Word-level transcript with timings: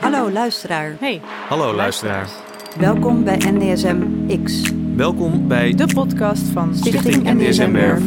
Hallo 0.00 0.30
luisteraar, 0.30 0.96
Hey, 1.00 1.20
Hallo 1.48 1.74
luisteraar. 1.74 2.28
welkom 2.78 3.24
bij 3.24 3.36
NDSM 3.36 3.96
X, 4.44 4.72
Welkom 4.96 5.48
bij 5.48 5.74
de 5.74 5.86
podcast 5.94 6.42
van 6.42 6.74
Stichting 6.74 7.22
NDSM 7.22 7.36
NDSM 7.36 7.72
Werf. 7.72 8.02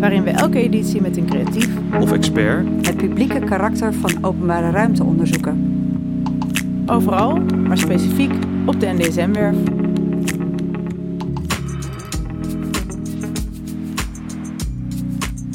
waarin 0.00 0.22
we 0.22 0.30
elke 0.30 0.58
editie 0.58 1.00
met 1.00 1.16
een 1.16 1.26
creatief 1.26 1.68
of 2.00 2.12
expert 2.12 2.86
het 2.86 2.96
publieke 2.96 3.38
karakter 3.38 3.94
van 3.94 4.24
openbare 4.24 4.70
ruimte 4.70 5.04
onderzoeken. 5.04 5.80
overal, 6.86 7.36
maar 7.36 7.78
specifiek 7.78 8.32
op 8.66 8.80
de 8.80 8.86
NDSM-werf. 8.86 9.56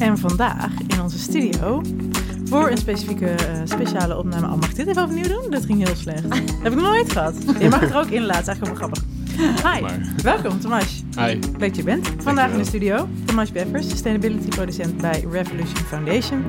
En 0.02 0.18
vandaag 0.18 0.70
in 0.86 1.02
onze 1.02 1.18
studio 1.18 1.82
voor 2.44 2.70
een 2.70 2.76
specifieke 2.76 3.26
eh, 3.26 3.60
speciale 3.64 4.18
opname. 4.18 4.46
Oh, 4.46 4.54
mag 4.54 4.70
ik 4.70 4.76
dit 4.76 4.86
even 4.86 5.02
opnieuw 5.02 5.28
doen? 5.28 5.50
Dat 5.50 5.64
ging 5.64 5.86
heel 5.86 5.96
slecht. 5.96 6.22
Dat 6.22 6.38
heb 6.62 6.72
ik 6.72 6.78
nog 6.78 6.88
nooit 6.88 7.12
gehad. 7.12 7.34
Je 7.58 7.68
mag 7.68 7.80
het 7.80 7.90
er 7.90 7.96
ook 7.96 8.06
in 8.06 8.22
laten, 8.22 8.46
eigenlijk 8.46 8.78
wel 8.78 8.88
grappig. 8.88 9.04
Hi, 9.72 10.02
welkom 10.22 10.60
Tomas. 10.60 11.02
Hi. 11.16 11.24
Leuk 11.24 11.58
dat 11.58 11.76
je 11.76 11.82
bent. 11.82 12.08
Vandaag 12.18 12.50
in 12.50 12.58
de 12.58 12.64
studio 12.64 13.08
Tomas 13.24 13.52
Beffers, 13.52 13.88
sustainability 13.88 14.48
producent 14.48 14.96
bij 14.96 15.24
Revolution 15.30 15.76
Foundation. 15.76 16.44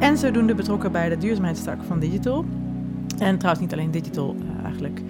En 0.00 0.18
zodoende 0.18 0.54
betrokken 0.54 0.92
bij 0.92 1.08
de 1.08 1.18
duurzaamheidstak 1.18 1.78
van 1.86 1.98
Digital. 1.98 2.44
En 3.18 3.38
trouwens 3.38 3.60
niet 3.64 3.72
alleen 3.72 3.90
Digital 3.90 4.36
eh, 4.38 4.64
eigenlijk. 4.64 5.00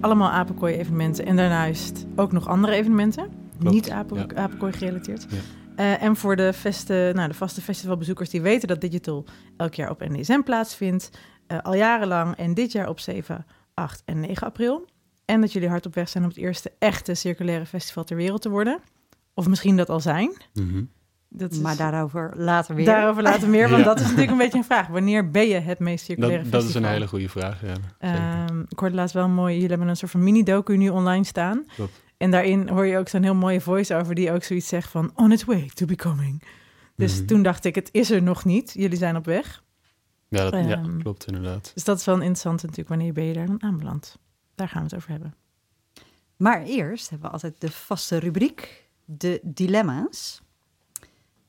Allemaal 0.00 0.30
apenkooi 0.30 0.74
evenementen 0.74 1.26
en 1.26 1.36
daarnaast 1.36 2.06
ook 2.16 2.32
nog 2.32 2.48
andere 2.48 2.72
evenementen. 2.72 3.26
Klopt, 3.58 3.74
Niet 3.74 3.90
apen, 3.90 4.16
ja. 4.16 4.26
apenkooi 4.34 4.72
gerelateerd. 4.72 5.26
Ja. 5.30 5.36
Eh, 5.76 6.02
en 6.02 6.16
voor 6.16 6.36
de, 6.36 6.52
vaste, 6.52 7.10
nou, 7.14 7.28
de 7.28 7.34
vaste 7.34 7.60
festivalbezoekers 7.62 8.30
die 8.30 8.42
weten 8.42 8.68
dat 8.68 8.80
Digital 8.80 9.24
elk 9.56 9.74
jaar 9.74 9.90
op 9.90 10.00
NDSM 10.08 10.40
plaatsvindt. 10.40 11.10
eh, 11.46 11.58
al 11.62 11.74
jarenlang 11.74 12.36
en 12.36 12.54
dit 12.54 12.72
jaar 12.72 12.88
op 12.88 13.00
7, 13.00 13.46
8 13.74 14.02
en 14.04 14.20
9 14.20 14.46
april. 14.46 14.88
En 15.24 15.40
dat 15.40 15.52
jullie 15.52 15.68
hard 15.68 15.86
op 15.86 15.94
weg 15.94 16.08
zijn 16.08 16.24
om 16.24 16.28
het 16.30 16.38
eerste 16.38 16.72
echte 16.78 17.14
circulaire 17.14 17.66
festival 17.66 18.04
ter 18.04 18.16
wereld 18.16 18.42
te 18.42 18.48
worden. 18.48 18.78
Of 19.34 19.48
misschien 19.48 19.76
dat 19.76 19.88
al 19.88 20.00
zijn. 20.00 20.36
Mhm. 20.54 20.82
Dat 21.28 21.52
is, 21.52 21.58
Maar 21.58 21.76
daarover 21.76 22.32
later 22.36 22.74
weer. 22.74 22.84
daarover 22.84 23.22
later 23.22 23.48
meer, 23.48 23.68
want 23.68 23.78
Ja. 23.84 23.88
dat 23.88 23.96
is 24.00 24.04
natuurlijk 24.04 24.30
een 24.30 24.38
beetje 24.38 24.58
een 24.58 24.64
vraag. 24.64 24.86
Wanneer 24.86 25.30
ben 25.30 25.48
je 25.48 25.54
het 25.58 25.78
meest 25.78 26.04
circulaire 26.04 26.42
Dat, 26.42 26.52
dat 26.52 26.62
festival? 26.62 26.82
is 26.82 26.88
een 26.88 26.94
hele 26.94 27.08
goede 27.08 27.28
vraag. 27.28 27.60
Ja. 27.62 27.74
Ehm, 27.98 28.60
ik 28.68 28.78
hoorde 28.78 28.94
laatst 28.94 29.14
wel 29.14 29.24
een 29.24 29.34
mooi, 29.34 29.52
jullie 29.54 29.68
hebben 29.68 29.88
een 29.88 29.96
soort 29.96 30.10
van 30.10 30.22
mini-docu 30.22 30.76
nu 30.76 30.88
online 30.88 31.24
staan. 31.24 31.64
Klopt. 31.74 32.02
En 32.16 32.30
daarin 32.30 32.68
hoor 32.68 32.86
je 32.86 32.98
ook 32.98 33.08
zo'n 33.08 33.22
heel 33.22 33.34
mooie 33.34 33.60
voice-over 33.60 34.14
die 34.14 34.32
ook 34.32 34.42
zoiets 34.42 34.68
zegt 34.68 34.90
van 34.90 35.12
on 35.14 35.32
its 35.32 35.44
way 35.44 35.70
to 35.74 35.86
becoming. 35.86 36.42
Dus 36.96 37.16
Mhm. 37.16 37.26
toen 37.26 37.42
dacht 37.42 37.64
ik, 37.64 37.74
het 37.74 37.88
is 37.92 38.10
er 38.10 38.22
nog 38.22 38.44
niet. 38.44 38.72
Jullie 38.72 38.98
zijn 38.98 39.16
op 39.16 39.24
weg. 39.24 39.62
ja, 40.28 40.50
dat, 40.50 40.64
ja, 40.64 40.70
ehm, 40.78 40.98
klopt 40.98 41.26
inderdaad. 41.26 41.70
Dus 41.74 41.84
dat 41.84 41.98
is 41.98 42.04
wel 42.04 42.14
interessant 42.16 42.62
natuurlijk. 42.62 42.88
Wanneer 42.88 43.12
ben 43.12 43.24
je 43.24 43.32
daar 43.34 43.46
dan 43.46 43.62
aanbeland? 43.62 44.18
Daar 44.54 44.68
gaan 44.68 44.78
we 44.78 44.84
het 44.84 44.94
over 44.96 45.10
hebben. 45.10 45.34
Maar 46.36 46.62
eerst 46.62 47.10
hebben 47.10 47.26
we 47.26 47.32
altijd 47.32 47.60
de 47.60 47.70
vaste 47.70 48.18
rubriek, 48.18 48.88
de 49.04 49.40
dilemma's. 49.42 50.42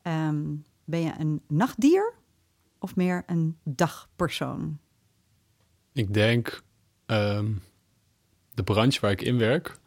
Ehm, 0.02 0.44
ben 0.84 1.00
je 1.02 1.14
een 1.20 1.42
nachtdier 1.48 2.14
of 2.80 2.96
meer 2.96 3.24
een 3.26 3.58
dagpersoon? 3.64 4.78
Ik 5.94 6.14
denk, 6.14 6.62
ehm, 7.06 7.52
de 8.54 8.64
branche 8.64 9.00
waar 9.02 9.12
ik 9.12 9.22
in 9.22 9.38
werk, 9.38 9.78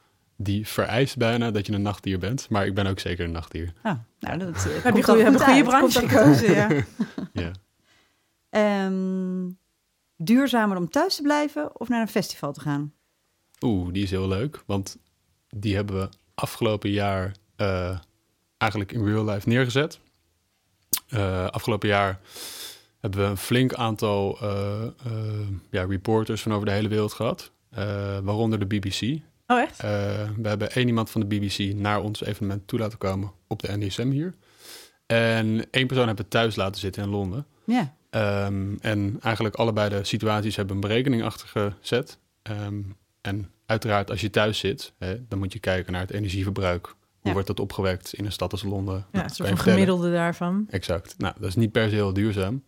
die 0.40 0.66
vereist 0.66 1.16
bijna 1.16 1.50
dat 1.50 1.66
je 1.66 1.72
een 1.72 1.82
nachtdier 1.82 2.18
bent. 2.18 2.48
Maar 2.50 2.66
ik 2.66 2.74
ben 2.74 2.86
ook 2.86 2.98
zeker 2.98 3.24
een 3.24 3.30
nachtdier. 3.30 3.72
Ah, 3.82 3.98
nou, 4.20 4.38
dat 4.38 4.66
eh, 4.66 4.82
Heb 4.82 4.96
je 4.96 5.02
goede, 5.02 5.24
goed 5.24 5.34
een 5.34 5.46
goede 5.46 5.62
branche 5.62 6.08
gekozen, 6.08 6.54
ja. 6.54 6.68
Ja. 7.42 7.50
Ehm, 8.50 9.50
duurzamer 10.16 10.76
om 10.76 10.90
thuis 10.90 11.16
te 11.16 11.22
blijven 11.22 11.80
of 11.80 11.88
naar 11.88 12.00
een 12.00 12.08
festival 12.08 12.52
te 12.52 12.60
gaan? 12.60 12.92
Oeh, 13.60 13.92
die 13.92 14.02
is 14.02 14.10
heel 14.10 14.28
leuk. 14.28 14.62
Want 14.66 14.96
die 15.48 15.74
hebben 15.74 16.00
we 16.00 16.08
afgelopen 16.34 16.90
jaar 16.90 17.32
eh, 17.56 17.98
eigenlijk 18.58 18.92
in 18.92 19.04
real 19.04 19.24
life 19.24 19.48
neergezet. 19.48 20.00
Eh, 21.08 21.46
afgelopen 21.46 21.88
jaar 21.88 22.20
hebben 23.00 23.20
we 23.20 23.26
een 23.26 23.36
flink 23.36 23.74
aantal 23.74 24.38
eh, 24.40 24.82
ja, 25.70 25.84
reporters 25.84 26.42
van 26.42 26.52
over 26.52 26.66
de 26.66 26.72
hele 26.72 26.88
wereld 26.88 27.12
gehad. 27.12 27.50
eh, 27.70 28.18
waaronder 28.22 28.58
de 28.58 28.66
BBC. 28.66 29.20
Oh, 29.50 29.60
echt? 29.60 29.80
Eh, 29.80 29.90
we 30.36 30.48
hebben 30.48 30.70
één 30.72 30.86
iemand 30.86 31.10
van 31.10 31.20
de 31.20 31.26
BBC 31.26 31.74
naar 31.74 32.00
ons 32.02 32.22
evenement 32.24 32.66
toe 32.66 32.78
laten 32.78 32.98
komen 32.98 33.32
op 33.46 33.62
de 33.62 33.76
NDSM 33.76 34.10
hier. 34.10 34.34
En 35.06 35.66
één 35.70 35.86
persoon 35.86 36.06
hebben 36.06 36.24
we 36.24 36.30
thuis 36.30 36.56
laten 36.56 36.80
zitten 36.80 37.02
in 37.02 37.08
Londen. 37.08 37.46
Ja, 37.64 37.96
Ehm, 38.10 38.74
en 38.80 39.16
eigenlijk 39.22 39.54
allebei 39.54 39.88
de 39.88 40.04
situaties 40.04 40.56
hebben 40.56 40.74
een 40.74 40.80
berekening 40.80 41.22
achter 41.22 41.48
gezet. 41.80 42.18
Ehm, 42.42 42.80
en 43.20 43.50
uiteraard 43.66 44.10
als 44.10 44.20
je 44.20 44.30
thuis 44.30 44.58
zit, 44.58 44.92
hè, 44.98 45.26
dan 45.28 45.38
moet 45.38 45.52
je 45.52 45.58
kijken 45.58 45.92
naar 45.92 46.00
het 46.00 46.10
energieverbruik. 46.10 46.86
Hoe 46.86 46.94
Ja. 47.22 47.32
wordt 47.32 47.46
dat 47.46 47.60
opgewekt 47.60 48.14
in 48.14 48.24
een 48.24 48.32
stad 48.32 48.52
als 48.52 48.62
Londen? 48.62 48.94
Ja, 49.12 49.18
Nou, 49.18 49.28
soort 49.32 49.48
van 49.48 49.58
gemiddelde 49.58 50.10
daarvan. 50.12 50.66
Exact. 50.70 51.14
Nou, 51.18 51.34
dat 51.40 51.48
is 51.48 51.54
niet 51.56 51.72
per 51.72 51.88
se 51.88 51.94
heel 51.94 52.12
duurzaam. 52.12 52.62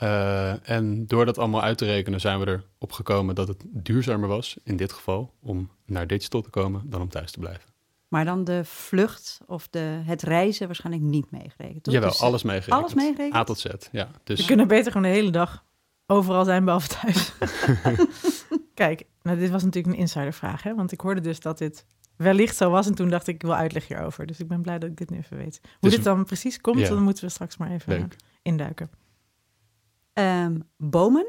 Eh, 0.00 0.68
en 0.70 1.06
door 1.06 1.24
dat 1.24 1.38
allemaal 1.38 1.62
uit 1.62 1.78
te 1.78 1.84
rekenen 1.84 2.20
zijn 2.20 2.40
we 2.40 2.46
erop 2.78 2.92
gekomen 2.92 3.34
dat 3.34 3.48
het 3.48 3.64
duurzamer 3.68 4.28
was, 4.28 4.56
in 4.64 4.76
dit 4.76 4.92
geval, 4.92 5.32
om 5.42 5.70
naar 5.86 6.06
digital 6.06 6.40
te 6.42 6.50
komen 6.50 6.82
dan 6.90 7.00
om 7.00 7.08
thuis 7.08 7.30
te 7.30 7.38
blijven. 7.38 7.68
maar 8.08 8.24
dan 8.24 8.44
de 8.44 8.64
vlucht 8.64 9.40
of 9.46 9.68
de, 9.68 10.00
het 10.04 10.22
reizen 10.22 10.66
waarschijnlijk 10.66 11.04
niet 11.04 11.30
meegerekend. 11.30 11.82
toch? 11.82 11.94
Jawel, 11.94 12.10
Dus, 12.10 12.20
alles 12.20 12.42
meegerekend. 12.42 12.80
alles 12.82 12.94
meegerekend? 12.94 13.34
A 13.34 13.44
tot 13.44 13.58
Z, 13.58 13.64
ja. 13.92 14.08
We 14.12 14.18
Dus 14.24 14.44
kunnen 14.44 14.68
beter 14.68 14.92
gewoon 14.92 15.06
de 15.10 15.14
hele 15.14 15.30
dag 15.30 15.64
overal 16.06 16.44
zijn, 16.44 16.64
behalve 16.64 16.88
thuis. 16.88 17.32
Kijk, 18.74 19.04
nou, 19.22 19.38
dit 19.38 19.50
was 19.50 19.64
natuurlijk 19.64 19.94
een 19.94 20.00
insidervraag, 20.00 20.62
hè? 20.62 20.74
Want 20.74 20.92
ik 20.92 21.00
hoorde 21.00 21.20
dus 21.20 21.40
dat 21.40 21.58
dit 21.58 21.84
wellicht 22.16 22.56
zo 22.56 22.70
was. 22.70 22.86
En 22.86 22.94
toen 22.94 23.08
dacht 23.10 23.26
ik, 23.26 23.34
ik 23.34 23.42
wil 23.42 23.54
uitleg 23.54 23.88
hierover. 23.88 24.26
Dus 24.26 24.40
ik 24.40 24.48
ben 24.48 24.62
blij 24.62 24.78
dat 24.78 24.90
ik 24.90 24.96
dit 24.96 25.10
nu 25.10 25.16
even 25.18 25.36
weet. 25.36 25.60
Hoe 25.62 25.70
Dus- 25.80 25.94
dit 25.94 26.04
dan 26.04 26.24
precies 26.24 26.60
komt, 26.60 26.78
Ja. 26.78 26.88
dan 26.88 27.02
moeten 27.02 27.24
we 27.24 27.30
straks 27.30 27.56
maar 27.56 27.70
even 27.70 27.92
leuk. 27.98 28.16
induiken. 28.42 28.90
Ehm, 30.20 30.60
bomen 30.76 31.26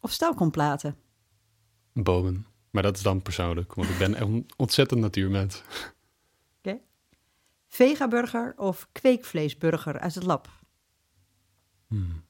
of 0.00 0.12
stelkomplaten? 0.12 0.96
Bomen. 1.92 2.46
Maar 2.70 2.82
dat 2.82 2.96
is 2.96 3.02
dan 3.02 3.22
persoonlijk, 3.22 3.74
want 3.74 3.88
ik 3.88 3.98
ben 3.98 4.14
echt 4.14 4.24
een 4.24 4.46
ontzettend 4.56 5.00
natuurmens. 5.00 5.62
Vegaburger 7.68 8.54
of 8.56 8.88
kweekvleesburger 8.92 9.98
uit 9.98 10.14
het 10.14 10.24
lab? 10.24 10.48
Hmm. 11.86 12.24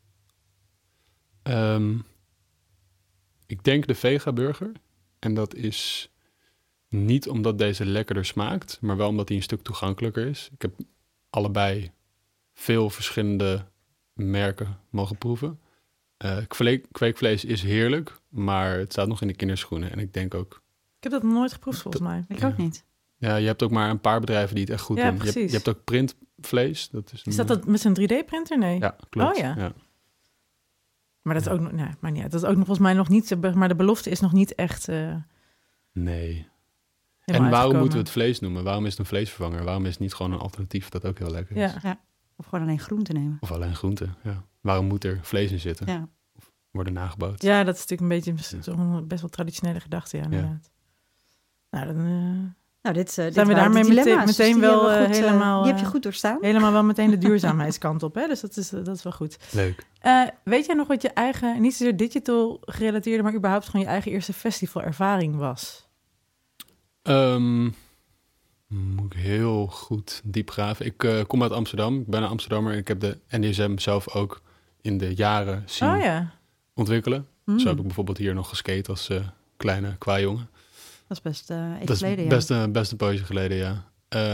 Ehm, 1.42 1.98
ik 3.46 3.64
denk 3.64 3.86
de 3.86 3.94
vega-burger. 3.94 4.72
En 5.18 5.34
dat 5.34 5.54
is 5.54 6.10
niet 6.88 7.28
omdat 7.28 7.58
deze 7.58 7.84
lekkerder 7.84 8.24
smaakt, 8.24 8.80
maar 8.80 8.96
wel 8.96 9.08
omdat 9.08 9.28
hij 9.28 9.36
een 9.36 9.42
stuk 9.42 9.62
toegankelijker 9.62 10.26
is. 10.26 10.48
Ik 10.52 10.62
heb 10.62 10.74
allebei 11.30 11.92
veel 12.54 12.90
verschillende 12.90 13.66
merken 14.12 14.80
mogen 14.90 15.18
proeven. 15.18 15.60
Eh, 16.18 16.36
kwee- 16.46 16.86
kweekvlees 16.92 17.44
is 17.44 17.62
heerlijk, 17.62 18.20
maar 18.28 18.78
het 18.78 18.92
staat 18.92 19.08
nog 19.08 19.20
in 19.22 19.28
de 19.28 19.34
kinderschoenen. 19.34 19.90
En 19.92 19.98
ik 19.98 20.12
denk 20.12 20.34
ook, 20.34 20.62
Ik 20.96 21.02
heb 21.02 21.12
dat 21.12 21.22
nog 21.22 21.32
nooit 21.32 21.52
geproefd, 21.52 21.80
volgens 21.80 22.02
mij. 22.02 22.24
Ik 22.28 22.38
Ja. 22.40 22.46
ook 22.46 22.56
niet. 22.56 22.84
ja, 23.16 23.36
je 23.36 23.46
hebt 23.46 23.62
ook 23.62 23.70
maar 23.70 23.90
een 23.90 24.00
paar 24.00 24.20
bedrijven 24.20 24.54
die 24.54 24.64
het 24.64 24.72
echt 24.72 24.82
goed 24.82 24.96
Ja, 24.96 25.02
doen. 25.02 25.12
Je 25.14 25.18
hebt, 25.20 25.32
precies. 25.32 25.50
je 25.50 25.56
hebt 25.56 25.68
ook 25.68 25.84
printvlees. 25.84 26.88
Dat 26.90 27.12
is, 27.12 27.22
Is 27.24 27.36
een- 27.36 27.46
dat, 27.46 27.56
dat 27.58 27.66
met 27.66 27.80
zo'n 27.80 27.94
3D-printer? 27.94 28.58
Nee. 28.58 28.78
Ja, 28.78 28.96
klopt. 29.10 29.36
Oh 29.36 29.42
ja. 29.42 29.54
ja. 29.56 29.72
Maar 31.22 31.34
dat 31.34 31.46
is 31.46 31.52
ook 31.52 31.60
nog, 31.60 31.72
nou, 31.72 31.90
maar 32.00 32.10
niet. 32.10 32.22
Dat 32.22 32.34
is 32.34 32.42
ook 32.42 32.56
nog 32.56 32.66
volgens 32.66 32.78
mij 32.78 32.92
nog 32.94 33.08
niet, 33.08 33.54
maar 33.54 33.68
de 33.68 33.74
belofte 33.76 34.10
is 34.10 34.20
nog 34.20 34.32
niet 34.32 34.54
echt. 34.54 34.88
eh 34.88 35.14
Nee. 35.92 36.46
En 37.24 37.34
waarom 37.34 37.44
uitgekomen. 37.44 37.78
moeten 37.80 37.98
we 37.98 38.04
het 38.04 38.12
vlees 38.12 38.40
noemen? 38.40 38.64
Waarom 38.64 38.84
is 38.84 38.90
het 38.90 38.98
een 39.00 39.06
vleesvervanger? 39.06 39.64
Waarom 39.64 39.84
is 39.84 39.90
het 39.90 40.00
niet 40.00 40.14
gewoon 40.14 40.32
een 40.32 40.38
alternatief 40.38 40.88
dat 40.88 41.04
ook 41.04 41.18
heel 41.18 41.30
lekker 41.30 41.56
is? 41.56 41.72
Ja. 41.82 42.00
Of 42.38 42.46
gewoon 42.46 42.64
alleen 42.64 42.79
groente 42.79 43.12
nemen. 43.12 43.37
Of 43.40 43.52
alleen 43.52 43.75
groenten, 43.75 44.14
ja. 44.23 44.43
Waarom 44.61 44.87
moet 44.87 45.05
er 45.05 45.19
vlees 45.23 45.50
in 45.50 45.61
zitten? 45.61 45.87
Ja. 45.87 46.08
Worden 46.70 46.93
nagebouwd? 46.93 47.43
ja, 47.43 47.64
dat 47.64 47.75
is 47.75 47.87
natuurlijk 47.87 48.29
een 48.29 48.35
beetje 48.35 48.61
zo'n 48.62 49.06
best 49.08 49.20
wel 49.20 49.31
traditionele 49.31 49.81
gedachte, 49.81 50.17
ja, 50.17 50.23
inderdaad. 50.23 50.70
Nou, 51.70 51.87
dan 51.87 51.96
eh, 51.96 52.56
Nou, 52.82 52.94
dit, 52.94 53.19
eh, 53.19 53.25
dit 53.25 53.35
Zijn 53.35 53.46
we 53.46 53.55
daarmee 53.55 53.85
meteen-. 53.85 54.26
Dus 54.26 54.56
wel, 54.56 54.90
eh, 54.90 55.05
goed, 55.05 55.17
helemaal, 55.17 55.62
die 55.62 55.73
heb 55.73 55.81
je 55.81 55.87
goed 55.87 56.02
doorstaan. 56.02 56.38
helemaal 56.40 56.73
wel 56.73 56.85
meteen 56.85 57.11
de 57.11 57.19
duurzaamheidskant 57.26 58.02
op, 58.02 58.14
hè? 58.14 58.26
Dus 58.26 58.41
dat 58.41 58.56
is, 58.56 58.69
dat 58.69 58.96
is 58.96 59.02
wel 59.02 59.12
goed. 59.12 59.38
Leuk. 59.50 59.87
Eh, 60.00 60.23
weet 60.44 60.67
jij 60.67 60.75
nog 60.75 60.87
wat 60.87 61.02
je 61.02 61.11
eigen, 61.11 61.61
niet 61.61 61.75
zozeer 61.75 61.96
digital 61.96 62.61
gerelateerde, 62.61 63.23
maar 63.23 63.34
überhaupt 63.34 63.67
gewoon 63.69 63.84
je 63.84 63.91
eigen 63.91 64.12
eerste 64.12 64.32
festivalervaring 64.32 65.37
was? 65.37 65.88
Ehm, 67.02 67.70
moet 68.69 69.15
ik 69.15 69.20
heel 69.20 69.67
goed 69.67 70.20
diep 70.25 70.50
graven. 70.50 70.87
Ik 70.87 71.05
eh, 71.05 71.25
kom 71.26 71.43
uit 71.43 71.53
Amsterdam. 71.53 72.00
Ik 72.00 72.06
ben 72.06 72.23
een 72.23 72.29
Amsterdammer. 72.29 72.73
en 72.73 72.79
Ik 72.79 72.88
heb 72.88 73.00
de 73.00 73.19
NDSM 73.29 73.79
zelf 73.79 74.09
ook 74.15 74.43
in 74.81 74.99
de 74.99 75.15
jaren 75.15 75.62
zien 75.67 75.88
Oh 75.88 76.00
ja. 76.00 76.35
ontwikkelen. 76.75 77.29
Mm, 77.44 77.59
Zo 77.59 77.69
heb 77.69 77.76
ik 77.76 77.82
bijvoorbeeld 77.82 78.19
hier 78.19 78.35
nog 78.35 78.49
geskate 78.49 78.91
als 78.91 79.09
eh, 79.09 79.29
kleine 79.56 79.97
kwajongen. 79.99 80.49
Dat 81.06 81.17
is 81.17 81.23
best 81.23 81.50
even 81.50 81.79
Dat 81.81 81.91
is 81.91 81.99
geleden, 81.99 82.25
ja. 82.25 82.31
best, 82.31 82.50
een, 82.50 82.73
best 82.73 82.91
een 82.91 82.97
poosje 82.97 83.25
geleden, 83.25 83.56
ja. 83.56 83.91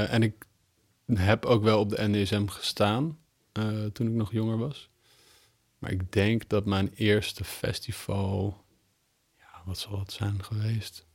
En 0.06 0.22
ik 0.22 0.46
heb 1.14 1.44
ook 1.44 1.62
wel 1.62 1.78
op 1.80 1.88
de 1.88 2.08
NDSM 2.08 2.46
gestaan 2.46 3.18
toen 3.92 4.06
ik 4.06 4.12
nog 4.12 4.32
jonger 4.32 4.58
was. 4.58 4.90
Maar 5.78 5.90
ik 5.90 6.12
denk 6.12 6.48
dat 6.48 6.64
mijn 6.64 6.90
eerste 6.94 7.44
festival, 7.44 8.64
ja, 9.38 9.62
wat 9.64 9.78
zal 9.78 9.98
het 9.98 10.12
zijn 10.12 10.44
geweest? 10.44 11.06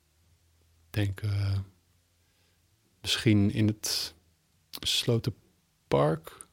Ik 0.60 0.94
denk 0.94 1.22
misschien 3.02 3.52
in 3.52 3.68
het 3.68 4.16
Slotenpark, 4.80 6.48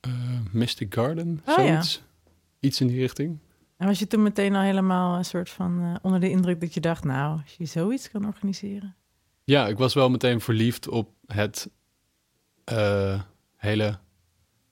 eh 0.00 0.10
Mystic 0.52 0.94
Garden, 0.94 1.40
Oh, 1.46 1.56
ja. 1.56 1.64
zoiets. 1.64 2.02
Iets 2.60 2.80
in 2.80 2.86
die 2.86 2.98
richting. 3.00 3.38
En 3.76 3.86
was 3.86 3.98
je 3.98 4.06
toen 4.06 4.22
meteen 4.22 4.54
al 4.54 4.62
helemaal 4.62 5.16
een 5.16 5.24
soort 5.24 5.50
van 5.50 5.80
eh, 5.82 5.94
onder 6.02 6.20
de 6.20 6.30
indruk 6.30 6.60
dat 6.60 6.74
je 6.74 6.80
dacht, 6.80 7.04
nou, 7.04 7.40
als 7.42 7.54
je 7.58 7.64
zoiets 7.64 8.10
kan 8.10 8.26
organiseren. 8.26 8.96
Ja, 9.44 9.66
ik 9.68 9.78
was 9.78 9.94
wel 9.94 10.10
meteen 10.10 10.40
verliefd 10.40 10.88
op 10.88 11.10
het 11.26 11.70
eh, 12.64 13.20
hele 13.56 13.98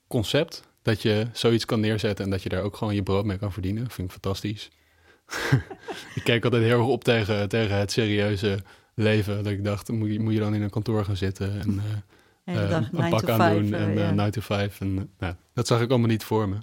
concept. 0.06 0.68
Dat 0.82 1.02
je 1.02 1.26
zoiets 1.32 1.64
kan 1.64 1.80
neerzetten 1.80 2.24
en 2.24 2.30
dat 2.30 2.42
je 2.42 2.48
daar 2.48 2.62
ook 2.62 2.76
gewoon 2.76 2.94
je 2.94 3.02
brood 3.02 3.24
mee 3.24 3.38
kan 3.38 3.52
verdienen. 3.52 3.90
Vind 3.90 4.06
ik 4.06 4.12
fantastisch. 4.12 4.70
ik 6.14 6.22
keek 6.24 6.44
altijd 6.44 6.62
heel 6.62 6.78
erg 6.78 6.86
op 6.86 7.04
tegen, 7.04 7.48
tegen 7.48 7.76
het 7.76 7.92
serieuze 7.92 8.62
leven. 9.02 9.37
Dat 9.37 9.52
ik 9.52 9.64
dacht, 9.64 9.88
moet 9.88 10.12
je, 10.12 10.20
moet 10.20 10.32
je 10.32 10.38
dan 10.38 10.55
in 10.55 10.62
een 10.62 10.70
kantoor 10.70 11.05
gaan 11.05 11.17
zitten 11.17 11.61
en 11.61 11.81
dag 12.44 12.82
een 12.82 12.88
9 12.93 13.11
pak 13.11 13.20
to 13.20 13.32
aandoen 13.32 13.69
5. 13.69 13.82
en 13.82 13.97
eh, 13.97 14.05
ja. 14.05 14.11
9 14.11 14.32
to 14.32 14.41
5. 14.41 14.81
En, 14.81 15.11
nou, 15.19 15.35
dat 15.55 15.67
zag 15.67 15.81
ik 15.81 15.91
allemaal 15.91 16.08
niet 16.08 16.25
voor 16.25 16.49
me. 16.49 16.56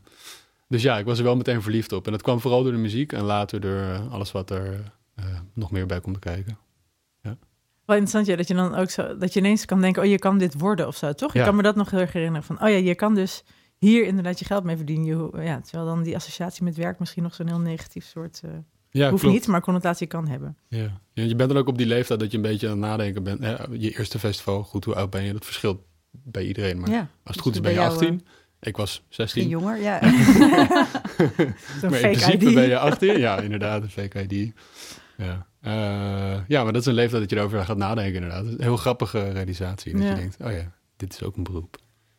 Dus 0.68 0.82
ja, 0.82 0.98
ik 0.98 1.06
was 1.06 1.18
er 1.18 1.24
wel 1.24 1.36
meteen 1.36 1.62
verliefd 1.62 1.92
op. 1.92 2.06
En 2.06 2.12
dat 2.12 2.22
kwam 2.22 2.40
vooral 2.40 2.64
door 2.64 2.72
de 2.72 2.78
muziek 2.78 3.14
en 3.14 3.24
later 3.24 3.60
door 3.60 4.08
alles 4.10 4.32
wat 4.32 4.50
er 4.50 4.94
nog 5.54 5.72
meer 5.72 5.86
bij 5.86 6.02
komt 6.02 6.20
kijken. 6.20 6.58
Wel 7.88 7.96
interessant, 7.96 8.26
ja, 8.26 8.36
dat 8.36 8.48
je 8.48 8.54
dan 8.54 8.76
ook 8.76 8.90
zo, 8.90 9.18
dat 9.18 9.34
je 9.34 9.40
ineens 9.40 9.66
kan 9.66 9.82
denken, 9.82 10.04
oh, 10.04 10.10
je 10.10 10.20
kan 10.20 10.38
dit 10.38 10.60
worden 10.60 10.88
of 10.88 10.96
zo, 10.96 11.14
toch? 11.14 11.34
Ja. 11.34 11.40
Ik 11.40 11.46
kan 11.46 11.56
me 11.56 11.62
dat 11.62 11.76
nog 11.76 11.92
heel 11.92 12.00
erg 12.00 12.14
herinneren 12.14 12.44
van, 12.44 12.62
oh 12.62 12.70
ja, 12.70 12.76
je 12.76 12.96
kan 12.96 13.16
dus 13.16 13.44
hier 13.78 14.06
inderdaad 14.06 14.40
je 14.40 14.46
geld 14.46 14.64
mee 14.64 14.76
verdienen. 14.76 15.06
Je, 15.06 15.44
ja, 15.44 15.62
terwijl 15.62 15.86
dan 15.86 16.04
die 16.04 16.16
associatie 16.16 16.64
met 16.64 16.76
werk 16.76 17.00
misschien 17.00 17.24
nog 17.24 17.36
zo'n 17.36 17.48
heel 17.48 17.60
negatief 17.60 18.06
soort, 18.06 18.42
Ja, 18.98 19.10
hoeft 19.10 19.22
klopt. 19.22 19.36
niet, 19.36 19.48
maar 19.48 19.62
connotatie 19.62 20.08
kan 20.08 20.28
hebben. 20.28 20.58
Ja. 20.68 21.02
ja, 21.14 21.24
je 21.24 21.36
bent 21.36 21.50
dan 21.50 21.58
ook 21.58 21.68
op 21.68 21.78
die 21.78 21.88
leeftijd 21.88 22.20
dat 22.20 22.32
je 22.32 22.38
een 22.38 22.44
beetje 22.44 22.68
aan 22.68 22.82
het 22.82 22.90
nadenken 22.90 23.24
bent. 23.24 23.42
Ja, 23.44 23.66
je 23.72 23.98
eerste 23.98 24.20
festival, 24.20 24.64
goed, 24.64 24.86
hoe 24.86 24.96
oud 24.96 25.10
ben 25.10 25.24
je? 25.24 25.34
Dat 25.34 25.46
verschilt 25.46 25.80
bij 26.12 26.46
iedereen. 26.46 26.80
Maar 26.80 26.90
ja, 26.90 27.10
als 27.24 27.36
het 27.36 27.40
goed 27.40 27.54
is 27.54 27.62
ben 27.62 27.72
je 27.72 27.78
jou, 27.78 27.92
18. 27.92 28.26
Ik 28.60 28.78
was 28.78 29.04
Misschien 29.08 29.28
16. 29.28 29.48
jonger, 29.50 29.82
ja. 29.82 30.00
Maar 31.82 32.00
in 32.00 32.12
principe 32.12 32.46
ID. 32.46 32.54
ben 32.54 32.68
je 32.68 32.78
18. 32.78 33.20
Ja, 33.20 33.40
inderdaad, 33.40 33.82
een 33.82 33.90
fake 33.90 34.22
ID. 34.28 34.54
Ja. 35.18 35.48
Eh, 35.62 36.40
ja, 36.48 36.64
maar 36.64 36.74
dat 36.74 36.82
is 36.82 36.88
een 36.88 36.94
leeftijd 36.94 37.22
dat 37.22 37.30
je 37.30 37.36
erover 37.38 37.66
gaat 37.66 37.78
nadenken 37.78 38.14
inderdaad. 38.14 38.46
Een 38.46 38.62
heel 38.62 38.78
grappige 38.78 39.32
realisatie. 39.32 39.92
Dat 39.92 40.08
je 40.08 40.16
denkt, 40.16 40.38
oh 40.44 40.52
ja, 40.52 40.72
dit 40.98 41.14
is 41.14 41.24
ook 41.24 41.36
een 41.36 41.44
beroep. 41.44 41.78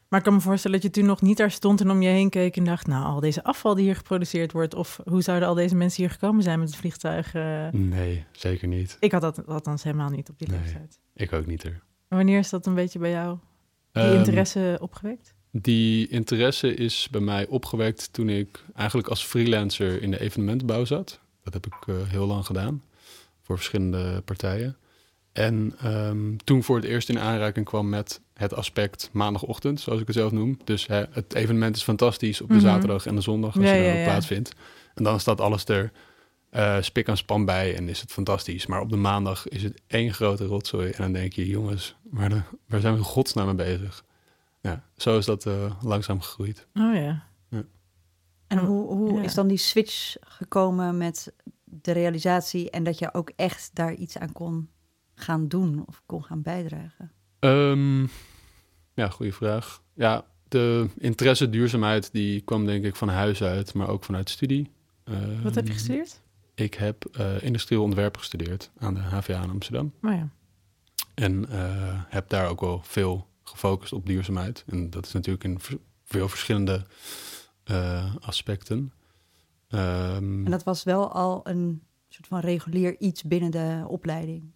Maar 0.08 0.18
ik 0.18 0.24
kan 0.24 0.34
me 0.34 0.40
voorstellen 0.40 0.80
dat 0.80 0.86
je 0.94 1.00
toen 1.00 1.08
nog 1.08 1.22
niet 1.22 1.36
daar 1.36 1.50
stond 1.50 1.80
en 1.80 1.90
om 1.90 2.02
je 2.02 2.08
heen 2.08 2.30
keek 2.30 2.56
en 2.56 2.64
dacht, 2.64 2.86
nou, 2.86 3.04
al 3.04 3.20
deze 3.20 3.44
afval 3.44 3.74
die 3.74 3.84
hier 3.84 3.96
geproduceerd 3.96 4.52
wordt, 4.52 4.74
of 4.74 5.00
hoe 5.04 5.22
zouden 5.22 5.48
al 5.48 5.54
deze 5.54 5.74
mensen 5.74 6.02
hier 6.02 6.12
gekomen 6.12 6.42
zijn 6.42 6.58
met 6.58 6.68
het 6.68 6.76
vliegtuig? 6.78 7.34
eh? 7.34 7.68
Nee, 7.72 8.24
zeker 8.32 8.68
niet. 8.68 8.96
Ik 9.00 9.12
had 9.12 9.20
dat 9.20 9.46
althans 9.46 9.82
helemaal 9.82 10.08
niet 10.10 10.28
op 10.28 10.38
die 10.38 10.48
Nee. 10.48 10.60
leeftijd. 10.60 10.98
Ik 11.14 11.32
ook 11.32 11.46
niet 11.46 11.62
er. 11.62 11.82
Wanneer 12.08 12.38
is 12.38 12.50
dat 12.50 12.66
een 12.66 12.74
beetje 12.74 12.98
bij 12.98 13.10
jou, 13.10 13.38
die 13.92 14.02
Ehm, 14.02 14.12
interesse 14.14 14.78
opgewekt? 14.80 15.34
Die 15.50 16.08
interesse 16.08 16.74
is 16.74 17.08
bij 17.10 17.20
mij 17.20 17.46
opgewekt 17.46 18.12
toen 18.12 18.28
ik 18.28 18.64
eigenlijk 18.74 19.08
als 19.08 19.24
freelancer 19.24 20.02
in 20.02 20.10
de 20.10 20.20
evenementenbouw 20.20 20.84
zat. 20.84 21.20
Dat 21.42 21.52
heb 21.54 21.66
ik 21.66 21.86
eh, 21.86 21.94
heel 22.06 22.26
lang 22.26 22.46
gedaan 22.46 22.82
voor 23.42 23.56
verschillende 23.56 24.20
partijen. 24.24 24.76
En 25.32 25.74
ehm, 25.80 26.36
toen 26.44 26.62
voor 26.62 26.76
het 26.76 26.84
eerst 26.84 27.08
in 27.08 27.18
aanraking 27.18 27.66
kwam 27.66 27.88
met 27.88 28.20
het 28.38 28.54
aspect 28.54 29.10
maandagochtend, 29.12 29.80
zoals 29.80 30.00
ik 30.00 30.06
het 30.06 30.16
zelf 30.16 30.32
noem. 30.32 30.58
Dus 30.64 30.86
hè, 30.86 31.04
het 31.10 31.34
evenement 31.34 31.76
is 31.76 31.82
fantastisch 31.82 32.40
op 32.40 32.48
de 32.48 32.54
Mhm. 32.54 32.62
zaterdag 32.64 33.06
en 33.06 33.14
de 33.14 33.20
zondag 33.20 33.56
als 33.56 33.64
Ja, 33.64 33.72
je 33.72 33.76
ja, 33.78 33.82
daar 33.84 33.92
ook 33.92 33.98
ja. 33.98 34.04
plaatsvindt. 34.04 34.52
En 34.94 35.04
dan 35.04 35.20
staat 35.20 35.40
alles 35.40 35.64
er 35.64 35.92
eh, 36.50 36.76
spik 36.80 37.08
en 37.08 37.16
span 37.16 37.44
bij 37.44 37.76
en 37.76 37.88
is 37.88 38.00
het 38.00 38.12
fantastisch. 38.12 38.66
Maar 38.66 38.80
op 38.80 38.90
de 38.90 38.96
maandag 38.96 39.48
is 39.48 39.62
het 39.62 39.80
één 39.86 40.14
grote 40.14 40.44
rotzooi. 40.46 40.90
En 40.90 41.02
dan 41.02 41.12
denk 41.12 41.32
je, 41.32 41.46
jongens, 41.46 41.96
waar, 42.02 42.28
de, 42.28 42.40
waar 42.66 42.80
zijn 42.80 42.92
we 42.92 42.98
in 42.98 43.04
godsnaam 43.04 43.46
mee 43.46 43.54
bezig? 43.54 44.04
Ja, 44.60 44.84
zo 44.96 45.18
is 45.18 45.24
dat 45.24 45.46
eh, 45.46 45.72
langzaam 45.82 46.20
gegroeid. 46.20 46.66
Oh 46.74 46.94
ja. 46.94 47.26
En 48.46 48.58
hoe, 48.58 48.86
hoe 48.86 49.12
Ja. 49.18 49.22
is 49.22 49.34
dan 49.34 49.48
die 49.48 49.56
switch 49.58 50.16
gekomen 50.20 50.96
met 50.98 51.32
de 51.64 51.92
realisatie 51.92 52.70
en 52.70 52.84
dat 52.84 52.98
je 52.98 53.14
ook 53.14 53.32
echt 53.36 53.70
daar 53.72 53.94
iets 53.94 54.18
aan 54.18 54.32
kon 54.32 54.68
gaan 55.14 55.48
doen 55.48 55.82
of 55.86 56.02
kon 56.06 56.24
gaan 56.24 56.42
bijdragen? 56.42 57.12
Ehm, 57.38 58.00
ja, 58.94 59.08
goede 59.10 59.32
vraag. 59.32 59.82
Ja, 59.94 60.24
de 60.48 60.86
interesse 60.98 61.50
duurzaamheid 61.50 62.12
die 62.12 62.40
kwam 62.40 62.66
denk 62.66 62.84
ik 62.84 62.96
van 62.96 63.08
huis 63.08 63.42
uit, 63.42 63.74
maar 63.74 63.88
ook 63.88 64.04
vanuit 64.04 64.30
studie. 64.30 64.70
Wat 65.42 65.54
heb 65.54 65.64
je 65.64 65.70
Ehm, 65.70 65.72
gestudeerd? 65.72 66.20
Ik 66.54 66.74
heb 66.74 67.04
eh, 67.04 67.42
industrieel 67.42 67.82
ontwerp 67.82 68.16
gestudeerd 68.16 68.70
aan 68.78 68.94
de 68.94 69.00
HVA 69.00 69.42
in 69.42 69.50
Amsterdam. 69.50 69.92
Oh 70.02 70.12
ja. 70.12 70.28
En 71.14 71.48
eh, 71.50 72.02
heb 72.08 72.28
daar 72.28 72.48
ook 72.48 72.60
wel 72.60 72.80
veel 72.82 73.26
gefocust 73.42 73.92
op 73.92 74.06
duurzaamheid. 74.06 74.64
En 74.66 74.90
dat 74.90 75.06
is 75.06 75.12
natuurlijk 75.12 75.44
in 75.44 75.58
veel 76.04 76.28
verschillende 76.28 76.86
eh, 77.64 78.14
aspecten. 78.20 78.92
Ehm, 79.68 80.44
En 80.44 80.50
dat 80.50 80.64
was 80.64 80.82
wel 80.84 81.12
al 81.12 81.40
een 81.44 81.82
soort 82.08 82.26
van 82.26 82.40
regulier 82.40 82.96
iets 83.00 83.22
binnen 83.22 83.50
de 83.50 83.84
opleiding. 83.86 84.50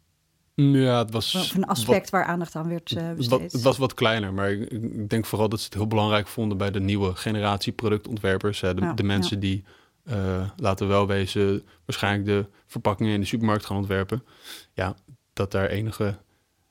Ja, 0.54 0.98
het 0.98 1.10
was 1.10 1.34
Of 1.34 1.54
een 1.54 1.60
wat- 1.60 1.68
aspect 1.68 2.10
waar 2.10 2.24
aandacht 2.24 2.54
aan 2.56 2.68
werd 2.68 2.92
eh 2.96 3.02
Het 3.06 3.16
besteed. 3.16 3.52
het 3.52 3.62
was 3.62 3.78
wat 3.78 3.94
kleiner, 3.94 4.32
maar 4.32 4.50
ik, 4.52 4.70
ik 4.70 5.08
denk 5.08 5.24
vooral 5.24 5.48
dat 5.48 5.58
ze 5.58 5.64
het 5.64 5.74
heel 5.74 5.86
belangrijk 5.86 6.26
vonden 6.26 6.58
bij 6.58 6.70
de 6.70 6.80
nieuwe 6.80 7.14
generatie 7.14 7.72
productontwerpers. 7.72 8.60
Hè, 8.60 8.74
de, 8.74 8.80
Ja, 8.80 8.92
de 8.92 9.02
mensen 9.02 9.40
die, 9.40 9.64
eh, 10.04 10.50
laten 10.56 10.86
we 10.86 10.92
wel 10.92 11.06
wezen, 11.06 11.62
waarschijnlijk 11.84 12.24
de 12.26 12.46
verpakkingen 12.66 13.12
in 13.14 13.20
de 13.20 13.26
supermarkt 13.26 13.64
gaan 13.66 13.76
ontwerpen. 13.76 14.24
Ja, 14.72 14.96
dat 15.32 15.50
daar 15.50 15.66
enige 15.68 16.16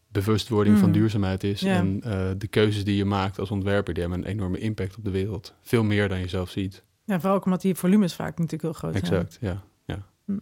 bewustwording 0.07 0.78
van 0.78 0.88
Mm. 0.88 0.94
duurzaamheid 0.94 1.44
is. 1.44 1.60
Ja. 1.62 1.75
En 1.75 2.01
eh, 2.04 2.30
de 2.38 2.48
keuzes 2.48 2.83
die 2.83 2.95
je 2.95 3.06
maakt 3.06 3.39
als 3.39 3.51
ontwerper, 3.51 3.94
die 3.94 4.04
hebben 4.04 4.22
een 4.22 4.28
enorme 4.31 4.57
impact 4.57 4.98
op 4.98 5.04
de 5.04 5.12
wereld. 5.12 5.54
Veel 5.62 5.83
meer 5.83 6.10
dan 6.10 6.19
je 6.19 6.28
zelf 6.28 6.50
ziet. 6.50 6.83
ja, 7.06 7.19
vooral 7.19 7.38
ook 7.38 7.45
omdat 7.45 7.62
die 7.62 7.75
volumes 7.75 8.13
vaak 8.13 8.30
natuurlijk 8.38 8.62
heel 8.62 8.74
groot 8.74 8.92
zijn. 8.92 9.04
Exact, 9.04 9.38
ja. 9.42 9.63
ja. 9.86 10.06
Hm. 10.25 10.38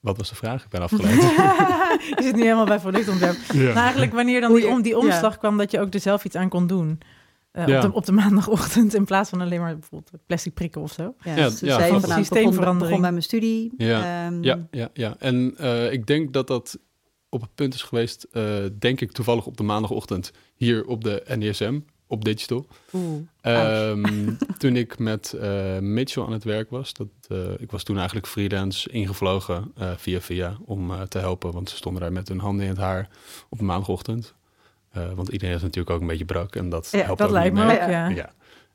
Wat 0.00 0.16
was 0.16 0.28
de 0.28 0.34
vraag? 0.34 0.64
Ik 0.64 0.68
ben 0.70 0.80
afgeleid. 0.82 1.14
je 2.16 2.22
zit 2.22 2.34
nu 2.36 2.42
helemaal 2.42 2.66
bij 2.66 2.78
productontwerp. 2.78 3.36
ja. 3.52 3.62
Nou, 3.62 3.76
eigenlijk 3.76 4.12
wanneer 4.12 4.40
dan 4.40 4.54
die, 4.54 4.68
om, 4.68 4.82
die 4.82 4.92
ja. 4.92 4.98
omslag 4.98 5.38
kwam 5.38 5.56
dat 5.58 5.70
je 5.70 5.80
ook 5.80 5.94
er 5.94 6.00
zelf 6.00 6.24
iets 6.24 6.36
aan 6.36 6.48
kon 6.48 6.66
doen. 6.66 7.00
Eh, 7.52 7.66
Ja. 7.66 7.76
op, 7.76 7.82
de, 7.82 7.92
op 7.92 8.06
de 8.06 8.12
maandagochtend 8.12 8.94
in 8.94 9.04
plaats 9.04 9.30
van 9.30 9.40
alleen 9.40 9.60
maar 9.60 9.78
bijvoorbeeld 9.78 10.10
plastic 10.26 10.54
prikken 10.54 10.80
of 10.80 10.92
zo. 10.92 11.14
Ja, 11.22 11.36
Ja, 11.36 11.48
dus 11.48 11.60
ja, 11.60 11.78
zei 11.78 11.90
van 11.90 12.00
begon, 12.00 12.16
systeemverandering. 12.16 12.80
begon 12.80 13.00
bij 13.00 13.10
mijn 13.10 13.22
studie. 13.22 13.72
Ja, 13.76 14.26
Ehm, 14.26 14.42
Ja, 14.42 14.66
ja, 14.70 14.88
ja. 14.92 15.14
En 15.18 15.54
eh, 15.58 15.92
ik 15.92 16.06
denk 16.06 16.32
dat 16.32 16.46
dat 16.46 16.78
op 17.28 17.40
het 17.40 17.54
punt 17.54 17.74
is 17.74 17.82
geweest, 17.82 18.26
eh, 18.32 18.44
denk 18.78 19.00
ik 19.00 19.12
toevallig 19.12 19.46
op 19.46 19.56
de 19.56 19.62
maandagochtend 19.62 20.30
hier 20.54 20.84
op 20.86 21.04
de 21.04 21.22
NDSM, 21.28 21.78
op 22.10 22.24
Digital. 22.24 22.66
Oeh, 22.92 23.20
Ehm, 23.40 24.30
toen 24.58 24.76
ik 24.76 24.98
met 24.98 25.32
eh, 25.32 25.78
Mitchell 25.78 26.22
aan 26.22 26.32
het 26.32 26.44
werk 26.44 26.70
was. 26.70 26.92
Dat, 26.94 27.06
eh, 27.28 27.38
ik 27.58 27.70
was 27.70 27.82
toen 27.82 27.96
eigenlijk 27.96 28.26
freelance 28.26 28.90
ingevlogen 28.90 29.72
eh, 29.76 29.90
via 29.96 30.20
via 30.20 30.56
om 30.64 30.90
eh, 30.90 31.00
te 31.02 31.18
helpen. 31.18 31.52
Want 31.52 31.70
ze 31.70 31.76
stonden 31.76 32.02
daar 32.02 32.12
met 32.12 32.28
hun 32.28 32.38
handen 32.40 32.64
in 32.64 32.70
het 32.70 32.80
haar 32.80 33.08
op 33.48 33.60
maandagochtend. 33.60 34.34
Eh, 34.90 35.12
want 35.12 35.28
iedereen 35.28 35.54
is 35.54 35.62
natuurlijk 35.62 35.90
ook 35.90 36.00
een 36.00 36.06
beetje 36.06 36.24
brak 36.24 36.56
en 36.56 36.68
dat 36.68 36.88
Ja, 36.90 36.98
helpt 37.04 37.18
dat 37.18 37.28
ook 37.28 37.34
lijkt 37.34 37.54
me 37.54 37.64
mee. 37.64 37.80
ook, 37.82 37.88
ja. 37.88 38.08
Ja. 38.08 38.32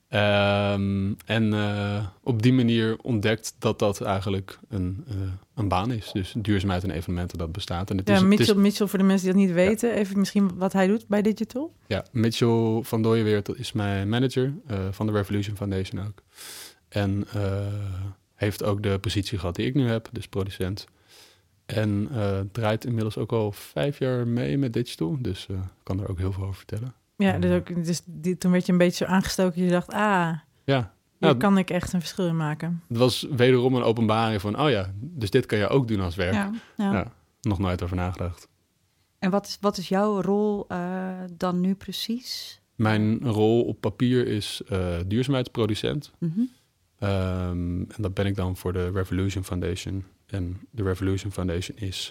Ehm, 0.07 1.13
en 1.25 1.53
eh, 1.53 2.05
op 2.23 2.41
die 2.41 2.53
manier 2.53 2.97
ontdekt 3.01 3.55
dat 3.59 3.79
dat 3.79 4.01
eigenlijk 4.01 4.59
een, 4.69 5.03
eh, 5.07 5.15
een 5.55 5.67
baan 5.67 5.91
is. 5.91 6.09
Dus 6.13 6.33
duurzaamheid 6.37 6.83
en 6.83 6.89
evenementen, 6.91 7.37
dat 7.37 7.51
bestaat. 7.51 7.89
En 7.89 7.97
het 7.97 8.07
Ja, 8.07 8.13
is, 8.15 8.21
het 8.21 8.31
is- 8.31 8.37
Mitchell, 8.37 8.55
Mitchell, 8.61 8.87
voor 8.87 8.99
de 8.99 9.05
mensen 9.05 9.25
die 9.27 9.35
dat 9.37 9.45
niet 9.45 9.55
weten, 9.55 9.93
even 9.93 10.19
misschien 10.19 10.57
wat 10.57 10.73
hij 10.73 10.87
doet 10.87 11.07
bij 11.07 11.21
Digital. 11.21 11.73
ja, 11.87 12.05
Mitchell 12.11 12.79
van 12.83 13.01
Dooyeweert 13.01 13.45
dat 13.45 13.57
is 13.57 13.71
mijn 13.71 14.09
manager 14.09 14.53
eh, 14.67 14.77
van 14.91 15.05
de 15.05 15.11
Revolution 15.11 15.55
Foundation 15.55 16.05
ook. 16.07 16.21
En 16.89 17.25
heeft 18.35 18.63
ook 18.63 18.83
de 18.83 18.99
positie 18.99 19.37
gehad 19.39 19.55
die 19.55 19.65
ik 19.65 19.73
nu 19.73 19.87
heb, 19.87 20.09
dus 20.11 20.27
producent. 20.27 20.85
En 21.65 22.09
draait 22.51 22.85
inmiddels 22.85 23.17
ook 23.17 23.31
al 23.31 23.51
vijf 23.51 23.99
jaar 23.99 24.27
mee 24.27 24.57
met 24.57 24.73
Digital. 24.73 25.17
Dus 25.19 25.47
kan 25.83 25.99
er 26.01 26.09
ook 26.09 26.17
heel 26.17 26.31
veel 26.31 26.43
over 26.43 26.55
vertellen. 26.55 26.93
Ja, 27.17 27.37
dus, 27.37 27.51
ook, 27.51 27.85
dus 27.85 28.01
die, 28.05 28.37
toen 28.37 28.51
werd 28.51 28.65
je 28.65 28.71
een 28.71 28.77
beetje 28.77 29.05
zo 29.05 29.11
aangestoken. 29.11 29.63
Je 29.63 29.69
dacht, 29.69 29.91
ah, 29.91 30.37
Ja, 30.65 30.93
hier 31.19 31.29
Ja, 31.29 31.33
kan 31.33 31.57
ik 31.57 31.69
echt 31.69 31.93
een 31.93 31.99
verschil 31.99 32.27
in 32.27 32.37
maken. 32.37 32.83
het 32.87 32.97
was 32.97 33.27
wederom 33.31 33.75
een 33.75 33.83
openbaring 33.83 34.41
van... 34.41 34.59
oh 34.59 34.69
ja, 34.69 34.91
dus 34.99 35.29
dit 35.29 35.45
kan 35.45 35.57
je 35.57 35.67
ook 35.67 35.87
doen 35.87 35.99
als 35.99 36.15
werk. 36.15 36.33
ja, 36.33 36.51
ja. 36.77 36.91
Ja. 36.93 37.11
Nog 37.41 37.59
nooit 37.59 37.83
over 37.83 37.95
nagedacht. 37.95 38.47
En 39.19 39.31
wat 39.31 39.47
is, 39.47 39.57
wat 39.61 39.77
is 39.77 39.87
jouw 39.87 40.21
rol 40.21 40.65
eh, 40.67 41.13
dan 41.31 41.59
nu 41.59 41.75
precies? 41.75 42.61
Mijn 42.75 43.19
rol 43.23 43.63
op 43.63 43.81
papier 43.81 44.27
is 44.27 44.61
eh, 44.67 44.95
duurzaamheidsproducent. 45.07 46.11
Mhm. 46.19 46.39
Ehm, 46.99 47.79
en 47.79 47.95
dat 47.97 48.13
ben 48.13 48.25
ik 48.25 48.35
dan 48.35 48.57
voor 48.57 48.73
de 48.73 48.91
Revolution 48.91 49.43
Foundation. 49.43 50.05
En 50.25 50.59
de 50.71 50.83
Revolution 50.83 51.31
Foundation 51.31 51.77
is 51.77 52.09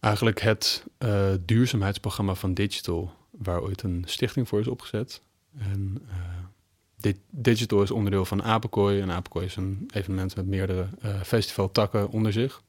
eigenlijk 0.00 0.40
het 0.40 0.84
eh, 0.98 1.30
duurzaamheidsprogramma 1.44 2.34
van 2.34 2.54
Digital. 2.54 3.12
Waar 3.38 3.62
ooit 3.62 3.82
een 3.82 4.02
stichting 4.06 4.48
voor 4.48 4.60
is 4.60 4.68
opgezet. 4.68 5.22
En 5.58 6.02
eh, 6.10 7.12
Digital 7.30 7.82
is 7.82 7.90
onderdeel 7.90 8.24
van 8.24 8.42
Apenkooi. 8.42 9.00
En 9.00 9.10
Apenkooi 9.10 9.44
is 9.46 9.56
een 9.56 9.88
evenement 9.94 10.36
met 10.36 10.46
meerdere 10.46 10.88
eh, 11.00 11.20
festivaltakken 11.20 12.08
onder 12.08 12.32
zich. 12.32 12.62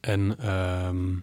En 0.00 0.38
ehm, 0.38 1.14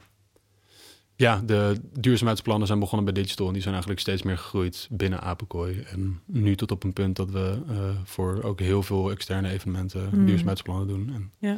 ja, 1.16 1.42
de 1.46 1.82
duurzaamheidsplannen 2.00 2.68
zijn 2.68 2.80
begonnen 2.80 3.14
bij 3.14 3.24
Digital. 3.24 3.48
En 3.48 3.54
die 3.54 3.62
zijn 3.62 3.74
eigenlijk 3.74 4.04
steeds 4.04 4.24
meer 4.24 4.38
gegroeid 4.38 4.88
binnen 4.92 5.22
Apenkooi. 5.22 5.80
En 5.80 6.22
nu 6.26 6.56
tot 6.56 6.72
op 6.72 6.84
een 6.84 6.94
punt 6.94 7.16
dat 7.16 7.30
we 7.30 7.62
eh, 7.68 7.76
voor 8.04 8.44
ook 8.44 8.60
heel 8.60 8.84
veel 8.84 9.12
externe 9.12 9.50
evenementen 9.50 10.10
Hmm. 10.10 10.26
duurzaamheidsplannen 10.26 10.88
doen. 10.88 11.14
En 11.14 11.32
Ja. 11.40 11.58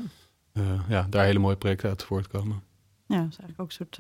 ja, 0.89 1.08
daar 1.10 1.25
hele 1.25 1.39
mooie 1.39 1.55
projecten 1.55 1.89
uit 1.89 2.03
voortkomen. 2.03 2.63
Ja, 3.08 3.22
dat 3.22 3.32
is 3.32 3.38
eigenlijk 3.38 3.60
ook 3.60 3.67
een 3.67 3.74
soort 3.74 4.00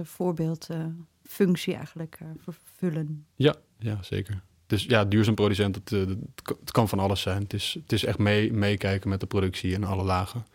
eh, 0.69 0.85
voorbeeldfunctie 1.25 1.75
eigenlijk 1.75 2.17
eh, 2.19 2.27
vervullen. 2.37 3.25
Ja, 3.35 3.55
ja, 3.79 3.97
zeker. 4.03 4.41
Dus 4.67 4.83
ja, 4.83 5.05
duurzaam 5.05 5.35
producent, 5.35 5.75
het, 5.75 5.91
eh, 5.91 5.99
het, 5.99 6.41
kan- 6.41 6.57
het 6.59 6.71
kan 6.71 6.89
van 6.89 6.99
alles 6.99 7.21
zijn. 7.21 7.41
Het 7.43 7.53
is, 7.53 7.77
het 7.81 7.91
is 7.91 8.05
echt 8.05 8.17
mee, 8.17 8.53
meekijken 8.53 9.09
met 9.09 9.19
de 9.19 9.25
productie 9.25 9.75
en 9.75 9.83
alle 9.83 10.03
lagen. 10.03 10.45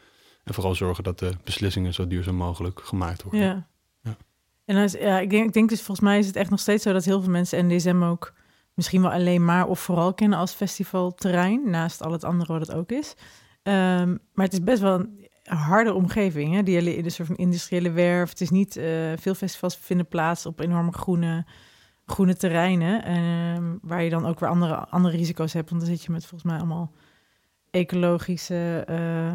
En 0.45 0.55
vooral 0.55 0.75
zorgen 0.75 1.05
dat 1.05 1.19
de 1.19 1.33
beslissingen 1.45 1.95
zo 1.95 2.07
duurzaam 2.07 2.35
mogelijk 2.35 2.81
gemaakt 2.81 3.23
worden. 3.23 3.41
Ja. 3.41 3.69
Ja. 4.03 4.17
En 4.65 4.75
dan 4.75 4.85
is, 4.85 4.93
ja, 4.93 5.21
ik, 5.21 5.31
denk, 5.31 5.47
ik 5.47 5.53
denk 5.53 5.69
dus 5.69 5.83
volgens 5.83 6.07
mij 6.07 6.19
is 6.19 6.27
het 6.27 6.37
echt 6.37 6.51
nog 6.51 6.61
steeds 6.61 6.83
zo 6.83 6.93
dat 6.93 7.05
heel 7.05 7.21
veel 7.23 7.31
mensen 7.31 7.67
NDSM 7.67 8.03
ook 8.03 8.33
misschien 8.75 9.03
wel 9.03 9.11
alleen 9.11 9.45
maar 9.45 9.67
of 9.67 9.81
vooral 9.81 10.15
kennen 10.15 10.39
als 10.39 10.53
festivalterrein, 10.53 11.71
naast 11.71 12.03
al 12.03 12.13
het 12.13 12.25
andere 12.25 12.53
wat 12.53 12.67
het 12.67 12.77
ook 12.77 12.91
is. 12.91 13.15
Ehm, 13.63 14.09
maar 14.33 14.45
het 14.45 14.53
is 14.53 14.63
best 14.63 14.81
wel 14.81 14.99
een 15.01 15.20
harde 15.57 15.95
omgeving, 15.95 16.55
hè? 16.55 16.63
die 16.63 16.75
hele 16.75 16.97
in 16.97 17.05
een 17.05 17.11
soort 17.11 17.29
van 17.29 17.37
industriële 17.37 17.91
werf. 17.91 18.31
Het 18.31 18.41
is 18.41 18.51
niet, 18.51 18.77
eh, 18.77 19.13
veel 19.17 19.35
festivals 19.35 19.77
vinden 19.77 20.09
plaats 20.09 20.47
op 20.47 20.61
enorme 20.61 20.93
groene, 20.93 21.45
groene 22.07 22.37
terreinen, 22.37 23.05
ehm, 23.05 23.77
waar 23.83 24.03
je 24.03 24.11
dan 24.11 24.27
ook 24.27 24.41
weer 24.41 24.49
andere, 24.49 24.75
andere 24.75 25.17
risico's 25.17 25.53
hebt, 25.53 25.71
want 25.71 25.83
dan 25.83 25.91
zit 25.91 26.05
je 26.05 26.13
met 26.13 26.27
volgens 26.27 26.51
mij 26.51 26.61
allemaal 26.61 26.93
ecologische 27.71 28.85
eh, 28.87 29.33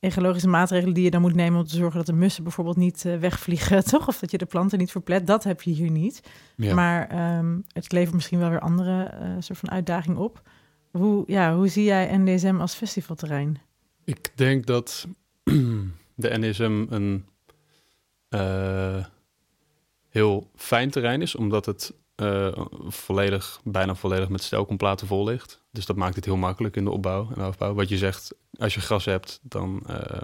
ecologische 0.00 0.48
maatregelen 0.48 0.94
die 0.94 1.04
je 1.04 1.10
dan 1.10 1.20
moet 1.20 1.34
nemen 1.34 1.60
om 1.60 1.66
te 1.66 1.76
zorgen 1.76 1.96
dat 1.96 2.06
de 2.06 2.12
mussen 2.12 2.42
bijvoorbeeld 2.42 2.76
niet 2.76 3.04
eh, 3.04 3.16
wegvliegen, 3.16 3.84
toch? 3.90 4.08
Of 4.08 4.18
dat 4.18 4.30
je 4.30 4.38
de 4.38 4.46
planten 4.46 4.78
niet 4.78 4.90
verplet. 4.90 5.26
Dat 5.26 5.44
heb 5.44 5.62
je 5.62 5.70
hier 5.70 5.90
niet. 5.90 6.22
Ja. 6.56 6.74
Maar 6.74 7.08
ehm, 7.08 7.58
het 7.72 7.92
levert 7.92 8.14
misschien 8.14 8.38
wel 8.38 8.50
weer 8.50 8.60
andere 8.60 9.14
soort 9.38 9.58
van 9.58 9.70
uitdaging 9.70 10.16
op. 10.16 10.42
Hoe, 10.90 11.24
ja, 11.26 11.54
hoe 11.54 11.68
zie 11.68 11.84
jij 11.84 12.16
NDSM 12.16 12.56
als 12.60 12.74
festivalterrein? 12.74 13.58
Ik 14.04 14.32
denk 14.34 14.66
dat 14.66 15.06
de 16.14 16.38
NSM 16.38 16.86
een 16.88 17.24
eh, 18.28 19.04
heel 20.08 20.50
fijn 20.56 20.90
terrein 20.90 21.22
is, 21.22 21.34
omdat 21.34 21.66
het 21.66 21.92
eh, 22.14 22.52
volledig, 22.86 23.60
bijna 23.64 23.94
volledig 23.94 24.28
met 24.28 24.42
stelkomplaten 24.42 25.06
vol 25.06 25.24
ligt. 25.24 25.62
Dus 25.72 25.86
dat 25.86 25.96
maakt 25.96 26.16
het 26.16 26.24
heel 26.24 26.36
makkelijk 26.36 26.76
in 26.76 26.84
de 26.84 26.90
opbouw 26.90 27.28
en 27.34 27.42
afbouw. 27.42 27.74
Wat 27.74 27.88
je 27.88 27.96
zegt, 27.98 28.34
als 28.58 28.74
je 28.74 28.80
gras 28.80 29.04
hebt, 29.04 29.40
dan 29.42 29.82
eh, 29.86 30.20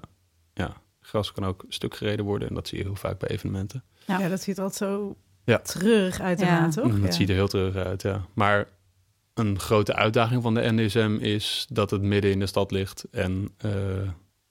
ja, 0.55 0.77
gras 1.01 1.33
kan 1.33 1.45
ook 1.45 1.65
stuk 1.69 1.97
gereden 1.97 2.25
worden. 2.25 2.49
En 2.49 2.55
dat 2.55 2.69
zie 2.69 2.79
je 2.79 2.85
heel 2.85 2.95
vaak 2.97 3.19
bij 3.19 3.29
evenementen. 3.29 3.85
Ja. 4.07 4.19
Ja, 4.19 4.29
dat 4.29 4.41
ziet 4.43 4.57
er 4.57 4.63
altijd 4.63 4.91
zo 4.91 5.17
Ja. 5.45 5.59
treurig 5.59 6.21
uit 6.21 6.41
Ja. 6.41 6.69
toch? 6.69 6.85
Mm, 6.93 7.01
Dat 7.01 7.11
Ja. 7.11 7.17
ziet 7.17 7.29
er 7.29 7.35
heel 7.35 7.49
terug 7.49 7.75
uit, 7.77 8.03
ja. 8.03 8.27
Maar 8.35 8.69
een 9.35 9.59
grote 9.59 9.95
uitdaging 9.95 10.43
van 10.43 10.55
de 10.55 10.73
NDSM 10.73 11.17
is 11.21 11.67
dat 11.71 11.91
het 11.91 12.03
midden 12.03 12.31
in 12.31 12.39
de 12.39 12.47
stad 12.47 12.71
ligt. 12.71 13.05
En 13.11 13.49
eh, 13.57 13.73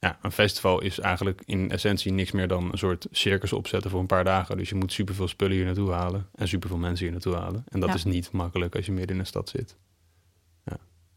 ja, 0.05 0.17
een 0.21 0.31
festival 0.31 0.81
is 0.81 0.99
eigenlijk 0.99 1.41
in 1.45 1.71
essentie 1.71 2.11
niks 2.11 2.31
meer 2.31 2.47
dan 2.47 2.71
een 2.71 2.77
soort 2.77 3.07
circus 3.11 3.53
opzetten 3.53 3.91
voor 3.91 3.99
een 3.99 4.05
paar 4.05 4.23
dagen. 4.23 4.57
Dus 4.57 4.69
je 4.69 4.75
moet 4.75 4.91
superveel 4.91 5.27
spullen 5.27 5.55
hier 5.55 5.65
naartoe 5.65 5.91
halen 5.91 6.27
en 6.35 6.47
superveel 6.47 6.77
mensen 6.77 7.03
hier 7.03 7.13
naartoe 7.13 7.35
halen. 7.35 7.63
En 7.67 7.79
dat 7.79 7.89
Ja. 7.89 7.95
is 7.95 8.03
niet 8.03 8.31
makkelijk 8.31 8.75
als 8.75 8.85
je 8.85 8.91
midden 8.91 9.15
in 9.15 9.21
de 9.21 9.27
stad 9.27 9.49
zit. 9.49 9.75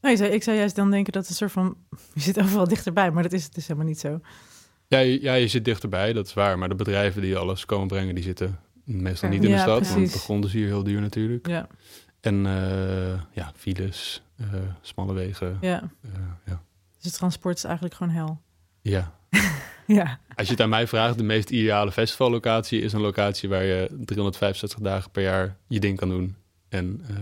Nee, 0.00 0.12
ik 0.12 0.18
zou- 0.18 0.30
ik 0.30 0.42
zou 0.42 0.56
juist 0.56 0.76
dan 0.76 0.90
denken 0.90 1.12
dat 1.12 1.22
het 1.22 1.30
een 1.30 1.36
soort 1.36 1.52
van... 1.52 1.76
Je 2.14 2.20
zit 2.20 2.40
overal 2.40 2.68
dichterbij, 2.68 3.10
maar 3.10 3.22
dat 3.22 3.32
is 3.32 3.44
het 3.44 3.54
dus 3.54 3.66
helemaal 3.66 3.88
niet 3.88 3.98
zo. 3.98 4.20
Ja, 4.86 4.98
je, 4.98 5.22
ja, 5.22 5.34
je 5.34 5.48
zit 5.48 5.64
dichterbij, 5.64 6.12
dat 6.12 6.26
is 6.26 6.34
waar. 6.34 6.58
Maar 6.58 6.68
de 6.68 6.74
bedrijven 6.74 7.22
die 7.22 7.36
alles 7.36 7.64
komen 7.64 7.88
brengen, 7.88 8.14
die 8.14 8.24
zitten 8.24 8.58
meestal 8.84 9.28
niet 9.28 9.42
in 9.44 9.48
Ja, 9.48 9.54
de 9.54 9.60
stad. 9.60 9.80
Want 9.82 9.92
precies. 9.94 10.12
de 10.12 10.18
grond 10.18 10.44
is 10.44 10.52
hier 10.52 10.66
heel 10.66 10.82
duur 10.82 11.00
natuurlijk. 11.00 11.46
Ja, 11.46 11.66
En 12.20 12.46
eh, 12.46 13.20
ja, 13.32 13.52
files, 13.56 14.22
eh, 14.36 14.46
smalle 14.80 15.12
wegen. 15.12 15.58
ja. 15.60 15.82
eh, 16.02 16.10
ja. 16.46 16.62
Dus 16.96 17.04
het 17.04 17.14
transport 17.14 17.56
is 17.56 17.64
eigenlijk 17.64 17.94
gewoon 17.94 18.12
hel. 18.12 18.40
Ja, 18.82 19.12
Ja, 19.86 20.18
Als 20.34 20.46
je 20.46 20.52
het 20.52 20.62
aan 20.62 20.68
mij 20.68 20.86
vraagt, 20.86 21.16
de 21.18 21.22
meest 21.24 21.50
ideale 21.50 21.92
festivallocatie 21.92 22.80
is 22.80 22.92
een 22.92 23.00
locatie 23.00 23.48
waar 23.48 23.64
je 23.64 23.88
365 24.04 24.78
dagen 24.78 25.10
per 25.10 25.22
jaar 25.22 25.56
je 25.68 25.80
ding 25.80 25.96
kan 25.98 26.08
doen. 26.08 26.36
En 26.68 27.00
eh, 27.08 27.16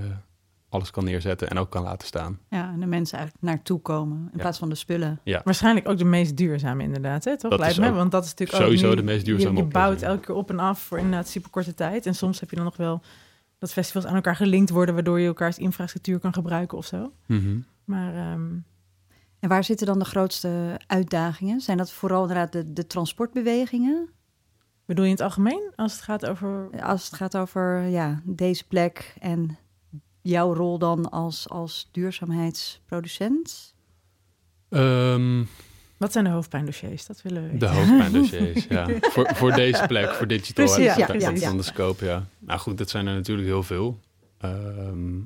alles 0.68 0.90
kan 0.90 1.04
neerzetten 1.04 1.48
en 1.48 1.58
ook 1.58 1.70
kan 1.70 1.82
laten 1.82 2.06
staan. 2.06 2.38
Ja, 2.50 2.72
en 2.72 2.80
de 2.80 2.86
mensen 2.86 3.18
eigenlijk 3.18 3.46
naartoe 3.46 3.80
komen 3.80 4.18
in 4.18 4.30
Ja. 4.32 4.38
plaats 4.40 4.58
van 4.58 4.68
de 4.68 4.74
spullen. 4.74 5.20
waarschijnlijk 5.44 5.88
ook 5.88 5.98
de 5.98 6.04
meest 6.04 6.36
duurzame 6.36 6.82
inderdaad, 6.82 7.24
hè? 7.24 7.38
toch? 7.38 7.50
Dat 7.50 7.60
Lijkt 7.60 7.78
me, 7.78 7.92
want 7.92 8.10
dat 8.10 8.24
is 8.24 8.30
natuurlijk 8.30 8.58
sowieso 8.62 8.84
ook 8.86 8.94
nu- 8.94 9.00
de 9.00 9.06
meest 9.06 9.26
je- 9.26 9.32
duurzame 9.32 9.56
Je, 9.56 9.62
bouwt 9.64 9.84
oplossing. 9.86 10.10
elke 10.10 10.26
keer 10.26 10.34
op 10.34 10.50
en 10.50 10.58
af 10.58 10.80
voor 10.80 10.98
inderdaad 10.98 11.28
super 11.28 11.50
korte 11.50 11.74
tijd. 11.74 12.06
En 12.06 12.14
soms 12.14 12.40
heb 12.40 12.50
je 12.50 12.56
dan 12.56 12.64
nog 12.64 12.76
wel 12.76 13.02
dat 13.58 13.72
festivals 13.72 14.06
aan 14.06 14.14
elkaar 14.14 14.36
gelinkt 14.36 14.70
worden... 14.70 14.94
waardoor 14.94 15.20
je 15.20 15.26
elkaars 15.26 15.58
infrastructuur 15.58 16.18
kan 16.18 16.32
gebruiken 16.32 16.78
of 16.78 16.86
zo. 16.86 17.12
Maar 17.84 18.14
ehm, 18.14 18.42
En 19.46 19.52
waar 19.52 19.64
zitten 19.64 19.86
dan 19.86 19.98
de 19.98 20.04
grootste 20.04 20.80
uitdagingen? 20.86 21.60
Zijn 21.60 21.76
dat 21.76 21.92
vooral 21.92 22.20
inderdaad 22.22 22.52
de, 22.52 22.72
de 22.72 22.86
transportbewegingen? 22.86 24.08
bedoel 24.84 25.04
je 25.04 25.10
in 25.10 25.16
het 25.16 25.24
algemeen 25.24 25.72
als 25.76 25.92
het 25.92 26.02
gaat 26.02 26.26
over... 26.26 26.70
Als 26.82 27.04
het 27.04 27.14
gaat 27.14 27.36
over 27.36 27.82
ja, 27.82 28.22
deze 28.24 28.66
plek 28.66 29.14
en 29.18 29.58
jouw 30.22 30.54
rol 30.54 30.78
dan 30.78 31.10
als, 31.10 31.48
als 31.48 31.88
duurzaamheidsproducent? 31.92 33.74
Ehm, 34.68 35.44
Wat 35.96 36.12
zijn 36.12 36.24
de 36.24 36.30
hoofdpijndossiers? 36.30 37.06
Dat 37.06 37.22
willen 37.22 37.42
we 37.42 37.50
weten. 37.50 37.68
de 37.68 37.74
hoofdpijndossiers, 37.74 38.66
ja. 38.68 38.86
Voor, 39.12 39.34
voor 39.34 39.52
deze 39.52 39.84
plek, 39.86 40.10
voor 40.10 40.26
digital. 40.26 40.64
Precies, 40.64 40.92
en- 40.92 40.98
ja, 40.98 41.06
dat 41.06 41.32
is 41.32 41.40
dan 41.40 41.56
de 41.56 41.62
scope, 41.62 42.04
ja. 42.04 42.26
Nou 42.38 42.60
goed, 42.60 42.78
dat 42.78 42.90
zijn 42.90 43.06
er 43.06 43.14
natuurlijk 43.14 43.48
heel 43.48 43.62
veel. 43.62 44.00
Ehm, 44.38 45.18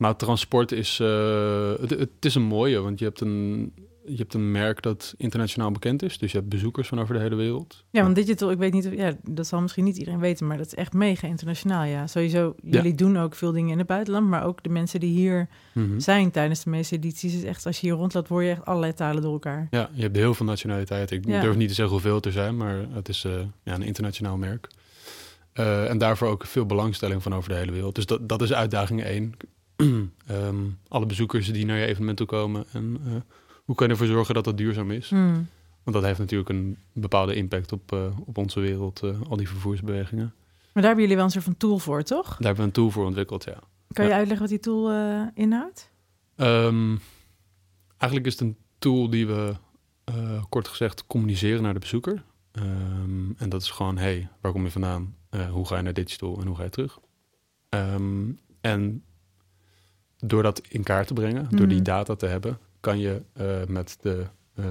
maar 0.00 0.16
transport 0.16 0.72
is, 0.72 1.00
eh, 1.00 1.72
het, 1.80 1.90
het 1.90 2.10
is 2.20 2.34
een 2.34 2.42
mooie, 2.42 2.80
want 2.80 2.98
je 2.98 3.04
hebt 3.04 3.20
een, 3.20 3.72
je 4.06 4.16
hebt 4.16 4.34
een 4.34 4.50
merk 4.50 4.82
dat 4.82 5.14
internationaal 5.16 5.70
bekend 5.70 6.02
is. 6.02 6.18
Dus 6.18 6.32
je 6.32 6.38
hebt 6.38 6.50
bezoekers 6.50 6.88
van 6.88 7.00
over 7.00 7.14
de 7.14 7.20
hele 7.20 7.34
wereld. 7.34 7.84
Ja, 7.90 8.02
want 8.02 8.14
digital, 8.14 8.50
ik 8.50 8.58
weet 8.58 8.72
niet, 8.72 8.86
of- 8.86 8.94
ja, 8.94 9.12
dat 9.24 9.46
zal 9.46 9.60
misschien 9.60 9.84
niet 9.84 9.96
iedereen 9.96 10.20
weten, 10.20 10.46
maar 10.46 10.56
dat 10.56 10.66
is 10.66 10.74
echt 10.74 10.92
mega 10.92 11.26
internationaal, 11.26 11.84
ja. 11.84 12.06
Sowieso, 12.06 12.54
jullie 12.62 12.94
doen 12.94 13.18
ook 13.18 13.34
veel 13.34 13.52
dingen 13.52 13.70
in 13.70 13.78
het 13.78 13.86
buitenland, 13.86 14.28
maar 14.28 14.44
ook 14.44 14.62
de 14.62 14.68
mensen 14.68 15.00
die 15.00 15.10
hier 15.12 15.48
Mhm. 15.74 15.98
zijn 15.98 16.30
tijdens 16.30 16.64
de 16.64 16.70
meeste 16.70 16.94
edities, 16.96 17.34
is 17.34 17.44
echt, 17.44 17.66
als 17.66 17.80
je 17.80 17.86
hier 17.86 17.96
rondloopt, 17.96 18.28
hoor 18.28 18.42
je 18.42 18.50
echt 18.50 18.64
allerlei 18.64 18.92
talen 18.94 19.22
door 19.22 19.32
elkaar. 19.32 19.66
Ja, 19.70 19.90
je 19.92 20.02
hebt 20.02 20.16
heel 20.16 20.34
veel 20.34 20.46
nationaliteiten. 20.46 21.16
Ik 21.16 21.26
Ja. 21.26 21.40
durf 21.40 21.56
niet 21.56 21.68
te 21.68 21.74
zeggen 21.74 21.94
hoeveel 21.94 22.14
het 22.14 22.26
er 22.26 22.32
zijn, 22.32 22.56
maar 22.56 22.76
het 22.92 23.08
is 23.08 23.24
eh, 23.24 23.32
ja, 23.64 23.74
een 23.74 23.82
internationaal 23.82 24.36
merk. 24.36 24.68
Eh, 25.52 25.90
en 25.90 25.98
daarvoor 25.98 26.28
ook 26.28 26.46
veel 26.46 26.66
belangstelling 26.66 27.22
van 27.22 27.34
over 27.34 27.48
de 27.48 27.54
hele 27.56 27.72
wereld. 27.72 27.94
Dus 27.94 28.06
dat, 28.06 28.28
dat 28.28 28.42
is 28.42 28.52
uitdaging 28.52 29.02
één. 29.02 29.32
Ehm, 30.26 30.56
alle 30.88 31.06
bezoekers 31.06 31.52
die 31.52 31.64
naar 31.66 31.78
je 31.78 31.86
evenement 31.86 32.16
toe 32.16 32.26
komen. 32.26 32.64
En 32.72 33.00
eh, 33.06 33.12
hoe 33.64 33.74
kan 33.74 33.86
je 33.86 33.92
ervoor 33.92 34.06
zorgen 34.06 34.34
dat 34.34 34.44
dat 34.44 34.56
duurzaam 34.56 34.90
is? 34.90 35.08
Hmm. 35.08 35.48
Want 35.82 35.96
dat 35.96 36.04
heeft 36.04 36.18
natuurlijk 36.18 36.48
een 36.48 36.76
bepaalde 36.92 37.34
impact 37.34 37.72
op, 37.72 37.92
eh, 37.92 38.18
op 38.24 38.38
onze 38.38 38.60
wereld, 38.60 39.02
eh, 39.02 39.20
al 39.28 39.36
die 39.36 39.48
vervoersbewegingen. 39.48 40.34
Maar 40.72 40.82
daar 40.82 40.82
hebben 40.84 41.00
jullie 41.00 41.16
wel 41.16 41.24
een 41.24 41.30
soort 41.30 41.44
van 41.44 41.56
tool 41.56 41.78
voor, 41.78 42.02
toch? 42.02 42.26
Daar 42.26 42.36
hebben 42.46 42.56
we 42.56 42.62
een 42.62 42.72
tool 42.72 42.90
voor 42.90 43.04
ontwikkeld, 43.04 43.44
ja. 43.44 43.58
Kan 43.92 44.04
je 44.04 44.10
Ja. 44.10 44.16
uitleggen 44.16 44.40
wat 44.48 44.48
die 44.62 44.72
tool 44.72 44.90
inhoudt? 45.34 45.90
Ehm, 46.36 46.96
eigenlijk 47.98 48.26
is 48.26 48.38
het 48.38 48.40
een 48.48 48.56
tool 48.78 49.10
die 49.10 49.26
we, 49.26 49.54
kort 50.48 50.68
gezegd, 50.68 51.06
communiceren 51.06 51.62
naar 51.62 51.74
de 51.74 51.78
bezoeker. 51.80 52.24
Ehm, 52.52 53.30
en 53.36 53.48
dat 53.48 53.62
is 53.62 53.70
gewoon, 53.70 53.98
hey, 53.98 54.28
waar 54.40 54.52
kom 54.52 54.64
je 54.64 54.70
vandaan? 54.70 55.14
Hoe 55.50 55.66
ga 55.66 55.76
je 55.76 55.82
naar 55.82 55.92
digital 55.92 56.40
en 56.40 56.46
hoe 56.46 56.56
ga 56.56 56.62
je 56.62 56.70
terug? 56.70 56.98
En 58.60 59.04
door 60.20 60.42
dat 60.42 60.62
in 60.68 60.82
kaart 60.82 61.06
te 61.06 61.14
brengen, 61.14 61.46
door 61.50 61.66
die 61.68 61.76
Mhm. 61.76 61.84
data 61.84 62.14
te 62.14 62.26
hebben, 62.26 62.58
kan 62.80 62.98
je 62.98 63.22
eh, 63.32 63.64
met 63.68 63.96
de, 64.00 64.26
eh, 64.54 64.64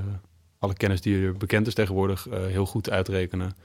alle 0.60 0.74
kennis 0.74 1.01
die 1.01 1.25
er 1.25 1.38
bekend 1.38 1.68
is 1.68 1.74
tegenwoordig 1.74 2.27
eh, 2.27 2.46
heel 2.46 2.65
goed 2.65 2.89
uitrekenen 2.89 3.56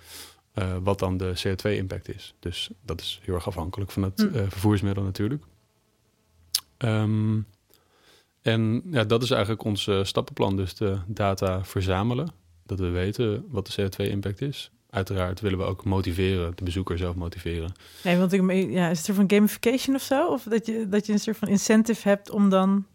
wat 0.83 0.99
dan 0.99 1.17
de 1.17 1.33
CO2-impact 1.43 2.15
is. 2.15 2.35
Dus 2.39 2.71
dat 2.85 3.01
is 3.01 3.21
heel 3.23 3.35
erg 3.35 3.47
afhankelijk 3.47 3.91
van 3.91 4.03
het 4.03 4.31
eh, 4.33 4.43
vervoersmiddel 4.49 5.03
natuurlijk. 5.03 5.43
Ehm, 6.77 7.41
en 8.43 8.83
ja, 8.91 9.05
dat 9.05 9.23
is 9.23 9.31
eigenlijk 9.31 9.65
ons 9.65 9.91
stappenplan, 10.03 10.57
dus 10.57 10.75
de 10.75 10.99
data 11.07 11.65
verzamelen. 11.65 12.29
Dat 12.67 12.79
we 12.79 12.89
weten 12.89 13.45
wat 13.49 13.67
de 13.67 13.73
CO2-impact 13.83 14.41
is. 14.41 14.71
Uiteraard 14.95 15.41
willen 15.41 15.59
we 15.59 15.65
ook 15.65 15.85
motiveren, 15.85 16.53
de 16.55 16.65
bezoeker 16.65 16.99
zelf 16.99 17.15
motiveren. 17.15 17.73
Nee, 18.05 18.17
want 18.17 18.33
ik, 18.33 18.71
ja, 18.71 18.89
is 18.89 18.99
het 18.99 19.09
er 19.09 19.15
van 19.15 19.31
gamification 19.31 19.95
of 19.95 20.03
zo? 20.03 20.27
Of 20.27 20.43
dat 20.43 20.67
je, 20.67 20.89
dat 20.89 21.07
je 21.07 21.13
een 21.13 21.19
soort 21.19 21.37
van 21.37 21.49
incentive 21.49 22.09
hebt 22.09 22.31
om 22.31 22.49
dan 22.49 22.87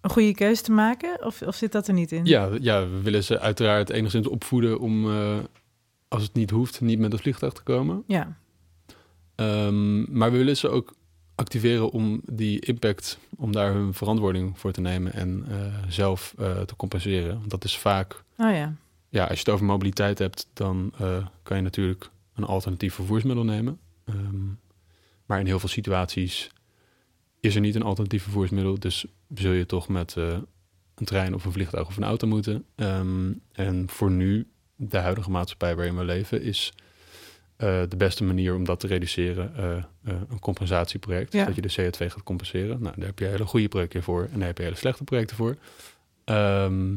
een 0.00 0.10
goede 0.10 0.34
keuze 0.34 0.62
te 0.62 0.72
maken? 0.72 1.24
Of, 1.24 1.42
of 1.42 1.54
zit 1.54 1.72
dat 1.72 1.88
er 1.88 1.94
niet 1.94 2.12
in? 2.12 2.24
Ja, 2.24 2.48
ja, 2.60 2.88
we 2.88 3.00
willen 3.02 3.24
ze 3.24 3.40
uiteraard 3.40 3.90
enigszins 3.90 4.28
opvoeden 4.28 4.78
om, 4.78 5.10
eh, 5.10 5.38
als 6.08 6.22
het 6.22 6.34
niet 6.34 6.50
hoeft, 6.50 6.80
niet 6.80 6.98
met 6.98 7.12
het 7.12 7.20
vliegtuig 7.20 7.52
te 7.52 7.62
komen. 7.62 8.02
Ja. 8.06 8.36
Ehm, 9.34 10.18
maar 10.18 10.32
we 10.32 10.38
willen 10.38 10.56
ze 10.56 10.68
ook 10.68 10.94
activeren 11.34 11.90
om 11.90 12.20
die 12.24 12.60
impact, 12.60 13.18
om 13.36 13.52
daar 13.52 13.72
hun 13.72 13.94
verantwoording 13.94 14.58
voor 14.58 14.72
te 14.72 14.80
nemen 14.80 15.12
en 15.12 15.44
eh, 15.48 15.56
zelf 15.88 16.34
eh, 16.38 16.60
te 16.60 16.76
compenseren. 16.76 17.38
Want 17.38 17.50
dat 17.50 17.64
is 17.64 17.78
vaak, 17.78 18.22
Oh 18.36 18.50
ja. 18.50 18.74
Ja, 19.12 19.22
als 19.22 19.32
je 19.32 19.44
het 19.44 19.48
over 19.48 19.66
mobiliteit 19.66 20.18
hebt, 20.18 20.46
dan 20.52 20.92
eh, 20.98 21.26
kan 21.42 21.56
je 21.56 21.62
natuurlijk 21.62 22.10
een 22.34 22.44
alternatief 22.44 22.94
vervoersmiddel 22.94 23.44
nemen. 23.44 23.78
Ehm, 24.04 24.46
maar 25.26 25.40
in 25.40 25.46
heel 25.46 25.58
veel 25.58 25.68
situaties 25.68 26.50
is 27.40 27.54
er 27.54 27.60
niet 27.60 27.74
een 27.74 27.82
alternatief 27.82 28.22
vervoersmiddel, 28.22 28.78
dus 28.78 29.04
zul 29.34 29.52
je 29.52 29.66
toch 29.66 29.88
met 29.88 30.16
eh, 30.16 30.38
een 30.94 31.04
trein 31.04 31.34
of 31.34 31.44
een 31.44 31.52
vliegtuig 31.52 31.86
of 31.86 31.96
een 31.96 32.04
auto 32.04 32.26
moeten. 32.26 32.64
Ehm, 32.74 33.32
en 33.52 33.88
voor 33.88 34.10
nu, 34.10 34.48
de 34.76 34.98
huidige 34.98 35.30
maatschappij 35.30 35.76
waarin 35.76 35.96
we 35.96 36.04
leven, 36.04 36.42
is 36.42 36.72
eh, 37.56 37.82
de 37.88 37.96
beste 37.96 38.24
manier 38.24 38.54
om 38.54 38.64
dat 38.64 38.80
te 38.80 38.86
reduceren 38.86 39.52
een 40.02 40.38
compensatieproject. 40.40 41.32
Ja. 41.32 41.44
Dat 41.44 41.54
je 41.54 41.62
de 41.62 41.74
CO2 41.80 42.10
gaat 42.10 42.22
compenseren. 42.22 42.82
Nou, 42.82 42.94
daar 42.96 43.06
heb 43.06 43.18
je 43.18 43.24
hele 43.24 43.46
goede 43.46 43.68
projecten 43.68 44.02
voor 44.02 44.28
en 44.32 44.38
daar 44.38 44.48
heb 44.48 44.58
je 44.58 44.64
hele 44.64 44.76
slechte 44.76 45.04
projecten 45.04 45.36
voor. 45.36 45.56
Ehm, 46.24 46.94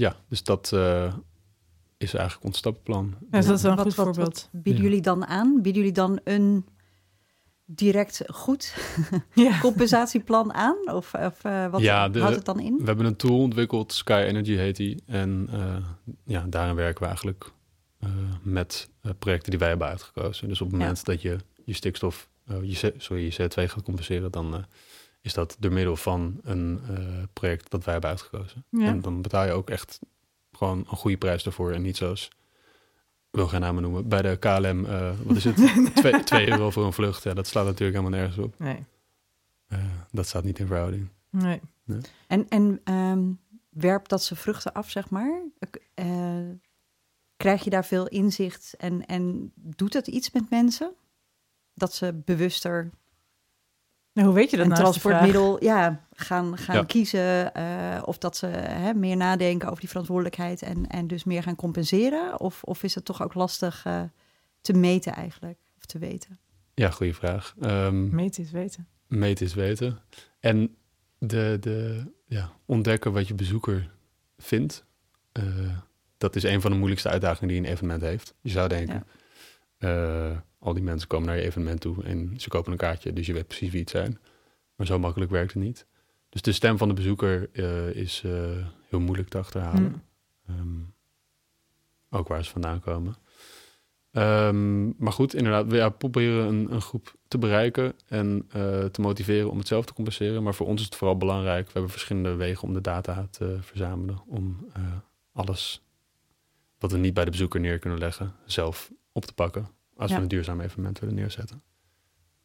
ja, 0.00 0.16
dus 0.28 0.42
dat 0.42 0.72
eh, 0.72 1.14
is 1.96 2.14
eigenlijk 2.14 2.44
ons 2.46 2.58
stappenplan. 2.58 3.14
Ja, 3.20 3.26
dus 3.38 3.46
dat 3.46 3.56
is 3.56 3.62
wel 3.62 3.70
een 3.70 3.76
Wat- 3.76 3.86
goed 3.86 3.94
wat- 3.94 4.06
voorbeeld. 4.06 4.48
Bieden 4.52 4.82
Ja. 4.82 4.88
jullie 4.88 5.02
dan 5.02 5.26
aan? 5.26 5.54
Bieden 5.62 5.74
jullie 5.82 5.92
dan 5.96 6.20
een 6.24 6.64
direct 7.64 8.22
goed 8.26 8.74
Ja. 9.34 9.58
compensatieplan 9.60 10.52
aan? 10.52 10.76
Of, 10.94 11.14
of 11.14 11.44
eh, 11.44 11.66
wat 11.70 11.80
Ja, 11.80 12.08
de- 12.08 12.20
houdt 12.20 12.36
het 12.36 12.44
dan 12.44 12.60
in? 12.60 12.76
We 12.78 12.84
hebben 12.84 13.06
een 13.06 13.16
tool 13.16 13.38
ontwikkeld, 13.38 13.92
Sky 13.92 14.24
Energy 14.26 14.54
heet 14.54 14.76
die. 14.76 15.02
En 15.06 15.48
eh, 15.52 15.76
ja, 16.24 16.46
daarin 16.48 16.74
werken 16.74 16.98
we 17.00 17.06
eigenlijk 17.06 17.50
eh, 17.98 18.08
met 18.42 18.90
projecten 19.18 19.50
die 19.50 19.58
wij 19.58 19.68
hebben 19.68 19.86
uitgekozen. 19.88 20.48
Dus 20.48 20.60
op 20.60 20.66
het 20.66 20.76
Ja. 20.76 20.82
moment 20.82 21.04
dat 21.04 21.22
je 21.22 21.36
je 21.64 21.72
stikstof, 21.72 22.28
eh, 22.46 22.56
je, 22.62 22.94
sorry, 22.96 23.22
je 23.24 23.32
CO2 23.42 23.68
gaat 23.68 23.82
compenseren, 23.82 24.30
dan 24.30 24.54
eh, 24.54 24.60
is 25.20 25.34
dat 25.34 25.56
door 25.58 25.72
middel 25.72 25.96
van 25.96 26.40
een 26.42 26.80
eh, 26.88 27.22
project 27.32 27.70
dat 27.70 27.84
wij 27.84 27.92
hebben 27.92 28.10
uitgekozen. 28.10 28.64
Ja. 28.68 28.86
En 28.86 29.00
dan 29.00 29.22
betaal 29.22 29.46
je 29.46 29.52
ook 29.52 29.70
echt 29.70 29.98
gewoon 30.52 30.78
een 30.78 30.96
goede 30.96 31.16
prijs 31.16 31.42
daarvoor. 31.42 31.72
En 31.72 31.82
niet 31.82 31.96
zoals, 31.96 32.26
ik 33.30 33.36
wil 33.38 33.48
geen 33.48 33.60
namen 33.60 33.82
noemen, 33.82 34.08
bij 34.08 34.22
de 34.22 34.36
KLM, 34.36 34.84
eh, 34.84 35.12
wat 35.22 35.36
is 35.36 35.44
het? 35.44 36.26
2 36.26 36.48
euro 36.48 36.70
voor 36.70 36.84
een 36.84 36.92
vlucht. 36.92 37.22
Ja, 37.22 37.34
dat 37.34 37.46
slaat 37.46 37.64
natuurlijk 37.64 37.98
helemaal 37.98 38.18
nergens 38.18 38.44
op. 38.44 38.58
Nee. 38.58 38.84
Eh, 39.66 39.78
dat 40.10 40.26
staat 40.26 40.44
niet 40.44 40.58
in 40.58 40.66
verhouding. 40.66 41.08
Nee. 41.30 41.60
En, 42.26 42.48
en 42.48 42.80
ehm, 42.84 43.22
werpt 43.68 44.08
dat 44.08 44.22
ze 44.22 44.36
vruchten 44.36 44.72
af, 44.72 44.90
zeg 44.90 45.10
maar? 45.10 45.42
Krijg 47.36 47.64
je 47.64 47.70
daar 47.70 47.84
veel 47.84 48.08
inzicht 48.08 48.74
en, 48.78 49.06
en 49.06 49.52
doet 49.54 49.92
het 49.92 50.06
iets 50.06 50.30
met 50.30 50.50
mensen? 50.50 50.92
Dat 51.74 51.94
ze 51.94 52.22
bewuster 52.24 52.90
Nou, 54.12 54.26
hoe 54.26 54.36
weet 54.36 54.50
je 54.50 54.56
dat 54.56 54.66
een 54.66 54.72
nou? 54.72 54.82
transportmiddel 54.82 55.64
ja, 55.64 56.04
gaan, 56.12 56.58
gaan 56.58 56.76
Ja. 56.76 56.82
kiezen? 56.84 57.54
eh, 57.54 58.02
of 58.04 58.18
dat 58.18 58.36
ze 58.36 58.46
hè, 58.46 58.94
meer 58.94 59.16
nadenken 59.16 59.68
over 59.68 59.80
die 59.80 59.88
verantwoordelijkheid 59.88 60.62
en, 60.62 60.86
en 60.86 61.06
dus 61.06 61.24
meer 61.24 61.42
gaan 61.42 61.56
compenseren? 61.56 62.40
Of, 62.40 62.62
of 62.62 62.82
is 62.82 62.94
het 62.94 63.04
toch 63.04 63.22
ook 63.22 63.34
lastig 63.34 63.84
eh, 63.84 64.02
te 64.60 64.72
meten 64.72 65.12
eigenlijk? 65.14 65.58
Of 65.78 65.84
te 65.86 65.98
weten? 65.98 66.38
Ja, 66.74 66.90
goede 66.90 67.14
vraag. 67.14 67.54
Ehm, 67.60 68.14
Meten 68.14 68.42
is 68.42 68.50
weten. 68.50 68.88
meten 69.06 69.46
is 69.46 69.54
weten. 69.54 69.98
En 70.40 70.76
de, 71.18 71.56
de, 71.60 72.04
ja, 72.26 72.50
ontdekken 72.66 73.12
wat 73.12 73.28
je 73.28 73.34
bezoeker 73.34 73.90
vindt, 74.38 74.84
eh, 75.32 75.44
dat 76.18 76.36
is 76.36 76.42
een 76.42 76.60
van 76.60 76.70
de 76.70 76.76
moeilijkste 76.76 77.08
uitdagingen 77.08 77.48
die 77.48 77.58
een 77.58 77.70
evenement 77.72 78.02
heeft. 78.02 78.34
Je 78.40 78.50
zou 78.50 78.68
denken, 78.68 79.06
eh, 79.78 80.36
al 80.60 80.74
die 80.74 80.82
mensen 80.82 81.08
komen 81.08 81.26
naar 81.26 81.36
je 81.36 81.42
evenement 81.42 81.80
toe 81.80 82.04
en 82.04 82.34
ze 82.36 82.48
kopen 82.48 82.72
een 82.72 82.78
kaartje, 82.78 83.12
dus 83.12 83.26
je 83.26 83.32
weet 83.32 83.46
precies 83.46 83.70
wie 83.70 83.80
het 83.80 83.90
zijn. 83.90 84.18
Maar 84.76 84.86
zo 84.86 84.98
makkelijk 84.98 85.30
werkt 85.30 85.52
het 85.52 85.62
niet. 85.62 85.86
Dus 86.28 86.42
de 86.42 86.52
stem 86.52 86.78
van 86.78 86.88
de 86.88 86.94
bezoeker 86.94 87.50
eh, 87.52 87.94
is 87.94 88.22
eh, 88.24 88.66
heel 88.88 89.00
moeilijk 89.00 89.28
te 89.28 89.38
achterhalen. 89.38 90.02
Hm. 90.44 90.52
Ehm, 90.52 90.80
ook 92.10 92.28
waar 92.28 92.44
ze 92.44 92.50
vandaan 92.50 92.80
komen. 92.80 93.14
Ehm, 94.10 94.86
maar 95.02 95.12
goed, 95.12 95.34
inderdaad, 95.34 95.66
we 95.66 95.76
ja, 95.76 95.88
proberen 95.88 96.46
een, 96.46 96.72
een 96.72 96.80
groep 96.80 97.14
te 97.28 97.38
bereiken 97.38 97.92
en 98.06 98.46
eh, 98.48 98.84
te 98.84 99.00
motiveren 99.00 99.50
om 99.50 99.58
het 99.58 99.66
zelf 99.66 99.84
te 99.84 99.92
compenseren. 99.92 100.42
Maar 100.42 100.54
voor 100.54 100.66
ons 100.66 100.80
is 100.80 100.86
het 100.86 100.96
vooral 100.96 101.16
belangrijk. 101.16 101.66
We 101.66 101.72
hebben 101.72 101.90
verschillende 101.90 102.34
wegen 102.34 102.68
om 102.68 102.74
de 102.74 102.80
data 102.80 103.26
te 103.30 103.58
verzamelen. 103.60 104.22
Om 104.26 104.66
alles 105.32 105.82
wat 106.78 106.92
we 106.92 106.98
niet 106.98 107.14
bij 107.14 107.24
de 107.24 107.30
bezoeker 107.30 107.60
neer 107.60 107.78
kunnen 107.78 107.98
leggen, 107.98 108.34
zelf 108.44 108.92
op 109.12 109.24
te 109.24 109.34
pakken. 109.34 109.68
Als 110.00 110.10
Ja. 110.10 110.16
we 110.16 110.22
een 110.22 110.28
duurzaam 110.28 110.60
evenement 110.60 110.98
willen 110.98 111.14
neerzetten. 111.14 111.62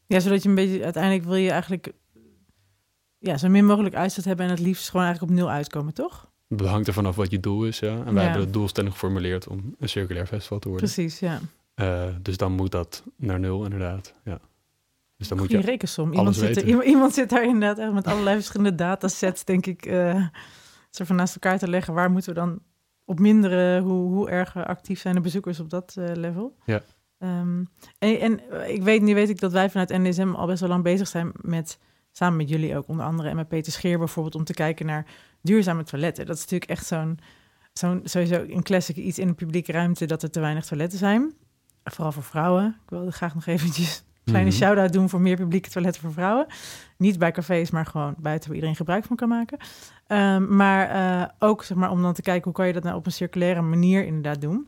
Ja, 0.07 0.19
zodat 0.19 0.43
je 0.43 0.49
een 0.49 0.55
beetje... 0.55 0.83
Uiteindelijk 0.83 1.23
wil 1.23 1.35
je 1.35 1.51
eigenlijk... 1.51 1.91
Ja, 3.17 3.37
zo 3.37 3.49
min 3.49 3.65
mogelijk 3.65 3.95
uitstoot 3.95 4.25
hebben... 4.25 4.45
en 4.45 4.51
het 4.51 4.59
liefst 4.59 4.89
gewoon 4.89 5.05
eigenlijk 5.05 5.33
op 5.33 5.39
nul 5.39 5.49
uitkomen, 5.51 5.93
toch? 5.93 6.31
Het 6.47 6.61
hangt 6.61 6.87
er 6.87 6.93
vanaf 6.93 7.15
wat 7.15 7.31
je 7.31 7.39
doel 7.39 7.65
is, 7.65 7.79
ja. 7.79 7.87
En 7.97 8.03
wij 8.03 8.13
Ja. 8.13 8.21
hebben 8.21 8.41
het 8.41 8.53
doelstelling 8.53 8.93
geformuleerd 8.93 9.47
om 9.47 9.75
een 9.79 9.89
circulair 9.89 10.27
festival 10.27 10.59
te 10.59 10.69
worden. 10.69 10.85
Precies, 10.93 11.19
ja. 11.19 11.39
Eh, 11.73 12.07
dus 12.21 12.37
dan 12.37 12.51
moet 12.51 12.71
dat 12.71 13.03
naar 13.15 13.39
nul, 13.39 13.63
inderdaad. 13.63 14.13
Ja. 14.23 14.39
Dus 15.17 15.27
dan 15.27 15.37
moet 15.37 15.51
je 15.51 15.59
rekensom. 15.59 16.13
Iemand 16.13 16.35
zit, 16.35 16.57
er, 16.57 16.65
weten. 16.65 16.83
iemand, 16.87 17.13
zit 17.13 17.29
daar 17.29 17.43
inderdaad 17.43 17.77
echt 17.79 17.93
met 17.93 18.07
allerlei 18.07 18.35
verschillende 18.35 18.75
datasets, 18.75 19.43
denk 19.45 19.65
ik, 19.65 19.85
eh 19.85 20.27
zo 20.89 21.03
van 21.05 21.15
naast 21.15 21.33
elkaar 21.33 21.57
te 21.59 21.67
leggen. 21.69 21.93
Waar 21.93 22.11
moeten 22.11 22.33
we 22.33 22.39
dan 22.39 22.59
op 23.05 23.19
minderen? 23.19 23.83
Hoe, 23.83 24.13
hoe 24.13 24.29
erg 24.29 24.55
actief 24.55 24.99
zijn 24.99 25.15
de 25.15 25.21
bezoekers 25.21 25.59
op 25.59 25.69
dat 25.69 25.95
eh, 25.97 26.15
level? 26.15 26.55
Ja. 26.65 26.81
Ehm, 27.19 27.63
en, 27.99 28.19
en 28.19 28.49
eh, 28.49 28.69
ik 28.73 28.83
weet, 28.83 29.01
nu 29.01 29.13
weet 29.13 29.29
ik 29.29 29.39
dat 29.39 29.51
wij 29.51 29.69
vanuit 29.69 29.89
NDSM 29.89 30.29
al 30.33 30.47
best 30.47 30.59
wel 30.59 30.69
lang 30.69 30.83
bezig 30.83 31.07
zijn 31.07 31.31
met, 31.41 31.79
samen 32.11 32.37
met 32.37 32.49
jullie 32.49 32.77
ook 32.77 32.87
onder 32.87 33.05
andere, 33.05 33.29
en 33.29 33.35
met 33.35 33.47
Peter 33.47 33.71
Scheer 33.71 33.97
bijvoorbeeld, 33.97 34.35
om 34.35 34.43
te 34.43 34.53
kijken 34.53 34.85
naar 34.85 35.05
duurzame 35.41 35.83
toiletten. 35.83 36.25
Dat 36.25 36.35
is 36.35 36.41
natuurlijk 36.41 36.71
echt 36.71 36.85
zo'n, 36.85 37.19
zo'n 37.73 38.01
sowieso 38.03 38.45
een 38.47 38.63
classic 38.63 38.95
iets 38.95 39.19
in 39.19 39.27
de 39.27 39.33
publieke 39.33 39.71
ruimte, 39.71 40.05
dat 40.05 40.23
er 40.23 40.29
te 40.31 40.39
weinig 40.39 40.65
toiletten 40.65 40.99
zijn. 40.99 41.33
Vooral 41.83 42.11
voor 42.11 42.23
vrouwen. 42.23 42.67
Ik 42.83 42.89
wilde 42.89 43.11
graag 43.11 43.33
nog 43.33 43.45
eventjes 43.45 43.97
een 43.97 44.31
kleine 44.33 44.49
Mhm. 44.49 44.59
shout-out 44.59 44.93
doen 44.93 45.09
voor 45.09 45.21
meer 45.21 45.35
publieke 45.35 45.69
toiletten 45.69 46.01
voor 46.01 46.11
vrouwen. 46.13 46.45
Niet 46.97 47.19
bij 47.19 47.31
cafés, 47.31 47.71
maar 47.71 47.85
gewoon 47.85 48.15
buiten 48.17 48.47
waar 48.47 48.55
iedereen 48.55 48.75
gebruik 48.77 49.05
van 49.05 49.15
kan 49.15 49.29
maken. 49.29 49.57
Ehm, 50.07 50.55
maar 50.55 50.89
eh, 50.89 51.29
ook 51.39 51.63
zeg 51.63 51.77
maar, 51.77 51.91
om 51.91 52.01
dan 52.01 52.13
te 52.13 52.21
kijken 52.21 52.43
hoe 52.43 52.53
kan 52.53 52.67
je 52.67 52.73
dat 52.73 52.83
nou 52.83 52.95
op 52.95 53.05
een 53.05 53.11
circulaire 53.11 53.61
manier 53.61 54.05
inderdaad 54.05 54.41
doen. 54.41 54.67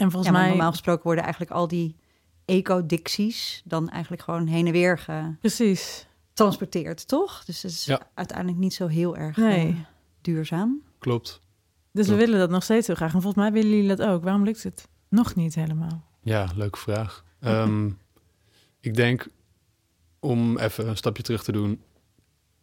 En 0.00 0.10
volgens 0.10 0.24
Ja, 0.26 0.30
maar 0.32 0.40
mij... 0.40 0.50
normaal 0.50 0.70
gesproken 0.70 1.02
worden 1.04 1.22
eigenlijk 1.24 1.52
al 1.52 1.68
die 1.68 1.96
ecodicties 2.44 3.62
dan 3.64 3.88
eigenlijk 3.88 4.22
gewoon 4.22 4.46
heen 4.46 4.66
en 4.66 4.72
weer 4.72 5.04
Precies. 5.40 6.06
getransporteerd, 6.28 7.08
toch? 7.08 7.44
Dus 7.44 7.62
het 7.62 7.70
is 7.70 7.84
Ja. 7.84 8.00
uiteindelijk 8.14 8.58
niet 8.58 8.74
zo 8.74 8.86
heel 8.86 9.16
erg 9.16 9.36
Nee. 9.36 9.66
eh, 9.68 9.76
duurzaam. 10.20 10.82
Klopt. 10.98 11.40
Dus 11.92 12.08
we 12.08 12.14
willen 12.14 12.38
dat 12.38 12.50
nog 12.50 12.62
steeds 12.62 12.86
heel 12.86 12.96
graag. 12.96 13.14
En 13.14 13.22
volgens 13.22 13.42
mij 13.42 13.52
willen 13.52 13.70
jullie 13.76 13.96
dat 13.96 14.02
ook. 14.02 14.22
Waarom 14.22 14.44
lukt 14.44 14.62
het 14.62 14.88
nog 15.08 15.34
niet 15.34 15.54
helemaal? 15.54 16.04
Ja, 16.22 16.48
leuke 16.54 16.78
vraag. 16.78 17.24
Ehm, 17.40 17.90
ik 18.80 18.94
denk, 18.94 19.28
om 20.20 20.58
even 20.58 20.88
een 20.88 20.96
stapje 20.96 21.22
terug 21.22 21.42
te 21.44 21.52
doen, 21.52 21.82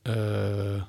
eh, 0.02 0.82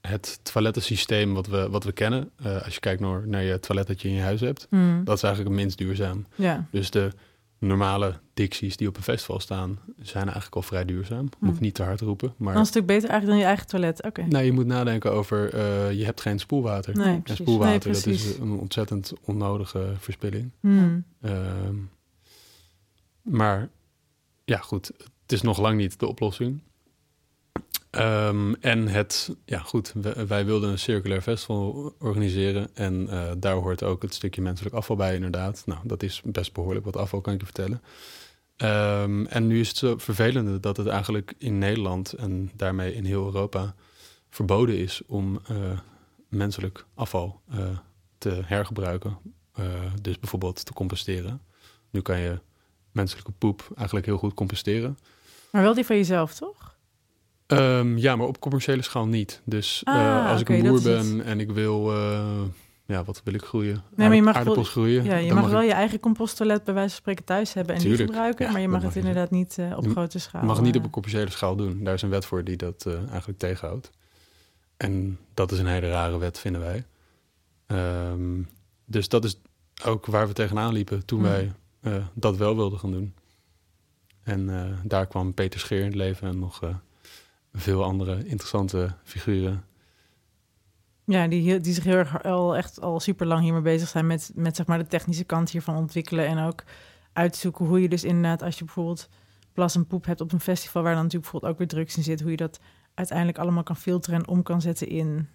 het 0.00 0.40
toilettensysteem 0.42 1.34
wat 1.34 1.46
we, 1.46 1.68
wat 1.70 1.84
we 1.84 1.92
kennen, 1.92 2.30
eh, 2.42 2.62
als 2.64 2.74
je 2.74 2.80
kijkt 2.80 3.00
naar, 3.00 3.28
naar 3.28 3.42
je 3.42 3.60
toilet 3.60 3.86
dat 3.86 4.02
je 4.02 4.08
in 4.08 4.14
je 4.14 4.20
huis 4.22 4.40
hebt, 4.40 4.66
Hmm. 4.70 5.04
dat 5.04 5.16
is 5.16 5.22
eigenlijk 5.22 5.54
het 5.54 5.62
minst 5.64 5.78
duurzaam. 5.78 6.26
Ja. 6.34 6.66
Dus 6.70 6.90
de 6.90 7.10
normale 7.58 8.18
dicties 8.34 8.76
die 8.76 8.88
op 8.88 8.96
een 8.96 9.02
festival 9.02 9.40
staan, 9.40 9.78
zijn 10.02 10.24
eigenlijk 10.24 10.54
al 10.54 10.62
vrij 10.62 10.84
duurzaam. 10.84 11.22
Moet 11.22 11.32
ik 11.50 11.56
Hmm. 11.56 11.58
niet 11.60 11.74
te 11.74 11.82
hard 11.82 12.00
roepen, 12.00 12.34
maar 12.36 12.52
Dan 12.52 12.62
is 12.62 12.68
het 12.68 12.76
natuurlijk 12.76 12.86
beter 13.02 13.08
eigenlijk 13.10 13.30
dan 13.30 13.38
je 13.38 13.44
eigen 13.44 13.66
toilet. 13.66 14.02
Oké. 14.02 14.22
nou, 14.28 14.44
je 14.44 14.52
moet 14.52 14.66
nadenken 14.66 15.12
over, 15.12 15.54
eh, 15.54 15.92
je 15.92 16.04
hebt 16.04 16.20
geen 16.20 16.38
spoelwater. 16.38 16.96
Nee, 16.96 17.06
en 17.06 17.22
precies. 17.22 17.40
spoelwater, 17.44 17.90
Nee, 17.90 18.02
dat 18.02 18.06
is 18.06 18.38
een 18.38 18.50
ontzettend 18.52 19.12
onnodige 19.24 19.92
verspilling. 19.98 20.50
Hmm. 20.60 21.04
Ehm, 21.20 21.74
maar 23.22 23.68
ja, 24.44 24.58
goed, 24.58 24.86
het 25.22 25.32
is 25.32 25.42
nog 25.42 25.58
lang 25.58 25.76
niet 25.76 25.98
de 25.98 26.06
oplossing. 26.06 26.60
Ehm, 27.90 28.52
en 28.60 28.88
het, 28.88 29.36
ja 29.44 29.58
goed, 29.58 29.92
wij, 30.26 30.44
wilden 30.44 30.70
een 30.70 30.78
circulair 30.78 31.22
festival 31.22 31.94
organiseren 31.98 32.68
en 32.74 33.08
eh, 33.08 33.30
daar 33.38 33.54
hoort 33.54 33.82
ook 33.82 34.02
het 34.02 34.14
stukje 34.14 34.42
menselijk 34.42 34.74
afval 34.74 34.96
bij 34.96 35.14
inderdaad. 35.14 35.62
Nou, 35.66 35.80
dat 35.84 36.02
is 36.02 36.22
best 36.24 36.52
behoorlijk 36.52 36.84
wat 36.84 36.96
afval, 36.96 37.20
kan 37.20 37.32
ik 37.32 37.40
je 37.40 37.44
vertellen. 37.44 37.82
Ehm, 38.56 39.24
en 39.24 39.46
nu 39.46 39.60
is 39.60 39.68
het 39.68 39.76
zo 39.76 39.98
vervelende 39.98 40.60
dat 40.60 40.76
het 40.76 40.86
eigenlijk 40.86 41.34
in 41.38 41.58
Nederland 41.58 42.12
en 42.12 42.50
daarmee 42.56 42.94
in 42.94 43.04
heel 43.04 43.24
Europa 43.24 43.74
verboden 44.28 44.78
is 44.78 45.02
om 45.06 45.40
eh, 45.48 45.56
menselijk 46.28 46.86
afval 46.94 47.40
eh, 47.50 47.58
te 48.18 48.40
hergebruiken. 48.44 49.18
Dus 50.00 50.18
bijvoorbeeld 50.18 50.64
te 50.64 50.72
composteren. 50.72 51.40
Nu 51.90 52.00
kan 52.00 52.18
je 52.18 52.40
menselijke 52.92 53.32
poep 53.32 53.70
eigenlijk 53.76 54.06
heel 54.06 54.18
goed 54.18 54.34
composteren. 54.34 54.98
Maar 55.50 55.62
wel 55.62 55.74
die 55.74 55.86
van 55.86 55.96
jezelf, 55.96 56.34
toch? 56.34 56.78
Ehm, 57.50 57.96
ja, 57.96 58.16
maar 58.16 58.26
op 58.26 58.40
commerciële 58.40 58.82
schaal 58.82 59.06
niet. 59.06 59.40
Dus 59.44 59.82
eh, 59.84 59.94
Ah, 59.94 60.30
als 60.30 60.40
ik 60.40 60.48
een 60.48 60.62
boer 60.62 60.82
ben 60.82 61.24
en 61.24 61.40
ik 61.40 61.50
wil, 61.50 61.92
eh, 61.92 62.40
ja, 62.86 63.04
wat 63.04 63.20
wil 63.24 63.34
ik 63.34 63.42
groeien? 63.42 63.82
maar 63.96 64.14
je 64.14 64.22
mag 64.22 64.34
aardappels 64.36 64.68
groeien. 64.68 65.04
Ja, 65.04 65.16
je 65.16 65.34
mag 65.34 65.50
wel 65.50 65.60
ik- 65.62 65.66
je 65.68 65.72
eigen 65.74 66.00
composttoilet 66.00 66.64
bij 66.64 66.74
wijze 66.74 66.88
van 66.90 66.98
spreken 66.98 67.24
thuis 67.24 67.52
hebben 67.52 67.74
en 67.74 67.80
die 67.80 67.88
Tuurlijk. 67.88 68.10
gebruiken, 68.10 68.46
Ja, 68.46 68.52
maar 68.52 68.60
je 68.60 68.68
mag 68.68 68.82
het 68.82 68.96
inderdaad 68.96 69.30
niet 69.30 69.58
eh, 69.58 69.76
op 69.76 69.88
grote 69.90 70.18
schaal. 70.18 70.40
Je 70.40 70.46
mag 70.46 70.56
het 70.56 70.64
niet 70.64 70.76
op 70.76 70.84
een 70.84 70.90
commerciële 70.90 71.30
schaal 71.30 71.56
doen. 71.56 71.84
Daar 71.84 71.94
is 71.94 72.02
een 72.02 72.08
wet 72.10 72.24
voor 72.24 72.44
die 72.44 72.56
dat 72.56 72.86
eigenlijk 73.10 73.38
tegenhoudt. 73.38 73.90
En 74.76 75.18
dat 75.34 75.52
is 75.52 75.58
een 75.58 75.66
hele 75.66 75.90
rare 75.90 76.18
wet, 76.18 76.38
vinden 76.38 76.60
wij. 76.60 76.84
Ehm, 77.66 78.42
dus 78.84 79.08
dat 79.08 79.24
is 79.24 79.40
ook 79.84 80.06
waar 80.06 80.26
we 80.26 80.32
tegenaan 80.32 80.72
liepen 80.72 81.04
toen 81.04 81.18
Hmm. 81.20 81.28
wij 81.28 81.52
dat 82.14 82.36
wel 82.36 82.56
wilden 82.56 82.78
gaan 82.78 82.90
doen. 82.92 83.14
En 84.22 84.50
daar 84.84 85.06
kwam 85.06 85.34
Peter 85.34 85.60
Scheer 85.60 85.78
in 85.80 85.84
het 85.86 85.94
leven 85.94 86.28
en 86.28 86.38
nog 86.38 86.60
veel 87.52 87.84
andere 87.84 88.24
interessante 88.24 88.94
figuren. 89.02 89.64
Ja, 91.04 91.28
die, 91.28 91.60
die 91.60 91.72
zich 91.74 91.84
heel 91.84 91.96
erg 91.96 92.22
al 92.24 92.56
echt 92.56 92.80
al 92.80 93.00
super 93.00 93.26
lang 93.26 93.42
hiermee 93.42 93.62
bezig 93.62 93.88
zijn 93.88 94.06
met, 94.06 94.30
met 94.34 94.56
zeg 94.56 94.66
maar 94.66 94.78
de 94.78 94.86
technische 94.86 95.24
kant 95.24 95.50
hiervan 95.50 95.76
ontwikkelen. 95.76 96.26
En 96.26 96.38
ook 96.38 96.62
uitzoeken 97.12 97.66
hoe 97.66 97.80
je 97.82 97.88
dus 97.88 98.04
inderdaad, 98.04 98.42
als 98.42 98.58
je 98.58 98.64
bijvoorbeeld 98.64 99.08
plas 99.52 99.74
en 99.74 99.86
poep 99.86 100.04
hebt 100.04 100.20
op 100.20 100.32
een 100.32 100.40
festival, 100.40 100.82
waar 100.82 100.94
dan 100.94 101.02
natuurlijk 101.02 101.30
bijvoorbeeld 101.32 101.52
ook 101.52 101.58
weer 101.58 101.68
drugs 101.68 101.96
in 101.96 102.02
zit, 102.02 102.20
hoe 102.20 102.30
je 102.30 102.36
dat 102.36 102.60
uiteindelijk 102.94 103.38
allemaal 103.38 103.62
kan 103.62 103.76
filteren 103.76 104.18
en 104.18 104.28
om 104.28 104.42
kan 104.42 104.60
zetten 104.60 104.88
in 104.88 105.28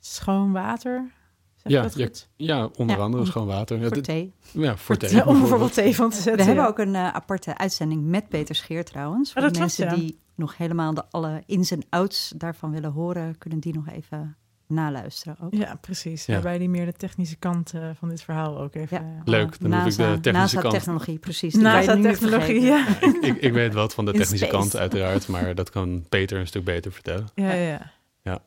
schoon 0.00 0.52
water. 0.52 1.10
Zeg 1.56 1.72
Ja, 1.72 1.82
ja, 1.82 1.88
goed? 2.06 2.28
Ja, 2.36 2.68
onder 2.76 2.96
Ja, 2.96 3.02
andere 3.02 3.22
om- 3.22 3.28
schoon 3.28 3.46
water. 3.46 3.76
Ja, 3.78 3.82
Voor 3.86 3.94
dit- 3.94 4.04
thee. 4.04 4.34
ja, 4.52 4.76
voor 4.76 4.96
thee. 4.96 5.14
Ja, 5.14 5.24
om 5.24 5.38
bijvoorbeeld 5.40 5.74
thee 5.74 5.94
van 5.94 6.10
te 6.10 6.16
zetten. 6.16 6.36
We 6.36 6.42
hebben 6.42 6.64
ja. 6.64 6.70
ook 6.70 6.78
een 6.78 6.94
eh, 6.94 7.08
aparte 7.08 7.56
uitzending 7.58 8.04
met 8.04 8.28
Peter 8.28 8.54
Scheer 8.54 8.84
trouwens. 8.84 9.32
Voor 9.32 9.40
Oh, 9.42 9.46
de 9.46 9.52
dat 9.52 9.60
mensen 9.62 9.84
ja. 9.86 9.94
die 9.94 10.18
nog 10.40 10.56
helemaal 10.56 10.94
de 10.94 11.04
alle 11.10 11.42
ins 11.46 11.70
en 11.70 11.82
outs 11.88 12.32
daarvan 12.36 12.70
willen 12.70 12.92
horen, 12.92 13.38
kunnen 13.38 13.60
die 13.60 13.74
nog 13.74 13.88
even 13.88 14.36
naluisteren 14.66 15.36
ook. 15.40 15.54
Ja, 15.54 15.74
precies. 15.80 16.26
Ja. 16.26 16.32
Waarbij 16.32 16.58
die 16.58 16.68
meer 16.68 16.84
de 16.86 16.92
technische 16.92 17.36
kant 17.36 17.74
eh, 17.74 17.90
van 17.94 18.08
dit 18.08 18.22
verhaal 18.22 18.58
ook 18.60 18.74
even... 18.74 18.96
Ja. 19.02 19.02
eh, 19.16 19.20
Leuk, 19.24 19.60
dan 19.60 19.72
hoef 19.74 19.86
ik 19.86 19.96
de 19.96 20.20
technische 20.20 20.32
kant- 20.32 20.64
NASA-technologie, 20.64 21.18
precies. 21.18 21.54
NASA-technologie, 21.54 22.60
vergeten. 22.60 23.20
ja. 23.20 23.28
ik, 23.28 23.36
ik 23.36 23.52
weet 23.52 23.74
wat 23.74 23.94
van 23.94 24.04
de 24.04 24.12
In 24.12 24.18
technische 24.18 24.46
space. 24.46 24.58
kant 24.60 24.76
uiteraard, 24.76 25.28
maar 25.28 25.54
dat 25.54 25.70
kan 25.70 26.04
Peter 26.08 26.38
een 26.38 26.46
stuk 26.46 26.64
beter 26.64 26.92
vertellen. 26.92 27.28
Ja, 27.34 27.52
ja. 27.52 27.92
Ja. 28.22 28.42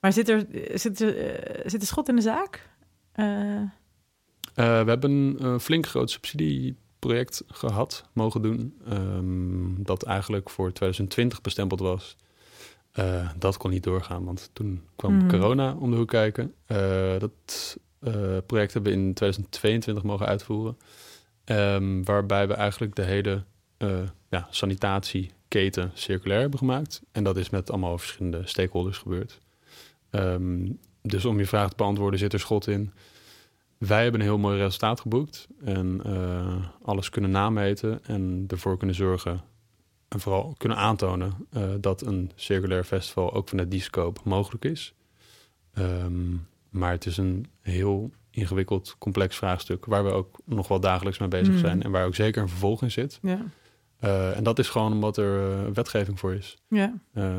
Maar 0.00 0.12
zit 0.12 0.28
er, 0.28 0.46
zit, 0.74 1.00
er, 1.00 1.16
eh, 1.18 1.62
zit 1.70 1.80
er 1.80 1.86
schot 1.86 2.08
in 2.08 2.16
de 2.16 2.22
zaak? 2.22 2.68
Eh, 3.12 3.26
Eh, 3.56 4.82
we 4.82 4.88
hebben 4.90 5.36
een 5.44 5.60
flink 5.60 5.86
groot 5.86 6.10
subsidieproject 7.06 7.42
gehad, 7.46 8.04
mogen 8.12 8.42
doen, 8.42 8.74
ehm, 8.88 9.82
dat 9.82 10.02
eigenlijk 10.02 10.50
voor 10.50 10.72
2020 10.72 11.40
bestempeld 11.40 11.80
was. 11.80 12.16
Eh, 12.92 13.30
dat 13.38 13.56
kon 13.56 13.70
niet 13.70 13.82
doorgaan, 13.82 14.24
want 14.24 14.50
toen 14.52 14.82
kwam 14.96 15.16
Mhm. 15.16 15.28
corona 15.28 15.74
om 15.78 15.90
de 15.90 15.96
hoek 15.96 16.08
kijken. 16.08 16.54
Eh, 16.66 17.18
dat 17.18 17.76
eh, 18.00 18.36
project 18.46 18.72
hebben 18.72 18.92
we 18.92 18.98
in 18.98 19.14
2022 19.14 20.02
mogen 20.02 20.26
uitvoeren, 20.26 20.76
Ehm, 21.44 22.02
waarbij 22.02 22.48
we 22.48 22.54
eigenlijk 22.54 22.94
de 22.94 23.02
hele 23.02 23.44
ja, 24.28 24.46
sanitatieketen 24.50 25.90
circulair 25.94 26.40
hebben 26.40 26.58
gemaakt. 26.58 27.02
En 27.12 27.24
dat 27.24 27.36
is 27.36 27.50
met 27.50 27.70
allemaal 27.70 27.98
verschillende 27.98 28.42
stakeholders 28.44 28.98
gebeurd. 28.98 29.38
Ehm, 30.10 30.68
dus 31.02 31.24
om 31.24 31.38
je 31.38 31.46
vraag 31.46 31.68
te 31.68 31.76
beantwoorden, 31.76 32.18
zit 32.18 32.32
er 32.32 32.40
schot 32.40 32.66
in? 32.66 32.92
Wij 33.78 34.02
hebben 34.02 34.20
een 34.20 34.26
heel 34.26 34.38
mooi 34.38 34.58
resultaat 34.58 35.00
geboekt 35.00 35.46
en 35.64 36.00
eh, 36.04 36.66
alles 36.82 37.08
kunnen 37.10 37.30
nameten 37.30 38.04
en 38.04 38.44
ervoor 38.48 38.76
kunnen 38.76 38.96
zorgen 38.96 39.40
en 40.08 40.20
vooral 40.20 40.54
kunnen 40.58 40.78
aantonen 40.78 41.46
eh, 41.50 41.62
dat 41.80 42.00
een 42.02 42.30
circulair 42.34 42.84
festival 42.84 43.32
ook 43.34 43.48
vanuit 43.48 43.70
die 43.70 43.80
scope 43.80 44.20
mogelijk 44.24 44.64
is. 44.64 44.94
Ehm, 45.72 46.34
maar 46.70 46.90
het 46.90 47.06
is 47.06 47.16
een 47.16 47.46
heel 47.60 48.10
ingewikkeld, 48.30 48.96
complex 48.98 49.36
vraagstuk 49.36 49.84
waar 49.84 50.04
we 50.04 50.10
ook 50.10 50.38
nog 50.44 50.68
wel 50.68 50.80
dagelijks 50.80 51.18
mee 51.18 51.28
bezig 51.28 51.48
Mhm. 51.54 51.58
zijn 51.58 51.82
en 51.82 51.90
waar 51.90 52.06
ook 52.06 52.14
zeker 52.14 52.42
een 52.42 52.48
vervolg 52.48 52.82
in 52.82 52.90
zit. 52.90 53.18
ja. 53.22 53.44
Eh, 53.96 54.36
en 54.36 54.44
dat 54.44 54.58
is 54.58 54.68
gewoon 54.68 54.92
omdat 54.92 55.16
er 55.16 55.72
wetgeving 55.72 56.18
voor 56.18 56.34
is. 56.34 56.56
ja. 56.68 56.92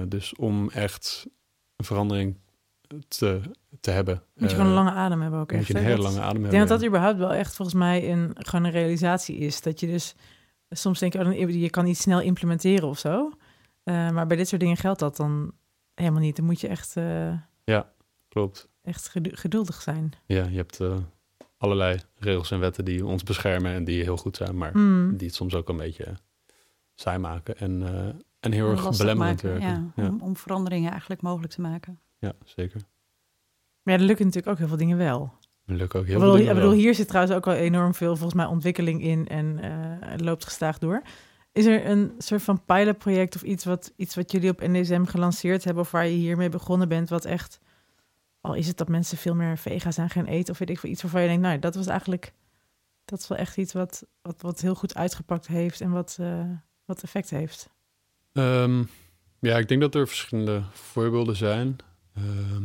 Dus 0.07 0.35
om 0.35 0.69
echt 0.69 1.27
een 1.75 1.85
verandering 1.85 2.35
te, 3.07 3.41
te 3.79 3.91
hebben. 3.91 4.15
Moet 4.15 4.23
je 4.35 4.45
eh, 4.45 4.51
gewoon 4.61 4.67
een 4.67 4.83
lange 4.83 4.91
adem 4.97 5.21
hebben 5.21 5.39
ook 5.39 5.51
moet 5.51 5.59
echt. 5.59 5.67
je 5.67 5.75
een 5.77 5.83
hele 5.83 6.01
lange 6.01 6.19
adem 6.19 6.27
Ik 6.27 6.31
hebben. 6.33 6.49
denk 6.49 6.61
dat 6.61 6.69
dat 6.69 6.81
ja. 6.81 6.87
überhaupt 6.87 7.17
wel 7.17 7.33
echt 7.33 7.55
volgens 7.55 7.77
mij 7.77 8.11
een, 8.11 8.31
gewoon 8.37 8.65
een 8.65 8.71
realisatie 8.71 9.37
is. 9.37 9.61
Dat 9.61 9.79
je 9.79 9.87
dus 9.87 10.15
soms 10.69 10.99
denk 10.99 11.13
je, 11.13 11.19
oh, 11.25 11.49
je 11.49 11.69
kan 11.69 11.85
iets 11.87 12.01
snel 12.01 12.21
implementeren 12.21 12.87
of 12.87 12.99
zo. 12.99 13.31
Eh, 13.83 14.09
maar 14.09 14.27
bij 14.27 14.37
dit 14.37 14.47
soort 14.47 14.61
dingen 14.61 14.77
geldt 14.77 14.99
dat 14.99 15.17
dan 15.17 15.51
helemaal 15.93 16.21
niet. 16.21 16.35
Dan 16.35 16.45
moet 16.45 16.61
je 16.61 16.67
echt, 16.67 16.95
eh, 16.97 17.33
Klopt. 18.27 18.69
echt 18.81 19.07
gedu- 19.07 19.35
geduldig 19.35 19.81
zijn. 19.81 20.11
Ja, 20.25 20.43
je 20.45 20.55
hebt 20.57 20.79
eh, 20.79 20.95
allerlei 21.57 21.99
regels 22.15 22.51
en 22.51 22.59
wetten 22.59 22.85
die 22.85 23.05
ons 23.05 23.23
beschermen 23.23 23.73
en 23.73 23.83
die 23.83 24.03
heel 24.03 24.17
goed 24.17 24.37
zijn, 24.37 24.57
maar 24.57 24.71
Hmm. 24.71 25.17
die 25.17 25.27
het 25.27 25.35
soms 25.35 25.53
ook 25.55 25.69
een 25.69 25.77
beetje 25.77 26.13
saai 26.95 27.17
maken 27.17 27.57
en, 27.57 27.83
eh, 27.83 28.07
en 28.39 28.51
heel 28.51 28.69
erg 28.69 28.97
belemmerend 28.97 29.43
maken, 29.43 29.49
werken. 29.59 29.93
Ja, 29.95 30.03
Ja, 30.03 30.09
Om, 30.09 30.21
om 30.21 30.35
veranderingen 30.37 30.91
eigenlijk 30.91 31.21
mogelijk 31.21 31.53
te 31.53 31.61
maken. 31.61 31.99
Ja, 32.19 32.33
zeker. 32.43 32.81
Maar 33.81 33.93
ja, 33.93 33.99
er 33.99 34.07
lukken 34.07 34.25
natuurlijk 34.25 34.53
ook 34.53 34.59
heel 34.59 34.67
veel 34.67 34.77
dingen 34.77 34.97
wel. 34.97 35.33
Er 35.65 35.75
lukken 35.75 35.99
ook 35.99 36.05
heel 36.05 36.15
Ik 36.15 36.21
veel 36.21 36.31
dingen 36.31 36.49
ik 36.49 36.55
bedoel, 36.55 36.71
hier 36.71 36.95
zit 36.95 37.07
trouwens 37.07 37.35
ook 37.35 37.47
al 37.47 37.53
enorm 37.53 37.93
veel 37.93 38.15
volgens 38.15 38.33
mij 38.33 38.45
ontwikkeling 38.45 39.01
in 39.01 39.27
en 39.27 39.59
eh, 39.59 40.09
het 40.09 40.21
loopt 40.21 40.43
gestaag 40.43 40.77
door. 40.77 41.01
Is 41.51 41.65
er 41.65 41.85
een 41.85 42.11
soort 42.17 42.41
van 42.41 42.65
pilotproject 42.65 43.35
of 43.35 43.41
iets 43.41 43.65
wat, 43.65 43.93
iets 43.95 44.15
wat 44.15 44.31
jullie 44.31 44.49
op 44.49 44.61
NDSM 44.61 45.03
gelanceerd 45.03 45.63
hebben 45.63 45.83
of 45.83 45.91
waar 45.91 46.07
je 46.07 46.15
hiermee 46.15 46.49
begonnen 46.49 46.87
bent, 46.87 47.09
wat 47.09 47.25
echt, 47.25 47.59
al 48.41 48.53
is 48.53 48.67
het 48.67 48.77
dat 48.77 48.87
mensen 48.87 49.17
veel 49.17 49.35
meer 49.35 49.57
vega 49.57 49.91
zijn 49.91 50.09
gaan 50.09 50.25
eten 50.25 50.53
of 50.53 50.59
weet 50.59 50.69
ik 50.69 50.79
veel, 50.79 50.89
iets 50.89 51.01
waarvan 51.01 51.21
je 51.21 51.27
denkt, 51.27 51.41
nou, 51.41 51.59
dat 51.59 51.75
was 51.75 51.87
eigenlijk, 51.87 52.33
dat 53.05 53.19
is 53.19 53.27
wel 53.27 53.37
echt 53.37 53.57
iets 53.57 53.73
wat, 53.73 54.05
wat, 54.21 54.41
wat 54.41 54.61
heel 54.61 54.75
goed 54.75 54.95
uitgepakt 54.95 55.47
heeft 55.47 55.81
en 55.81 55.91
wat, 55.91 56.17
eh, 56.19 56.49
wat 56.85 57.03
effect 57.03 57.29
heeft. 57.29 57.69
Ehm, 58.33 58.83
ja, 59.39 59.57
ik 59.57 59.67
denk 59.67 59.81
dat 59.81 59.95
er 59.95 60.07
verschillende 60.07 60.63
voorbeelden 60.71 61.35
zijn. 61.35 61.75
Ehm, 62.17 62.63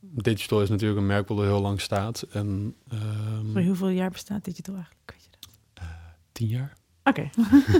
digital 0.00 0.62
is 0.62 0.68
natuurlijk 0.68 1.00
een 1.00 1.06
merk 1.06 1.28
dat 1.28 1.38
heel 1.38 1.60
lang 1.60 1.80
staat. 1.80 2.22
En 2.22 2.74
ehm, 2.88 3.52
Voor 3.52 3.62
hoeveel 3.62 3.88
jaar 3.88 4.10
bestaat 4.10 4.44
Digital 4.44 4.74
eigenlijk? 4.74 5.12
Weet 5.12 5.24
je 5.24 5.30
dat? 5.30 5.84
tien 6.32 6.46
jaar. 6.48 6.72
Oké. 7.04 7.30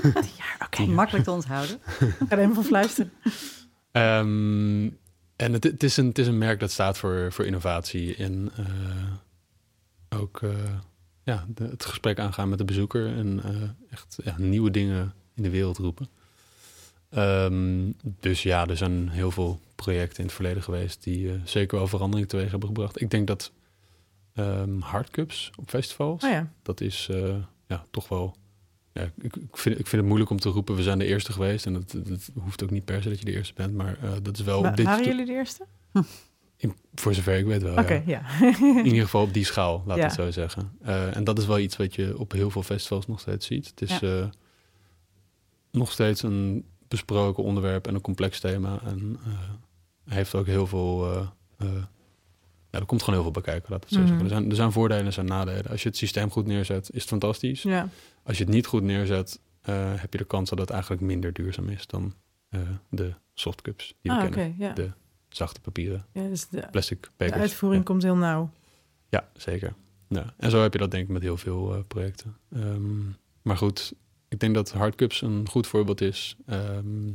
Tien 0.02 0.32
jaar, 0.36 0.56
oké. 0.64 0.82
Makkelijk 0.86 1.24
te 1.24 1.30
onthouden. 1.30 1.76
Ik 2.00 2.14
ga 2.18 2.26
er 2.28 2.38
even 2.38 2.54
van 2.54 2.64
fluisteren. 2.64 3.12
Ehm, 3.92 4.90
en 5.36 5.52
het, 5.52 5.64
het, 5.64 5.82
is 5.82 5.96
een, 5.96 6.06
het 6.06 6.18
is 6.18 6.26
een 6.26 6.38
merk 6.38 6.60
dat 6.60 6.70
staat 6.70 6.98
voor, 6.98 7.32
voor 7.32 7.44
innovatie 7.44 8.16
en 8.16 8.50
eh, 8.56 10.18
ook 10.20 10.42
eh, 10.42 10.50
ja, 11.22 11.46
de- 11.54 11.64
het 11.68 11.84
gesprek 11.84 12.18
aangaan 12.18 12.48
met 12.48 12.58
de 12.58 12.64
bezoeker 12.64 13.06
en 13.16 13.40
eh, 13.44 13.52
echt 13.90 14.18
ja, 14.24 14.34
nieuwe 14.38 14.70
dingen 14.70 15.14
in 15.34 15.42
de 15.42 15.50
wereld 15.50 15.78
roepen. 15.78 16.08
Ehm, 17.10 17.90
dus 18.20 18.42
ja, 18.42 18.66
er 18.66 18.76
zijn 18.76 19.08
heel 19.08 19.30
veel 19.30 19.60
projecten 19.74 20.18
in 20.18 20.24
het 20.24 20.34
verleden 20.34 20.62
geweest 20.62 21.02
die 21.04 21.28
eh, 21.30 21.34
zeker 21.44 21.76
wel 21.78 21.86
verandering 21.86 22.28
teweeg 22.28 22.50
hebben 22.50 22.68
gebracht. 22.68 23.00
Ik 23.00 23.10
denk 23.10 23.26
dat 23.26 23.52
ehm 24.34 24.78
hardcups 24.80 25.50
op 25.56 25.68
festivals, 25.68 26.24
Oh 26.24 26.30
ja. 26.30 26.52
dat 26.62 26.80
is 26.80 27.08
eh, 27.10 27.34
ja, 27.66 27.84
toch 27.90 28.08
wel. 28.08 28.36
Ja, 28.92 29.02
ik, 29.02 29.36
ik, 29.36 29.56
vind, 29.56 29.78
ik 29.78 29.86
vind 29.86 29.92
het 30.02 30.04
moeilijk 30.04 30.30
om 30.30 30.38
te 30.40 30.48
roepen, 30.48 30.74
we 30.76 30.82
zijn 30.82 30.98
de 30.98 31.04
eerste 31.04 31.32
geweest. 31.32 31.66
En 31.66 31.72
dat, 31.72 31.90
dat 32.06 32.30
hoeft 32.34 32.62
ook 32.62 32.70
niet 32.70 32.84
per 32.84 33.02
se 33.02 33.08
dat 33.08 33.18
je 33.18 33.24
de 33.24 33.32
eerste 33.32 33.54
bent, 33.54 33.74
maar 33.74 33.98
eh, 34.02 34.10
dat 34.22 34.38
is 34.38 34.44
wel 34.44 34.74
dit 34.74 34.84
waren 34.86 35.04
jullie 35.04 35.26
de 35.26 35.32
eerste? 35.32 35.66
in- 36.56 36.76
voor 36.94 37.14
zover 37.14 37.38
ik 37.38 37.44
weet 37.44 37.62
wel. 37.62 37.78
Oké, 37.78 38.02
ja. 38.06 38.22
ja. 38.40 38.56
In 38.60 38.84
ieder 38.86 39.02
geval 39.02 39.22
op 39.22 39.32
die 39.34 39.44
schaal, 39.44 39.82
laat 39.86 39.96
Ja. 39.96 40.02
ik 40.02 40.10
het 40.10 40.18
zo 40.20 40.30
zeggen. 40.30 40.72
En 41.14 41.24
dat 41.24 41.38
is 41.38 41.46
wel 41.46 41.58
iets 41.58 41.76
wat 41.76 41.94
je 41.94 42.18
op 42.18 42.32
heel 42.32 42.50
veel 42.50 42.62
festivals 42.62 43.06
nog 43.06 43.20
steeds 43.20 43.46
ziet. 43.46 43.72
Het 43.74 43.90
is 43.90 44.00
nog 45.70 45.92
steeds 45.92 46.22
een 46.22 46.64
besproken 46.90 47.44
onderwerp 47.44 47.86
en 47.86 47.94
een 47.94 48.00
complex 48.00 48.40
thema. 48.40 48.80
En 48.84 49.18
eh, 49.24 49.32
heeft 50.14 50.34
ook 50.34 50.46
heel 50.46 50.66
veel. 50.66 51.12
eh, 51.12 51.26
eh, 51.58 51.82
ja, 52.70 52.78
er 52.78 52.84
komt 52.86 53.00
gewoon 53.02 53.14
heel 53.20 53.32
veel 53.32 53.42
bij 53.42 53.52
kijken, 53.52 53.70
laat 53.70 53.82
ik 53.82 53.88
het 53.88 53.92
zo 53.98 53.98
Mhm. 53.98 54.08
zeggen. 54.08 54.24
Er 54.26 54.32
zijn, 54.34 54.50
er 54.50 54.56
zijn 54.56 54.72
voordelen 54.72 55.00
en 55.00 55.06
er 55.06 55.12
zijn 55.12 55.26
nadelen. 55.26 55.66
Als 55.70 55.82
je 55.82 55.88
het 55.88 55.96
systeem 55.98 56.30
goed 56.30 56.46
neerzet, 56.46 56.90
is 56.92 57.00
het 57.00 57.08
fantastisch. 57.10 57.62
ja. 57.62 57.88
Als 58.22 58.38
je 58.38 58.44
het 58.44 58.52
niet 58.52 58.66
goed 58.66 58.82
neerzet, 58.82 59.40
heb 59.96 60.12
je 60.12 60.18
de 60.18 60.24
kans 60.24 60.50
dat 60.50 60.58
het 60.58 60.70
eigenlijk 60.70 61.02
minder 61.02 61.32
duurzaam 61.32 61.68
is 61.68 61.86
dan 61.86 62.14
de 62.88 63.14
softcups 63.34 63.94
die 64.02 64.12
we 64.12 64.18
Ah. 64.18 64.74
De 64.74 64.90
zachte 65.28 65.60
papieren, 65.60 66.06
ja. 66.12 66.28
Dus 66.28 66.48
de, 66.48 66.66
plastic 66.70 67.02
de 67.02 67.08
bekers. 67.16 67.40
uitvoering 67.40 67.82
Ja. 67.82 67.90
komt 67.90 68.02
heel 68.02 68.16
nauw. 68.16 68.50
Ja, 69.08 69.28
zeker. 69.36 69.74
Ja. 70.08 70.34
En 70.36 70.50
zo 70.50 70.62
heb 70.62 70.72
je 70.72 70.78
dat 70.78 70.90
denk 70.90 71.04
ik 71.04 71.10
met 71.10 71.22
heel 71.22 71.36
veel 71.36 71.84
projecten. 71.88 72.36
Ehm, 72.52 72.98
maar 73.42 73.56
goed, 73.56 73.92
ik 74.30 74.40
denk 74.40 74.54
dat 74.54 74.70
hardcups 74.72 75.22
een 75.22 75.48
goed 75.48 75.66
voorbeeld 75.66 76.00
is. 76.00 76.36
Ehm, 76.46 77.08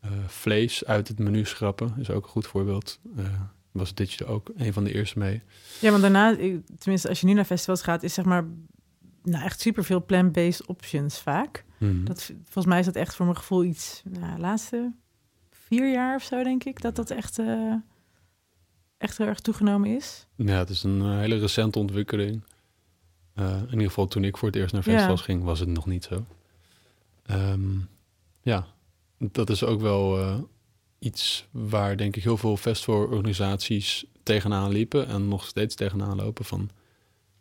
eh, 0.00 0.10
vlees 0.26 0.84
uit 0.84 1.08
het 1.08 1.18
menu 1.18 1.44
schrappen 1.44 1.94
is 1.98 2.10
ook 2.10 2.24
een 2.24 2.30
goed 2.30 2.46
voorbeeld. 2.46 3.00
Eh, 3.16 3.24
was 3.72 3.94
Digital 3.94 4.26
ook 4.28 4.50
een 4.56 4.72
van 4.72 4.84
de 4.84 4.94
eerste 4.94 5.18
mee. 5.18 5.42
Ja, 5.80 5.90
want 5.90 6.02
daarna, 6.02 6.30
ik- 6.36 6.66
tenminste 6.78 7.08
als 7.08 7.20
je 7.20 7.26
nu 7.26 7.32
naar 7.32 7.44
festivals 7.44 7.82
gaat, 7.82 8.02
is 8.02 8.14
zeg 8.14 8.24
maar 8.24 8.44
nou, 9.22 9.44
echt 9.44 9.60
superveel 9.60 10.04
plant-based 10.04 10.66
options 10.66 11.18
vaak. 11.20 11.64
Mhm. 11.78 12.04
Dat, 12.04 12.22
volgens 12.42 12.66
mij 12.66 12.78
is 12.78 12.86
dat 12.86 12.96
echt 12.96 13.14
voor 13.14 13.24
mijn 13.26 13.38
gevoel 13.38 13.64
iets, 13.64 14.02
nou, 14.10 14.34
de 14.34 14.40
laatste 14.40 14.92
vier 15.50 15.92
jaar 15.92 16.14
of 16.16 16.22
zo 16.22 16.42
denk 16.42 16.64
ik, 16.64 16.80
dat 16.80 16.96
dat 16.96 17.10
echt, 17.10 17.38
eh, 17.38 17.74
echt 18.98 19.18
heel 19.18 19.26
erg 19.26 19.40
toegenomen 19.40 19.96
is? 19.96 20.26
Ja, 20.36 20.58
het 20.58 20.68
is 20.70 20.82
een 20.82 21.18
hele 21.18 21.38
recente 21.38 21.78
ontwikkeling. 21.78 22.42
Eh, 23.34 23.56
in 23.56 23.70
ieder 23.70 23.86
geval 23.86 24.06
toen 24.06 24.24
ik 24.24 24.36
voor 24.36 24.48
het 24.48 24.56
eerst 24.56 24.72
naar 24.72 24.82
Ja. 24.86 24.90
festivals 24.92 25.20
ging, 25.22 25.42
was 25.44 25.60
het 25.60 25.68
nog 25.68 25.86
niet 25.86 26.04
zo. 26.04 26.24
Ehm, 27.26 27.78
ja, 28.42 28.66
dat 29.18 29.50
is 29.50 29.64
ook 29.64 29.80
wel 29.80 30.18
eh, 30.18 30.38
iets 30.98 31.46
waar 31.50 31.96
denk 31.96 32.16
ik 32.16 32.22
heel 32.22 32.36
veel 32.36 32.56
festivalorganisaties 32.56 34.04
tegenaan 34.22 34.70
liepen 34.70 35.06
en 35.06 35.28
nog 35.28 35.44
steeds 35.46 35.74
tegenaan 35.74 36.16
lopen 36.16 36.44
van... 36.44 36.70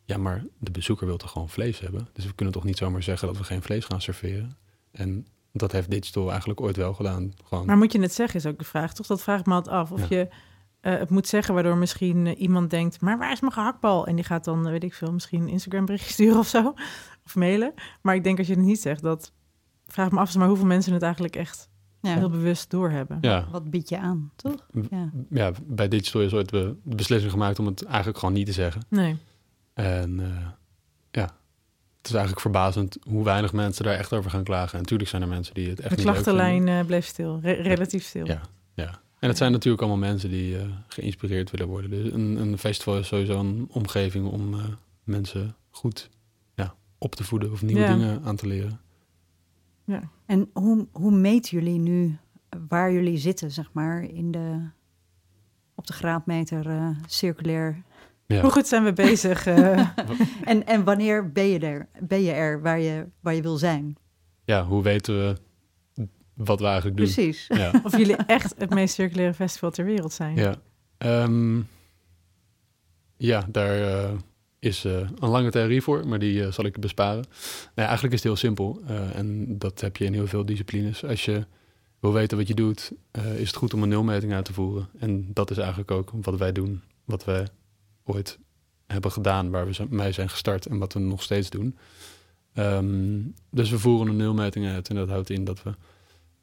Ja, 0.05 0.17
maar 0.17 0.45
de 0.59 0.71
bezoeker 0.71 1.07
wil 1.07 1.17
toch 1.17 1.31
gewoon 1.31 1.49
vlees 1.49 1.79
hebben? 1.79 2.07
Dus 2.13 2.25
we 2.25 2.33
kunnen 2.33 2.53
toch 2.53 2.63
niet 2.63 2.77
zomaar 2.77 3.03
zeggen 3.03 3.27
dat 3.27 3.37
we 3.37 3.43
geen 3.43 3.61
vlees 3.61 3.85
gaan 3.85 4.01
serveren? 4.01 4.57
En 4.91 5.27
dat 5.53 5.71
heeft 5.71 5.89
Digital 5.89 6.29
eigenlijk 6.29 6.61
ooit 6.61 6.75
wel 6.75 6.93
gedaan. 6.93 7.33
Gewoon, 7.43 7.65
Maar 7.65 7.77
moet 7.77 7.91
je 7.91 8.01
het 8.01 8.13
zeggen, 8.13 8.39
is 8.39 8.45
ook 8.45 8.57
de 8.59 8.65
vraag, 8.65 8.93
toch? 8.93 9.07
Dat 9.07 9.21
vraag 9.21 9.39
ik 9.39 9.45
me 9.45 9.53
altijd 9.53 9.75
af. 9.75 9.91
Of 9.91 9.99
Ja. 9.99 10.05
je 10.09 10.27
eh, 10.81 10.97
het 10.97 11.09
moet 11.09 11.27
zeggen, 11.27 11.53
waardoor 11.53 11.77
misschien 11.77 12.27
eh, 12.27 12.39
iemand 12.41 12.69
denkt... 12.69 13.01
maar 13.01 13.17
waar 13.17 13.31
is 13.31 13.39
mijn 13.39 13.53
gehaktbal? 13.53 14.07
En 14.07 14.15
die 14.15 14.23
gaat 14.25 14.43
dan, 14.43 14.65
eh, 14.65 14.71
weet 14.71 14.83
ik 14.83 14.93
veel, 14.93 15.11
misschien 15.13 15.41
een 15.41 15.47
Instagram 15.47 15.85
berichtje 15.85 16.11
sturen 16.13 16.37
of 16.39 16.47
zo. 16.47 16.73
Of 17.25 17.35
mailen. 17.35 17.73
Maar 18.01 18.15
ik 18.15 18.23
denk 18.23 18.37
als 18.37 18.47
je 18.47 18.53
het 18.53 18.63
niet 18.63 18.81
zegt, 18.81 19.01
dat... 19.01 19.31
Vraag 19.87 20.11
me 20.11 20.19
af, 20.19 20.35
maar 20.35 20.47
hoeveel 20.47 20.65
mensen 20.65 20.93
het 20.93 21.01
eigenlijk 21.01 21.35
echt 21.35 21.69
Ja. 22.01 22.15
heel 22.17 22.29
bewust 22.29 22.69
doorhebben. 22.69 23.17
ja, 23.21 23.47
Wat 23.51 23.69
bied 23.69 23.89
je 23.89 23.97
aan, 23.99 24.31
toch? 24.35 24.67
Ja. 24.89 25.09
ja, 25.29 25.51
bij 25.63 25.87
Digital 25.87 26.21
is 26.21 26.33
ooit 26.33 26.49
de 26.49 26.75
beslissing 26.83 27.31
gemaakt 27.31 27.59
om 27.59 27.65
het 27.65 27.83
eigenlijk 27.85 28.17
gewoon 28.17 28.33
niet 28.33 28.45
te 28.45 28.51
zeggen. 28.51 28.81
Nee. 28.89 29.17
En 29.73 30.19
eh, 30.19 30.47
ja, 31.11 31.23
het 31.97 32.07
is 32.07 32.11
eigenlijk 32.11 32.41
verbazend 32.41 32.97
hoe 33.07 33.23
weinig 33.23 33.53
mensen 33.53 33.83
daar 33.83 33.93
echt 33.97 34.13
over 34.13 34.31
gaan 34.31 34.43
klagen. 34.43 34.73
En 34.73 34.79
natuurlijk 34.79 35.09
zijn 35.09 35.21
er 35.21 35.27
mensen 35.27 35.53
die 35.53 35.69
het 35.69 35.79
echt 35.79 35.89
De 35.89 35.95
niet 35.95 36.05
leuk 36.05 36.13
klachtenlijn 36.13 36.67
eh, 36.67 36.85
bleef 36.85 37.05
stil, 37.05 37.39
re- 37.41 37.51
relatief 37.61 38.03
stil. 38.03 38.25
Ja, 38.25 38.41
ja. 38.73 38.99
En 39.21 39.27
het 39.29 39.37
zijn 39.37 39.51
natuurlijk 39.51 39.81
allemaal 39.83 40.07
mensen 40.09 40.29
die 40.29 40.57
eh, 40.57 40.65
geïnspireerd 40.87 41.51
willen 41.51 41.67
worden. 41.67 41.89
Dus 41.89 42.11
een, 42.13 42.35
een 42.37 42.57
festival 42.57 42.97
is 42.97 43.07
sowieso 43.07 43.39
een 43.39 43.67
omgeving 43.69 44.27
om 44.27 44.53
eh, 44.53 44.63
mensen 45.03 45.55
goed 45.69 46.09
ja, 46.55 46.75
op 46.97 47.15
te 47.15 47.23
voeden 47.23 47.51
of 47.51 47.61
nieuwe 47.61 47.81
Ja. 47.81 47.93
dingen 47.93 48.23
aan 48.23 48.35
te 48.35 48.47
leren. 48.47 48.79
En 50.25 50.49
hoe, 50.53 50.87
hoe 50.91 51.11
meten 51.11 51.57
jullie 51.57 51.79
nu 51.79 52.17
waar 52.67 52.91
jullie 52.91 53.17
zitten, 53.17 53.51
zeg 53.51 53.69
maar, 53.73 54.03
in 54.03 54.31
de, 54.31 54.59
op 55.75 55.87
de 55.87 55.93
graadmeter 55.93 56.67
eh, 56.69 56.89
circulair? 57.05 57.83
Ja. 58.27 58.41
Hoe 58.41 58.51
goed 58.51 58.67
zijn 58.67 58.83
we 58.83 58.93
bezig? 58.93 59.45
En, 60.43 60.65
en 60.65 60.83
wanneer 60.83 61.31
ben 61.31 61.45
je 61.47 61.59
er, 61.59 61.89
ben 61.99 62.21
je 62.21 62.31
er 62.31 62.61
waar, 62.61 62.79
je, 62.79 63.05
waar 63.19 63.33
je 63.35 63.41
wil 63.41 63.57
zijn? 63.57 63.95
ja, 64.45 64.65
hoe 64.65 64.83
weten 64.83 65.17
we 65.17 65.35
wat 66.43 66.59
we 66.59 66.65
eigenlijk 66.65 66.97
doen? 66.97 67.05
Precies. 67.05 67.47
Ja. 67.47 67.71
of 67.83 67.97
jullie 67.97 68.15
echt 68.15 68.53
het 68.57 68.69
meest 68.69 68.93
circulaire 68.93 69.33
festival 69.33 69.71
ter 69.71 69.85
wereld 69.85 70.13
zijn? 70.13 70.35
Ja, 70.35 70.55
Ehm, 71.01 71.61
ja 73.17 73.47
daar 73.51 73.81
eh, 73.81 74.13
is 74.59 74.85
eh, 74.85 75.09
een 75.19 75.29
lange 75.29 75.51
theorie 75.51 75.81
voor, 75.81 76.07
maar 76.07 76.19
die 76.19 76.43
eh, 76.43 76.51
zal 76.51 76.65
ik 76.65 76.79
besparen. 76.79 77.23
Nee, 77.75 77.85
eigenlijk 77.85 78.13
is 78.13 78.23
het 78.23 78.27
heel 78.27 78.35
simpel 78.35 78.81
en 79.13 79.57
dat 79.57 79.81
heb 79.81 79.97
je 79.97 80.05
in 80.05 80.13
heel 80.13 80.27
veel 80.27 80.45
disciplines. 80.45 81.05
Als 81.05 81.25
je 81.25 81.45
wil 81.99 82.13
weten 82.13 82.37
wat 82.37 82.47
je 82.47 82.53
doet, 82.53 82.91
is 83.37 83.47
het 83.47 83.55
goed 83.55 83.73
om 83.73 83.83
een 83.83 83.89
nulmeting 83.89 84.33
uit 84.33 84.45
te 84.45 84.53
voeren. 84.53 84.89
En 84.99 85.33
dat 85.33 85.51
is 85.51 85.57
eigenlijk 85.57 85.91
ook 85.91 86.11
wat 86.21 86.37
wij 86.37 86.51
doen, 86.51 86.81
wat 87.05 87.25
wij 87.25 87.47
ooit 88.03 88.39
hebben 88.87 89.11
gedaan, 89.11 89.49
waar 89.49 89.65
we 89.65 89.85
mee 89.89 90.11
zijn 90.11 90.29
gestart 90.29 90.65
en 90.65 90.77
wat 90.77 90.93
we 90.93 90.99
nog 90.99 91.23
steeds 91.23 91.49
doen. 91.49 91.77
Ehm, 92.53 93.19
dus 93.49 93.69
we 93.69 93.79
voeren 93.79 94.07
een 94.07 94.15
nulmeting 94.15 94.67
uit 94.67 94.89
en 94.89 94.95
dat 94.95 95.09
houdt 95.09 95.29
in 95.29 95.43
dat 95.43 95.63
we 95.63 95.73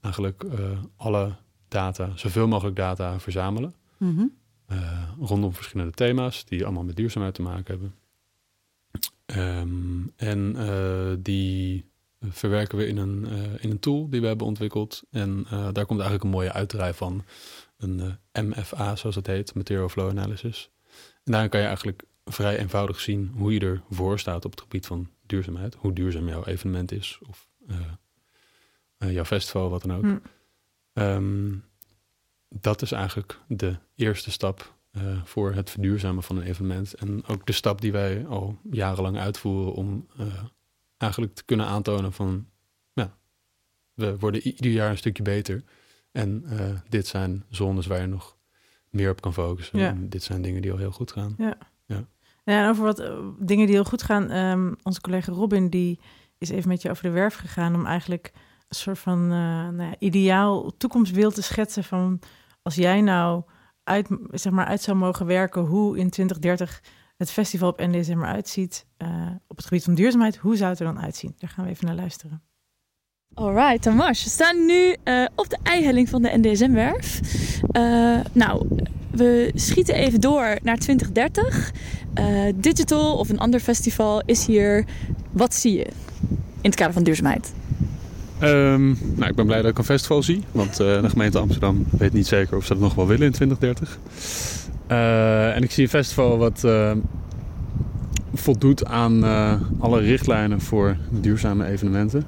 eigenlijk 0.01 0.45
eh, 0.45 0.79
alle 0.97 1.37
data, 1.69 2.17
zoveel 2.17 2.49
mogelijk 2.49 2.77
data 2.77 3.21
verzamelen. 3.21 3.75
Mhm. 3.97 4.27
eh, 4.67 5.09
rondom 5.21 5.55
verschillende 5.55 5.93
thema's 5.93 6.45
die 6.45 6.65
allemaal 6.65 6.85
met 6.85 6.97
duurzaamheid 6.97 7.35
te 7.35 7.43
maken 7.43 7.75
hebben. 7.75 7.95
Ehm, 9.27 10.07
en 10.17 10.57
eh, 10.57 11.17
die 11.19 11.85
verwerken 12.21 12.79
we 12.79 12.87
in 12.87 12.97
een, 12.97 13.27
in 13.61 13.71
een 13.71 13.79
tool 13.81 14.09
die 14.11 14.21
we 14.21 14.27
hebben 14.27 14.47
ontwikkeld. 14.47 15.03
En 15.11 15.47
daar 15.51 15.87
komt 15.87 16.01
eigenlijk 16.01 16.23
een 16.23 16.31
mooie 16.31 16.53
uitdraai 16.53 16.93
van. 16.93 17.25
Een 17.77 18.19
MFA, 18.33 18.97
zoals 18.97 19.17
het 19.17 19.27
heet, 19.27 19.55
Material 19.55 19.89
Flow 19.89 20.09
Analysis. 20.09 20.71
En 21.25 21.33
daarin 21.33 21.51
kan 21.51 21.61
je 21.61 21.67
eigenlijk 21.67 22.05
vrij 22.25 22.59
eenvoudig 22.59 23.01
zien 23.01 23.33
hoe 23.37 23.53
je 23.53 23.61
ervoor 23.61 24.19
staat 24.19 24.45
op 24.45 24.51
het 24.51 24.61
gebied 24.61 24.87
van 24.87 25.09
duurzaamheid. 25.27 25.75
Hoe 25.75 25.93
duurzaam 25.93 26.29
jouw 26.29 26.45
evenement 26.45 26.93
is 26.93 27.19
of 27.29 27.49
jouw 28.99 29.25
festival, 29.25 29.71
wat 29.71 29.83
dan 29.83 29.97
ook. 29.97 30.03
Hm. 30.03 30.17
Ehm, 30.93 31.57
dat 32.49 32.83
is 32.83 32.93
eigenlijk 32.93 33.39
de 33.49 33.77
eerste 33.95 34.31
stap 34.31 34.77
eh, 34.91 35.23
voor 35.25 35.53
het 35.53 35.71
verduurzamen 35.71 36.23
van 36.23 36.37
een 36.37 36.43
evenement. 36.43 36.95
En 36.95 37.27
ook 37.27 37.47
de 37.47 37.53
stap 37.53 37.81
die 37.81 37.93
wij 37.93 38.27
al 38.27 38.59
jarenlang 38.71 39.19
uitvoeren 39.19 39.73
om 39.73 40.07
eh, 40.19 40.27
eigenlijk 40.97 41.35
te 41.35 41.45
kunnen 41.45 41.67
aantonen 41.67 42.13
van, 42.13 42.47
ja, 42.93 43.17
we 43.95 44.19
worden 44.19 44.43
ieder 44.43 44.71
jaar 44.71 44.91
een 44.91 44.99
stukje 44.99 45.23
beter. 45.23 45.63
En 46.13 46.45
eh, 46.47 46.81
dit 46.89 47.07
zijn 47.07 47.45
zones 47.51 47.87
waar 47.87 48.01
je 48.01 48.07
nog 48.07 48.37
meer 48.91 49.11
op 49.11 49.21
kan 49.21 49.33
focussen. 49.33 49.79
Ja. 49.79 49.89
En 49.89 50.09
dit 50.09 50.23
zijn 50.23 50.43
dingen 50.43 50.63
die 50.63 50.73
al 50.73 50.79
heel 50.79 50.93
goed 50.93 51.13
gaan. 51.13 51.35
Ja, 51.39 51.57
en 52.49 52.69
over 52.69 52.85
wat 52.85 52.99
eh, 52.99 53.19
dingen 53.39 53.67
die 53.67 53.75
heel 53.75 53.85
goed 53.85 54.03
gaan. 54.03 54.31
ehm, 54.31 54.73
onze 54.83 55.01
collega 55.01 55.33
Robin 55.33 55.71
die 55.71 55.99
is 56.39 56.51
even 56.51 56.69
met 56.69 56.83
je 56.83 56.91
over 56.91 57.03
de 57.03 57.11
werf 57.11 57.35
gegaan 57.35 57.75
om 57.75 57.87
eigenlijk 57.87 58.33
een 58.69 58.77
soort 58.77 58.99
van 58.99 59.23
eh, 59.23 59.29
nou 59.69 59.83
ja, 59.83 59.95
ideaal 59.99 60.77
toekomstbeeld 60.77 61.35
te 61.35 61.43
schetsen 61.43 61.85
van 61.85 62.21
als 62.63 62.75
jij 62.75 63.01
nou 63.01 63.43
uit, 63.83 64.09
zeg 64.31 64.53
maar, 64.53 64.67
uit 64.67 64.83
zou 64.83 64.97
mogen 64.97 65.27
werken 65.27 65.63
hoe 65.63 65.99
in 65.99 66.11
2030 66.11 66.83
het 67.17 67.31
festival 67.31 67.69
op 67.69 67.79
NDSM 67.79 68.19
eruit 68.19 68.49
ziet 68.49 68.87
eh, 68.97 69.09
op 69.47 69.57
het 69.57 69.67
gebied 69.67 69.85
van 69.85 69.95
duurzaamheid, 69.95 70.37
hoe 70.37 70.57
zou 70.57 70.71
het 70.71 70.79
er 70.79 70.87
dan 70.87 71.01
uitzien? 71.01 71.35
Daar 71.39 71.51
gaan 71.51 71.65
we 71.65 71.71
even 71.71 71.87
naar 71.87 71.95
luisteren. 71.95 72.43
Alright, 73.35 73.83
Tamas. 73.83 74.25
We 74.25 74.31
staan 74.31 74.67
nu 74.67 74.97
eh, 75.05 75.25
op 75.35 75.49
de 75.49 75.59
eihelling 75.63 76.09
van 76.09 76.23
de 76.23 76.39
NDSM-werf. 76.39 77.21
Nou, 78.33 78.69
we 79.11 79.51
schieten 79.55 79.95
even 79.95 80.21
door 80.21 80.59
naar 80.63 80.77
2030. 80.79 81.73
Eh, 82.15 82.45
Digital 82.55 83.19
of 83.19 83.29
een 83.29 83.39
ander 83.39 83.61
festival 83.61 84.23
is 84.25 84.47
hier. 84.47 84.85
Wat 85.31 85.55
zie 85.55 85.73
je 85.73 85.85
in 86.61 86.71
het 86.71 86.75
kader 86.75 86.93
van 86.93 87.03
duurzaamheid? 87.03 87.53
Ehm, 88.39 88.87
nou, 88.87 89.31
ik 89.31 89.35
ben 89.35 89.47
blij 89.47 89.63
dat 89.63 89.71
ik 89.71 89.79
een 89.79 89.85
festival 89.85 90.23
zie. 90.23 90.45
Want 90.53 90.81
eh, 90.81 91.03
de 91.03 91.09
gemeente 91.09 91.39
Amsterdam 91.39 91.87
weet 91.91 92.13
niet 92.13 92.27
zeker 92.27 92.57
of 92.57 92.65
ze 92.65 92.73
dat 92.73 92.83
nog 92.83 92.95
wel 92.95 93.07
willen 93.07 93.27
in 93.27 93.33
2030. 93.33 93.99
Eh, 94.87 95.57
en 95.57 95.63
ik 95.63 95.71
zie 95.71 95.83
een 95.83 95.89
festival 95.89 96.39
wat 96.39 96.65
eh, 96.65 96.93
voldoet 98.35 98.85
aan 98.85 99.25
alle 99.81 100.01
richtlijnen 100.01 100.61
voor 100.61 100.97
duurzame 101.11 101.67
evenementen. 101.67 102.27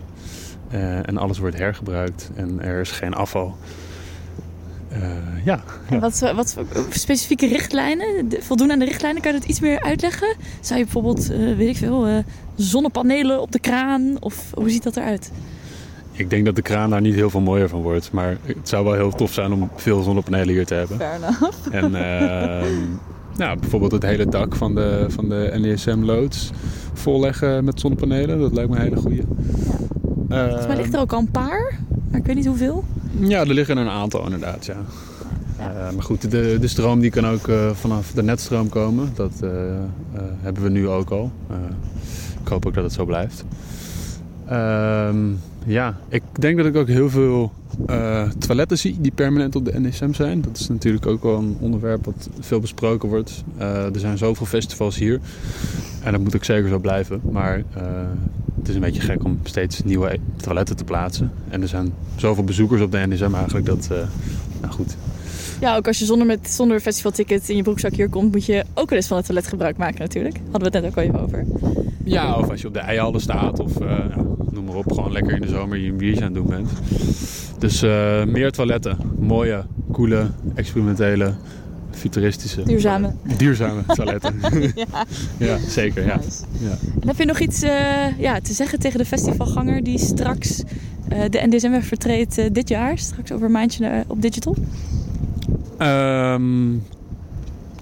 En 1.03 1.17
alles 1.17 1.39
wordt 1.39 1.59
hergebruikt 1.59 2.31
en 2.35 2.63
er 2.63 2.81
is 2.81 2.91
geen 2.91 3.15
afval. 3.15 3.57
Ja, 5.45 5.63
wat, 6.01 6.55
voor 6.55 6.87
specifieke 6.91 7.47
richtlijnen? 7.47 8.29
Voldoen 8.41 8.73
aan 8.73 8.79
de 8.79 8.85
richtlijnen? 8.85 9.23
Kan 9.23 9.33
je 9.33 9.39
dat 9.39 9.49
iets 9.49 9.61
meer 9.61 9.81
uitleggen? 9.81 10.37
Zou 10.61 10.79
je 10.79 10.85
bijvoorbeeld, 10.85 11.27
weet 11.27 11.69
ik 11.69 11.77
veel, 11.77 12.25
zonnepanelen 12.57 13.41
op 13.41 13.53
de 13.53 13.61
kraan? 13.61 14.17
Of 14.21 14.51
hoe 14.55 14.71
ziet 14.71 14.83
dat 14.83 14.97
eruit? 14.97 15.31
Ik 16.21 16.31
denk 16.31 16.45
dat 16.45 16.57
de 16.57 16.63
kraan 16.63 16.91
daar 16.91 17.01
niet 17.01 17.15
heel 17.15 17.31
veel 17.31 17.41
mooier 17.41 17.69
van 17.69 17.83
wordt. 17.83 18.13
Maar 18.13 18.37
het 18.43 18.69
zou 18.69 18.85
wel 18.85 18.95
heel 18.95 19.11
tof 19.11 19.33
zijn 19.33 19.53
om 19.53 19.71
veel 19.77 20.03
zonnepanelen 20.03 20.55
hier 20.55 20.67
te 20.67 20.75
hebben. 20.75 20.97
Fair 20.97 21.17
enough. 21.17 21.67
En 21.71 21.95
ehm, 21.95 22.75
nou, 23.37 23.59
bijvoorbeeld 23.59 23.93
het 23.93 24.03
hele 24.03 24.27
dak 24.27 24.57
van 24.57 24.75
de, 24.75 25.07
van 25.09 25.29
de 25.29 25.51
NDSM-loods 25.55 26.51
volleggen 26.93 27.65
met 27.65 27.81
zonnepanelen. 27.81 28.39
Dat 28.39 28.55
lijkt 28.55 28.71
me 28.71 28.77
een 28.77 28.83
hele 28.83 28.97
goeie. 28.97 29.23
Volgens 30.29 30.67
mij 30.67 30.77
ligt 30.77 30.95
er 30.95 31.01
ook 31.01 31.13
al 31.13 31.19
een 31.19 31.31
paar, 31.31 31.79
maar 32.11 32.21
ik 32.21 32.27
weet 32.27 32.37
niet 32.37 32.47
hoeveel. 32.47 32.85
Ja, 33.19 33.41
er 33.41 33.55
liggen 33.55 33.77
er 33.77 33.83
een 33.83 33.91
aantal 33.91 34.25
inderdaad, 34.25 34.67
ja. 34.67 34.77
Eh, 35.59 35.93
maar 35.95 36.03
goed, 36.03 36.31
de, 36.31 36.57
de 36.61 36.69
stroom 36.69 37.01
die 37.01 37.11
kan 37.11 37.27
ook 37.27 37.49
eh, 37.49 37.71
vanaf 37.71 38.13
de 38.13 38.23
netstroom 38.23 38.69
komen. 38.69 39.11
Dat 39.15 39.33
eh, 39.43 39.51
hebben 40.41 40.63
we 40.63 40.69
nu 40.69 40.89
ook 40.89 41.11
al. 41.11 41.33
Ik 42.43 42.49
hoop 42.49 42.67
ook 42.67 42.75
dat 42.75 42.85
het 42.85 42.93
zo 42.93 43.05
blijft. 43.05 43.45
Ehm, 44.47 45.17
ja, 45.67 45.99
ik 46.09 46.23
denk 46.33 46.57
dat 46.57 46.67
ik 46.67 46.77
ook 46.77 46.89
heel 46.89 47.11
veel 47.11 47.53
eh, 47.87 48.29
toiletten 48.39 48.79
zie 48.79 48.97
die 49.01 49.13
permanent 49.13 49.57
op 49.57 49.65
de 49.65 49.81
NSM 49.81 50.13
zijn. 50.13 50.41
Dat 50.41 50.57
is 50.57 50.69
natuurlijk 50.69 51.07
ook 51.07 51.23
wel 51.23 51.39
een 51.39 51.57
onderwerp 51.61 52.05
wat 52.05 52.29
veel 52.41 52.61
besproken 52.61 53.09
wordt. 53.09 53.45
Eh, 53.57 53.95
er 53.95 54.01
zijn 54.01 54.19
zoveel 54.19 54.47
festivals 54.47 54.97
hier. 54.97 55.21
En 56.03 56.13
dat 56.13 56.21
moet 56.21 56.37
ook 56.37 56.45
zeker 56.45 56.69
zo 56.69 56.79
blijven. 56.79 57.21
Maar 57.31 57.57
eh, 57.75 57.83
het 58.59 58.69
is 58.69 58.75
een 58.75 58.81
beetje 58.81 59.03
gek 59.03 59.25
om 59.25 59.39
steeds 59.43 59.85
nieuwe 59.85 60.19
toiletten 60.37 60.77
te 60.77 60.85
plaatsen. 60.85 61.33
En 61.49 61.63
er 61.63 61.69
zijn 61.69 61.93
zoveel 62.17 62.45
bezoekers 62.45 62.81
op 62.81 62.93
de 62.93 63.07
NSM 63.07 63.35
eigenlijk 63.35 63.67
dat... 63.67 63.89
nou 64.61 64.73
goed, 64.73 64.97
Ja, 65.61 65.77
ook 65.77 65.87
als 65.87 65.99
je 65.99 66.05
zonder, 66.05 66.27
met, 66.27 66.51
zonder 66.51 66.81
festivalticket 66.81 67.49
in 67.49 67.57
je 67.57 67.63
broekzak 67.63 67.95
hier 67.95 68.09
komt, 68.09 68.33
moet 68.33 68.47
je 68.47 68.65
ook 68.75 68.89
wel 68.89 68.99
eens 68.99 69.09
van 69.09 69.17
het 69.17 69.27
toilet 69.27 69.47
gebruik 69.47 69.77
maken 69.77 70.01
natuurlijk. 70.01 70.37
Hadden 70.51 70.71
we 70.73 70.77
het 70.77 70.85
net 70.85 70.93
ook 70.93 70.97
al 70.97 71.03
even 71.03 71.21
over. 71.21 71.47
Ja, 72.05 72.39
of 72.39 72.51
als 72.51 72.61
je 72.61 72.67
op 72.67 72.75
de 72.75 72.81
eihallen 72.81 73.21
staat 73.21 73.61
of 73.61 73.81
eh, 73.81 73.89
ja, 73.89 74.25
noem 74.51 74.65
maar 74.65 74.75
op, 74.75 74.93
gewoon 74.93 75.13
lekker 75.13 75.33
in 75.35 75.41
de 75.41 75.49
zomer 75.49 75.79
je 75.79 75.89
een 75.89 75.97
biertje 75.97 76.25
aan 76.25 76.35
het 76.35 76.35
doen 76.35 76.47
bent. 76.47 76.71
Dus 77.59 77.83
eh, 77.83 78.25
meer 78.25 78.53
toiletten. 78.53 78.97
Mooie, 79.19 79.65
coole, 79.93 80.31
experimentele 80.55 81.35
futuristische, 81.91 82.63
Duurzame. 82.63 83.13
duurzame 83.37 83.83
toiletten. 83.87 84.41
ja, 84.75 85.07
ja, 85.39 85.59
zeker. 85.69 86.07
Ja. 86.07 86.17
nice. 86.17 86.45
Ja. 86.59 86.77
En 87.01 87.09
heb 87.09 87.19
je 87.19 87.25
nog 87.25 87.39
iets 87.39 87.63
eh, 87.63 88.19
ja, 88.19 88.41
te 88.41 88.53
zeggen 88.53 88.79
tegen 88.79 88.99
de 88.99 89.05
festivalganger 89.05 89.85
die 89.85 89.99
straks 89.99 90.63
eh, 91.09 91.23
de 91.31 91.47
NDSM 91.47 91.81
vertreedt 91.81 92.55
dit 92.55 92.69
jaar? 92.69 92.99
Straks 92.99 93.33
over 93.33 93.47
een 93.47 93.53
maandje 93.53 94.05
op 94.07 94.23
Digital? 94.23 94.57
Ehm, 95.81 96.73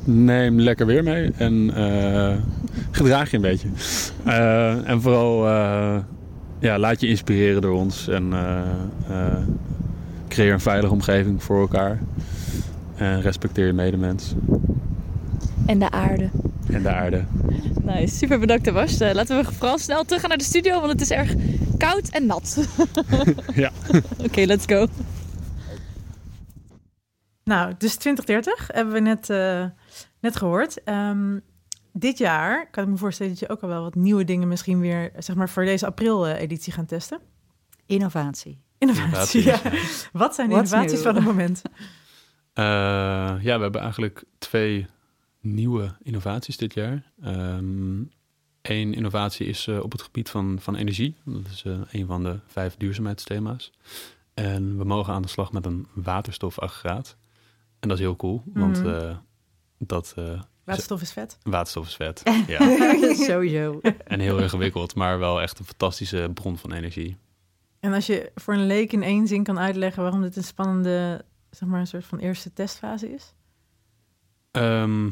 neem 0.05 0.61
lekker 0.61 0.87
weer 0.87 1.03
mee 1.03 1.31
en 1.37 1.71
eh, 1.75 2.37
gedraag 2.91 3.31
je 3.31 3.37
een 3.37 3.43
beetje. 3.43 3.69
Eh, 4.25 4.89
en 4.89 5.01
vooral 5.03 5.47
eh, 5.47 5.97
ja, 6.59 6.79
laat 6.79 7.01
je 7.01 7.09
inspireren 7.09 7.63
door 7.63 7.75
ons 7.75 8.09
en 8.09 8.33
creëer 10.29 10.53
een 10.53 10.61
veilige 10.61 10.93
omgeving 10.93 11.43
voor 11.43 11.61
elkaar. 11.61 11.99
En 12.97 13.21
respecteer 13.21 13.67
je 13.67 13.73
medemens 13.73 14.35
En 15.67 15.79
de 15.79 15.91
aarde. 15.91 16.29
en 16.73 16.83
de 16.83 16.89
aarde. 16.91 17.25
Nice, 17.83 18.17
super 18.17 18.39
bedankt 18.39 18.65
Tabas. 18.65 19.01
Eh, 19.01 19.15
laten 19.15 19.37
we 19.37 19.53
vooral 19.53 19.79
snel 19.79 20.05
terug 20.05 20.21
gaan 20.21 20.29
naar 20.29 20.39
de 20.39 20.45
studio, 20.45 20.81
want 20.81 20.93
het 20.93 21.01
is 21.01 21.11
erg 21.11 21.35
koud 21.79 22.09
en 22.09 22.27
nat. 22.27 22.59
Ja. 23.55 23.71
Oké, 24.27 24.45
let's 24.45 24.65
go. 24.67 24.87
Nou, 27.49 27.75
dus 27.79 27.97
2030 27.97 28.69
hebben 28.73 28.95
we 28.95 29.01
net, 29.01 29.31
eh, 29.31 29.65
net 30.21 30.37
gehoord. 30.37 30.83
Ehm, 30.85 31.39
dit 31.93 32.19
jaar 32.19 32.71
kan 32.71 32.85
ik 32.85 32.91
me 32.91 32.97
voorstellen 32.97 33.33
dat 33.33 33.41
je 33.41 33.49
ook 33.49 33.61
al 33.61 33.69
wel 33.69 33.83
wat 33.83 33.95
nieuwe 33.95 34.25
dingen 34.25 34.49
misschien 34.49 34.81
weer, 34.81 35.13
zeg 35.19 35.37
maar, 35.37 35.49
voor 35.49 35.65
deze 35.65 35.87
april-editie 35.87 36.73
gaan 36.73 36.87
testen. 36.87 37.21
Innovatie. 37.87 38.61
Innovatie, 38.79 39.45
ja. 39.45 39.61
Wat 40.13 40.35
zijn 40.35 40.49
de 40.49 40.55
What's 40.55 40.73
innovaties 40.73 40.93
new? 40.93 41.03
van 41.03 41.15
het 41.15 41.25
moment? 41.25 41.63
Eh, 42.53 42.65
ja, 43.41 43.57
we 43.57 43.63
hebben 43.63 43.81
eigenlijk 43.81 44.25
twee 44.39 44.87
nieuwe 45.41 45.97
innovaties 46.03 46.57
dit 46.57 46.75
jaar. 46.75 47.13
Eén 48.69 48.95
innovatie 48.95 49.47
is 49.47 49.67
eh, 49.67 49.81
op 49.83 49.93
het 49.93 50.03
gebied 50.03 50.31
van, 50.31 50.59
van 50.61 50.77
energie. 50.77 51.17
Dat 51.25 51.47
is 51.53 51.63
eh, 51.63 51.81
een 51.91 52.07
van 52.07 52.23
de 52.23 52.39
vijf 52.47 52.77
duurzaamheidsthema's. 52.77 53.73
En 54.35 54.79
we 54.79 54.85
mogen 54.85 55.13
aan 55.15 55.23
de 55.23 55.29
slag 55.29 55.53
met 55.53 55.67
een 55.67 55.87
waterstofaggregaat. 55.95 57.17
En 57.81 57.89
dat 57.89 57.99
is 57.99 58.05
heel 58.05 58.17
cool, 58.17 58.43
want 58.55 58.83
Mhm. 58.83 58.89
eh, 58.95 59.17
dat 59.79 60.13
eh, 60.17 60.41
Waterstof 60.65 61.01
is 61.03 61.13
vet. 61.13 61.39
waterstof 61.43 61.87
is 61.87 61.95
vet. 61.95 62.23
ja. 62.59 62.59
Sowieso. 63.29 63.81
En 64.05 64.21
heel 64.21 64.39
ingewikkeld, 64.39 64.95
maar 64.95 65.19
wel 65.19 65.41
echt 65.41 65.59
een 65.59 65.65
fantastische 65.65 66.31
bron 66.35 66.59
van 66.59 66.73
energie. 66.73 67.17
En 67.81 67.93
als 67.93 68.07
je 68.07 68.33
voor 68.35 68.55
een 68.55 68.67
leek 68.67 68.93
in 68.93 69.03
één 69.03 69.27
zin 69.27 69.43
kan 69.43 69.59
uitleggen 69.59 70.03
waarom 70.03 70.21
dit 70.23 70.37
een 70.37 70.45
spannende, 70.45 71.25
zeg 71.51 71.69
maar, 71.69 71.81
een 71.81 71.87
soort 71.87 72.05
van 72.05 72.19
eerste 72.19 72.53
testfase 72.53 73.13
is? 73.15 73.35
Ehm, 74.51 75.07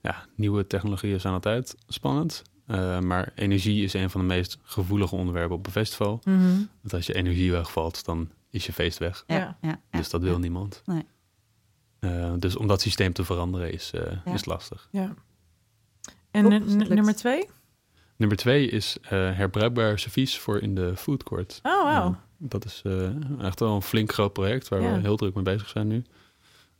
ja, 0.00 0.26
nieuwe 0.36 0.66
technologieën 0.66 1.20
zijn 1.20 1.34
altijd 1.34 1.74
spannend. 1.86 2.42
Eh, 2.66 2.98
maar 3.00 3.32
energie 3.34 3.82
is 3.84 3.92
een 3.92 4.10
van 4.10 4.20
de 4.20 4.26
meest 4.26 4.58
gevoelige 4.62 5.14
onderwerpen 5.16 5.56
op 5.56 5.66
een 5.66 5.72
festival. 5.72 6.20
Want 6.80 6.92
als 6.92 7.06
je 7.06 7.14
energie 7.14 7.52
wegvalt, 7.52 8.04
dan 8.04 8.30
is 8.50 8.66
je 8.66 8.72
feest 8.72 8.98
weg. 8.98 9.24
Ja. 9.26 9.36
Ja, 9.36 9.58
ja, 9.60 9.80
ja, 9.90 9.98
dus 9.98 10.10
dat 10.10 10.22
wil 10.22 10.32
ja. 10.32 10.38
niemand. 10.38 10.82
Nee. 10.84 11.02
Eh, 11.98 12.32
dus 12.38 12.56
om 12.56 12.66
dat 12.66 12.80
systeem 12.80 13.12
te 13.12 13.24
veranderen 13.24 13.72
is, 13.72 13.90
eh, 13.94 14.02
Ja. 14.24 14.32
is 14.32 14.44
lastig. 14.44 14.88
Ja. 14.90 15.14
En 16.30 16.48
nummer 16.88 17.16
twee? 17.16 17.48
Nummer 18.16 18.36
twee 18.36 18.68
is 18.68 18.96
eh, 19.02 19.08
herbruikbaar 19.10 19.98
servies 19.98 20.38
voor 20.38 20.58
in 20.60 20.74
de 20.74 20.96
food 20.96 21.22
court. 21.22 21.60
Oh. 21.62 21.88
Eh, 21.96 22.08
dat 22.38 22.64
is 22.64 22.82
eh, 22.84 23.42
echt 23.44 23.60
wel 23.60 23.74
een 23.74 23.82
flink 23.82 24.12
groot 24.12 24.32
project 24.32 24.68
waar 24.68 24.80
Ja. 24.82 24.94
we 24.94 25.00
heel 25.00 25.16
druk 25.16 25.34
mee 25.34 25.44
bezig 25.44 25.68
zijn 25.68 25.86
nu. 25.88 26.02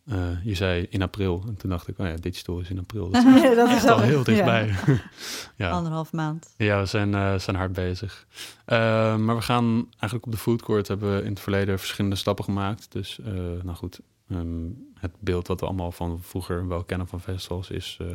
Eh, 0.04 0.44
je 0.44 0.54
zei 0.54 0.86
in 0.90 1.02
april. 1.02 1.44
En 1.48 1.56
toen 1.56 1.70
dacht 1.70 1.88
ik, 1.88 1.98
oh 1.98 2.06
ja, 2.06 2.14
digital 2.14 2.60
is 2.60 2.70
in 2.70 2.78
april. 2.78 3.10
Dat 3.10 3.24
is 3.24 3.56
dat 3.56 3.68
is 3.70 3.84
al 3.86 4.00
heel 4.00 4.24
dichtbij. 4.24 4.74
ja. 5.56 5.70
Anderhalf 5.70 6.12
maand. 6.12 6.54
Ja, 6.56 6.80
we 6.80 6.86
zijn, 6.86 7.14
eh, 7.14 7.38
zijn 7.38 7.56
hard 7.56 7.72
bezig. 7.72 8.26
Eh, 8.64 8.78
maar 9.16 9.36
we 9.36 9.42
gaan 9.42 9.86
eigenlijk 9.90 10.26
op 10.26 10.32
de 10.32 10.38
food 10.38 10.62
court 10.62 10.88
hebben 10.88 11.14
we 11.16 11.22
in 11.22 11.30
het 11.30 11.40
verleden 11.40 11.78
verschillende 11.78 12.16
stappen 12.16 12.44
gemaakt. 12.44 12.92
Dus, 12.92 13.18
eh, 13.20 13.32
nou 13.62 13.74
goed, 13.76 14.00
ehm, 14.28 14.66
het 15.00 15.10
beeld 15.18 15.46
dat 15.46 15.60
we 15.60 15.66
allemaal 15.66 15.92
van 15.92 16.18
vroeger 16.22 16.68
wel 16.68 16.84
kennen 16.84 17.06
van 17.08 17.20
festivals 17.20 17.70
is 17.70 17.96
eh, 18.00 18.06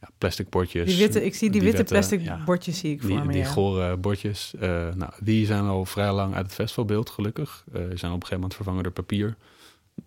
ja, 0.00 0.08
plastic 0.18 0.48
bordjes. 0.48 0.86
Die 0.88 0.98
witte, 0.98 1.24
ik 1.24 1.34
zie 1.34 1.50
die, 1.50 1.60
witte 1.60 1.84
plastic 1.84 2.20
ja, 2.20 2.44
bordjes 2.44 2.78
zie 2.78 2.92
ik 2.92 3.00
voor 3.00 3.08
Die, 3.10 3.18
me. 3.20 3.32
die 3.32 3.42
ja. 3.42 3.48
gore 3.48 3.96
bordjes. 3.96 4.54
eh, 4.54 4.68
nou, 4.94 5.12
die 5.20 5.46
zijn 5.46 5.64
al 5.64 5.84
vrij 5.84 6.12
lang 6.12 6.34
uit 6.34 6.44
het 6.46 6.54
festivalbeeld, 6.54 7.10
gelukkig. 7.10 7.64
Eh, 7.72 7.72
die 7.72 7.82
zijn 7.82 7.90
op 7.90 8.00
een 8.00 8.10
gegeven 8.10 8.34
moment 8.34 8.54
vervangen 8.54 8.82
door 8.82 8.92
papier. 8.92 9.36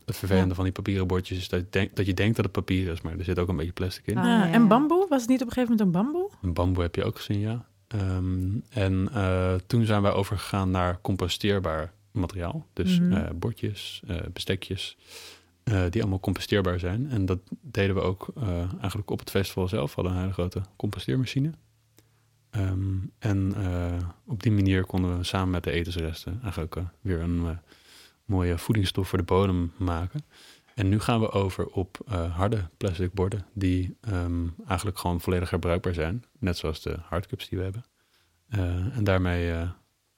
Het 0.06 0.16
vervelende 0.18 0.50
Ja. 0.50 0.56
van 0.56 0.64
die 0.64 0.74
papieren 0.74 1.08
bordjes 1.08 1.38
is 1.38 1.50
dat 1.50 1.60
je, 1.60 1.66
denkt, 1.70 1.96
dat 1.96 2.06
je 2.06 2.14
denkt 2.14 2.36
dat 2.36 2.46
het 2.46 2.54
papier 2.54 2.92
is, 2.92 3.02
maar 3.02 3.18
er 3.18 3.24
zit 3.24 3.40
ook 3.40 3.48
een 3.48 3.56
beetje 3.56 3.72
plastic 3.72 4.08
in. 4.08 4.18
Ah, 4.18 4.24
Ah, 4.24 4.30
ja, 4.30 4.52
en 4.52 4.68
bamboe? 4.68 5.06
Was 5.10 5.22
het 5.22 5.30
niet 5.30 5.42
op 5.42 5.48
een 5.48 5.54
gegeven 5.54 5.76
moment 5.78 5.96
een 5.96 6.02
bamboe? 6.04 6.30
Een 6.42 6.54
bamboe 6.54 6.84
heb 6.84 6.96
je 6.96 7.04
ook 7.04 7.16
gezien, 7.18 7.40
ja. 7.40 7.66
Ehm, 7.88 8.48
en 8.70 9.10
eh, 9.14 9.54
toen 9.68 9.86
zijn 9.86 10.02
wij 10.02 10.12
overgegaan 10.12 10.72
naar 10.72 11.00
composteerbaar 11.02 11.94
materiaal. 12.12 12.66
Dus 12.74 13.00
eh, 13.12 13.22
bordjes, 13.36 14.02
eh, 14.08 14.18
bestekjes, 14.34 14.98
eh, 15.64 15.84
die 15.90 16.02
allemaal 16.02 16.20
composteerbaar 16.20 16.80
zijn. 16.80 17.10
En 17.10 17.26
dat 17.26 17.40
deden 17.62 17.96
we 17.96 18.02
ook 18.02 18.28
eh, 18.36 18.74
eigenlijk 18.80 19.10
op 19.10 19.20
het 19.20 19.30
festival 19.30 19.68
zelf. 19.68 19.96
We 19.96 20.02
hadden 20.02 20.12
een 20.14 20.22
hele 20.22 20.34
grote 20.34 20.62
composteermachine. 20.76 21.52
Ehm, 22.50 22.98
en 23.20 23.54
eh, 23.56 24.08
op 24.26 24.44
die 24.44 24.52
manier 24.52 24.86
konden 24.86 25.18
we 25.18 25.24
samen 25.24 25.50
met 25.50 25.64
de 25.64 25.72
etensresten 25.72 26.40
eigenlijk 26.42 26.76
weer 27.02 27.20
een 27.20 27.60
mooie 28.26 28.58
voedingsstof 28.58 29.08
voor 29.08 29.18
de 29.18 29.24
bodem 29.24 29.72
maken. 29.78 30.26
En 30.76 30.90
nu 30.90 31.00
gaan 31.00 31.20
we 31.20 31.32
over 31.32 31.68
op 31.68 31.98
harde 32.32 32.70
plastic 32.78 33.14
borden 33.14 33.46
die 33.54 33.98
ehm, 34.02 34.48
eigenlijk 34.68 35.00
gewoon 35.00 35.22
volledig 35.22 35.50
herbruikbaar 35.50 35.94
zijn. 35.94 36.24
Net 36.40 36.58
zoals 36.58 36.82
de 36.82 36.98
hardcups 37.02 37.50
die 37.50 37.58
we 37.58 37.64
hebben. 37.64 37.84
En 38.94 39.04
daarmee 39.04 39.68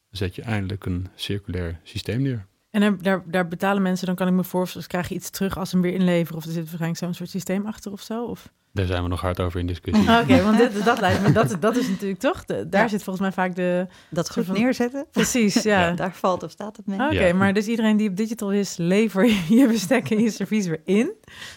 zet 0.10 0.36
je 0.36 0.42
eindelijk 0.42 0.86
een 0.86 1.08
circulair 1.16 1.80
systeem 1.84 2.22
neer. 2.22 2.48
En 2.76 2.82
daar, 2.82 2.98
daar, 3.02 3.22
daar 3.26 3.48
betalen 3.48 3.82
mensen, 3.82 4.06
dan 4.08 4.16
kan 4.16 4.28
ik 4.28 4.34
me 4.34 4.44
voorstellen, 4.44 4.88
krijg 4.88 5.08
je 5.10 5.16
iets 5.16 5.30
terug 5.30 5.58
als 5.58 5.70
ze 5.70 5.76
hem 5.76 5.86
weer 5.86 5.94
inleveren? 5.94 6.38
Of 6.38 6.46
er 6.46 6.52
zit 6.52 6.64
waarschijnlijk 6.64 6.98
zo'n 7.00 7.14
soort 7.14 7.30
systeem 7.30 7.66
achter 7.66 7.92
of 7.92 8.02
zo? 8.02 8.26
Of... 8.26 8.50
Daar 8.72 8.86
zijn 8.86 9.04
we 9.04 9.10
nog 9.10 9.22
hard 9.22 9.40
over 9.40 9.60
in 9.60 9.68
discussie. 9.68 10.10
Oké, 10.22 10.42
want 10.44 10.58
dit, 10.58 10.86
dat 10.86 11.00
lijkt 11.00 11.22
me, 11.22 11.32
dat, 11.32 11.58
dat 11.60 11.76
is 11.78 11.88
natuurlijk 11.90 12.20
toch, 12.20 12.46
de- 12.46 12.70
daar 12.70 12.82
Ja. 12.84 12.88
zit 12.88 13.04
volgens 13.04 13.26
mij 13.26 13.46
vaak 13.46 13.56
de... 13.56 13.88
Dat 14.10 14.32
goed 14.32 14.46
van- 14.46 14.56
neerzetten. 14.56 15.06
Precies, 15.12 15.64
ja. 15.74 15.92
Daar 15.92 16.14
valt 16.14 16.44
of 16.44 16.52
staat 16.52 16.78
het 16.78 16.86
mee. 16.88 17.00
Oké, 17.00 17.26
Ja. 17.26 17.34
maar 17.34 17.54
dus 17.54 17.68
iedereen 17.68 17.98
die 17.98 18.10
op 18.10 18.16
digital 18.16 18.52
is, 18.52 18.78
lever 18.78 19.26
je, 19.32 19.44
je 19.56 19.68
bestek 19.68 20.10
en 20.10 20.20
je 20.22 20.30
servies 20.30 20.68
weer 20.68 20.82
in. 20.86 21.12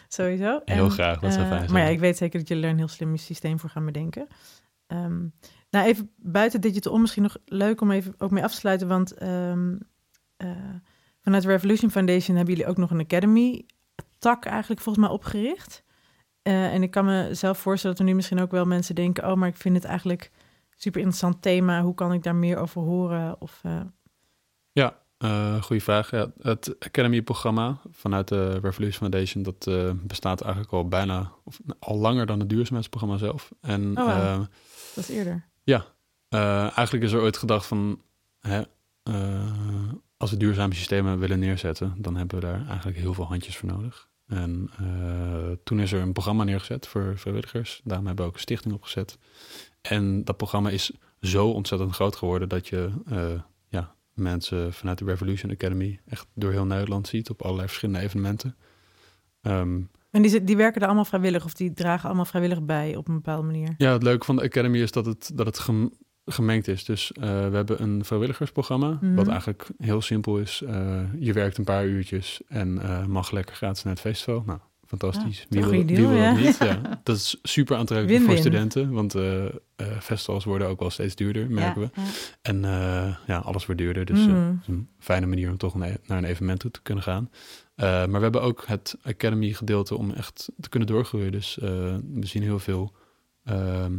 Sowieso. 0.09 0.61
Heel 0.65 0.89
graag, 0.89 1.19
dat 1.19 1.33
zou 1.33 1.43
eh, 1.45 1.49
fijn 1.49 1.61
zijn. 1.61 1.73
Maar 1.73 1.83
ja, 1.83 1.89
ik 1.89 1.99
weet 2.01 2.17
zeker 2.17 2.39
dat 2.39 2.49
jullie 2.49 2.65
er 2.65 2.71
een 2.71 2.77
heel 2.79 2.89
slim 2.89 3.17
systeem 3.17 3.59
voor 3.59 3.71
gaan 3.71 3.85
bedenken. 3.85 4.27
Ehm, 4.87 5.19
nou, 5.71 5.87
even 5.87 6.11
buiten 6.17 6.61
digital 6.61 6.93
om, 6.93 7.01
misschien 7.01 7.23
nog 7.23 7.37
leuk 7.45 7.81
om 7.81 7.91
even 7.91 8.15
ook 8.19 8.31
mee 8.31 8.45
af 8.45 8.51
te 8.51 8.57
sluiten, 8.59 8.89
want 8.89 9.13
ehm, 9.13 9.77
eh, 10.37 10.49
vanuit 11.29 11.47
de 11.47 11.51
Revolution 11.51 11.91
Foundation 11.91 12.37
hebben 12.37 12.55
jullie 12.55 12.71
ook 12.71 12.77
nog 12.77 12.91
een 12.91 13.01
academy 13.01 13.67
tak 14.19 14.45
eigenlijk 14.45 14.81
volgens 14.81 15.07
mij 15.07 15.15
opgericht. 15.15 15.83
Eh, 16.43 16.73
en 16.75 16.83
ik 16.83 16.91
kan 16.91 17.05
me 17.05 17.35
zelf 17.35 17.59
voorstellen 17.59 17.97
dat 17.97 18.07
er 18.07 18.11
nu 18.11 18.17
misschien 18.17 18.41
ook 18.41 18.51
wel 18.51 18.65
mensen 18.65 18.95
denken, 18.95 19.31
oh, 19.31 19.37
maar 19.37 19.49
ik 19.49 19.57
vind 19.57 19.75
het 19.75 19.85
eigenlijk 19.85 20.31
super 20.77 21.01
interessant 21.01 21.43
thema. 21.43 21.83
Hoe 21.83 21.95
kan 21.95 22.13
ik 22.13 22.23
daar 22.23 22.35
meer 22.35 22.59
over 22.59 22.83
horen? 22.83 23.41
Of, 23.41 23.61
eh, 23.63 23.81
Ja, 24.73 24.99
eh 25.19 25.63
goede 25.63 25.83
vraag. 25.83 26.11
Ja, 26.11 26.33
het 26.41 26.77
Academy-programma 26.79 27.81
vanuit 27.91 28.29
de 28.29 28.51
Revolution 28.51 29.11
Foundation... 29.11 29.43
dat 29.43 29.71
bestaat 30.07 30.41
eigenlijk 30.41 30.73
al 30.73 30.89
bijna, 30.89 31.33
of 31.45 31.61
al 31.79 31.97
langer 31.97 32.27
dan 32.27 32.39
het 32.39 32.49
duurzaamheidsprogramma 32.49 33.17
zelf. 33.17 33.53
En 33.61 33.99
Oh, 33.99 34.39
dat 34.95 35.09
is 35.09 35.09
eerder. 35.09 35.47
Eh, 36.29 36.77
eigenlijk 36.77 37.05
is 37.05 37.13
er 37.13 37.21
ooit 37.21 37.37
gedacht 37.37 37.67
van, 37.67 38.03
hè, 38.41 38.63
als 40.19 40.31
we 40.31 40.37
duurzame 40.37 40.75
systemen 40.75 41.19
willen 41.19 41.39
neerzetten, 41.39 41.95
dan 41.99 42.17
hebben 42.17 42.41
we 42.41 42.47
daar 42.47 42.67
eigenlijk 42.67 42.99
heel 42.99 43.15
veel 43.15 43.25
handjes 43.27 43.57
voor 43.57 43.69
nodig. 43.69 44.09
En 44.27 44.71
eh, 44.79 45.57
toen 45.65 45.81
is 45.81 45.93
er 45.93 46.01
een 46.01 46.13
programma 46.13 46.45
neergezet 46.45 46.87
voor 46.87 47.13
vrijwilligers. 47.19 47.81
Daarom 47.85 48.07
hebben 48.07 48.25
we 48.25 48.31
ook 48.31 48.37
een 48.37 48.43
stichting 48.43 48.75
opgezet. 48.75 49.19
En 49.81 50.25
dat 50.25 50.37
programma 50.37 50.71
is 50.71 50.93
zo 51.21 51.49
ontzettend 51.51 51.95
groot 51.95 52.17
geworden 52.17 52.49
dat 52.49 52.69
je 52.69 52.91
eh, 53.07 53.41
ja, 53.69 53.95
mensen 54.15 54.73
vanuit 54.73 54.99
de 54.99 55.05
Revolution 55.05 55.51
Academy 55.53 56.01
echt 56.07 56.27
door 56.35 56.51
heel 56.53 56.67
Nederland 56.67 57.09
ziet 57.09 57.31
op 57.31 57.43
allerlei 57.43 57.69
verschillende 57.69 58.01
evenementen. 58.01 58.57
Ehm, 59.43 59.81
En 60.11 60.23
die, 60.23 60.45
die 60.45 60.57
werken 60.57 60.81
er 60.81 60.87
allemaal 60.87 61.05
vrijwillig 61.05 61.45
of 61.45 61.55
die 61.55 61.73
dragen 61.75 62.07
allemaal 62.07 62.25
vrijwillig 62.25 62.63
bij 62.63 62.97
op 62.97 63.09
een 63.09 63.15
bepaalde 63.15 63.47
manier? 63.47 63.75
Ja, 63.79 63.93
het 63.93 64.03
leuke 64.03 64.25
van 64.25 64.37
de 64.37 64.43
Academy 64.43 64.79
is 64.79 64.93
dat 64.93 65.07
het, 65.07 65.31
dat 65.35 65.47
het 65.47 65.59
gem- 65.59 65.93
gemengd 66.29 66.69
is. 66.69 66.85
Dus 66.85 67.13
eh, 67.13 67.21
we 67.23 67.57
hebben 67.57 67.83
een 67.83 68.05
vrijwilligersprogramma, 68.05 68.99
Mhm. 69.01 69.15
wat 69.15 69.29
eigenlijk 69.29 69.67
heel 69.79 70.01
simpel 70.01 70.39
is. 70.39 70.63
Eh, 70.67 71.01
je 71.19 71.33
werkt 71.33 71.59
een 71.59 71.65
paar 71.65 71.87
uurtjes 71.87 72.41
en 72.49 72.83
eh, 72.83 73.05
mag 73.05 73.31
lekker 73.31 73.55
gratis 73.57 73.83
naar 73.83 73.93
het 73.93 74.03
festival. 74.03 74.43
Nou, 74.47 74.59
fantastisch. 74.87 75.47
wie 75.49 75.61
wil, 75.61 75.71
wie 75.71 75.85
dat 75.85 76.17
ja. 76.17 76.33
niet? 76.33 76.57
Ja, 76.59 76.81
dat 77.03 77.17
is 77.17 77.39
super 77.43 77.77
aantrekkelijk 77.77 78.25
voor 78.25 78.37
studenten, 78.37 78.91
want 78.93 79.15
festivals 80.01 80.45
worden 80.45 80.69
ook 80.69 80.81
wel 80.81 80.91
steeds 80.91 81.15
duurder, 81.15 81.51
merken 81.51 81.81
we. 81.81 81.91
Ja, 81.95 82.03
ja. 82.03 82.09
En 82.43 82.61
ja, 83.27 83.39
alles 83.39 83.67
wordt 83.67 83.81
duurder, 83.81 84.05
dus 84.05 84.27
Mhm. 84.27 84.53
is 84.61 84.67
een 84.67 84.89
fijne 84.99 85.27
manier 85.27 85.51
om 85.51 85.57
toch 85.57 85.75
naar 85.75 85.99
een 86.07 86.25
evenement 86.25 86.61
toe 86.61 86.71
te 86.71 86.83
kunnen 86.83 87.05
gaan. 87.05 87.31
Maar 87.77 88.11
we 88.11 88.19
hebben 88.19 88.43
ook 88.43 88.65
het 88.67 88.97
Academy 89.03 89.53
gedeelte 89.53 89.97
om 89.97 90.11
echt 90.11 90.49
te 90.61 90.69
kunnen 90.69 90.89
doorgroeien. 90.89 91.33
Dus 91.33 91.57
we 91.61 92.01
zien 92.21 92.43
heel 92.43 92.59
veel 92.59 92.93
ehm, 93.45 93.99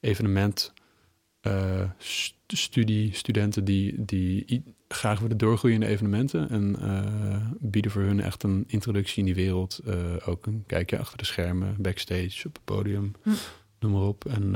evenement, 0.00 0.72
st- 1.98 2.34
studie, 2.46 3.14
studenten 3.14 3.64
die, 3.64 4.04
die 4.04 4.62
graag 4.88 5.20
willen 5.20 5.36
doorgroeien 5.38 5.74
in 5.74 5.86
de 5.86 5.92
evenementen. 5.92 6.48
En 6.50 6.76
eh, 6.80 7.46
bieden 7.60 7.90
voor 7.90 8.02
hun 8.02 8.20
echt 8.20 8.42
een 8.42 8.64
introductie 8.66 9.18
in 9.18 9.24
die 9.24 9.34
wereld. 9.34 9.80
Eh, 9.86 9.94
ook 10.26 10.46
een 10.46 10.64
kijkje 10.66 10.98
achter 10.98 11.18
de 11.18 11.24
schermen, 11.24 11.74
backstage, 11.78 12.46
op 12.48 12.54
het 12.54 12.64
podium, 12.64 13.12
Hm. 13.22 13.30
noem 13.80 13.92
maar 13.92 14.02
op. 14.02 14.24
En 14.24 14.52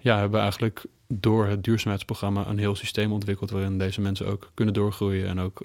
ja, 0.00 0.14
hebben 0.18 0.30
we 0.30 0.38
eigenlijk 0.38 0.84
door 1.06 1.46
het 1.46 1.64
duurzaamheidsprogramma 1.64 2.46
een 2.46 2.58
heel 2.58 2.74
systeem 2.74 3.12
ontwikkeld 3.12 3.50
waarin 3.50 3.78
deze 3.78 4.00
mensen 4.00 4.26
ook 4.26 4.50
kunnen 4.54 4.74
doorgroeien 4.74 5.26
en 5.28 5.38
ook 5.40 5.62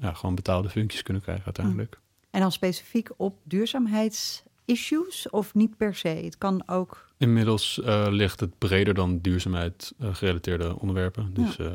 ja, 0.00 0.12
gewoon 0.12 0.34
betaalde 0.34 0.68
functies 0.68 1.02
kunnen 1.02 1.22
krijgen 1.22 1.44
uiteindelijk. 1.44 1.98
En 2.30 2.40
dan 2.40 2.52
specifiek 2.52 3.08
op 3.16 3.38
duurzaamheidsissues 4.68 5.30
of 5.30 5.54
niet 5.54 5.76
per 5.76 5.94
se? 5.94 6.08
Het 6.08 6.38
kan 6.38 6.62
ook. 6.68 7.08
Inmiddels 7.16 7.80
eh, 7.82 8.06
ligt 8.10 8.40
het 8.40 8.58
breder 8.58 8.94
dan 8.94 9.18
duurzaamheid 9.20 9.92
eh, 9.98 10.14
gerelateerde 10.14 10.78
onderwerpen. 10.78 11.34
Dus 11.34 11.56
eh, 11.58 11.66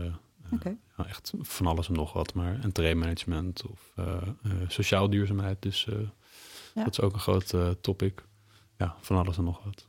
Oké. 0.51 0.75
ja, 0.97 1.05
echt 1.07 1.33
van 1.39 1.65
alles 1.67 1.87
en 1.87 1.93
nog 1.93 2.13
wat. 2.13 2.33
Maar 2.33 2.59
entreemanagement 2.61 3.63
of 3.71 3.91
eh, 3.95 4.05
eh, 4.43 4.51
sociaal 4.67 5.09
duurzaamheid. 5.09 5.61
Dus 5.61 5.87
eh, 5.87 5.95
Ja. 6.73 6.83
dat 6.83 6.91
is 6.93 7.01
ook 7.01 7.13
een 7.13 7.19
groot 7.19 7.53
eh, 7.53 7.69
topic. 7.81 8.23
Ja, 8.77 8.95
van 9.01 9.17
alles 9.17 9.37
en 9.37 9.43
nog 9.43 9.63
wat. 9.63 9.87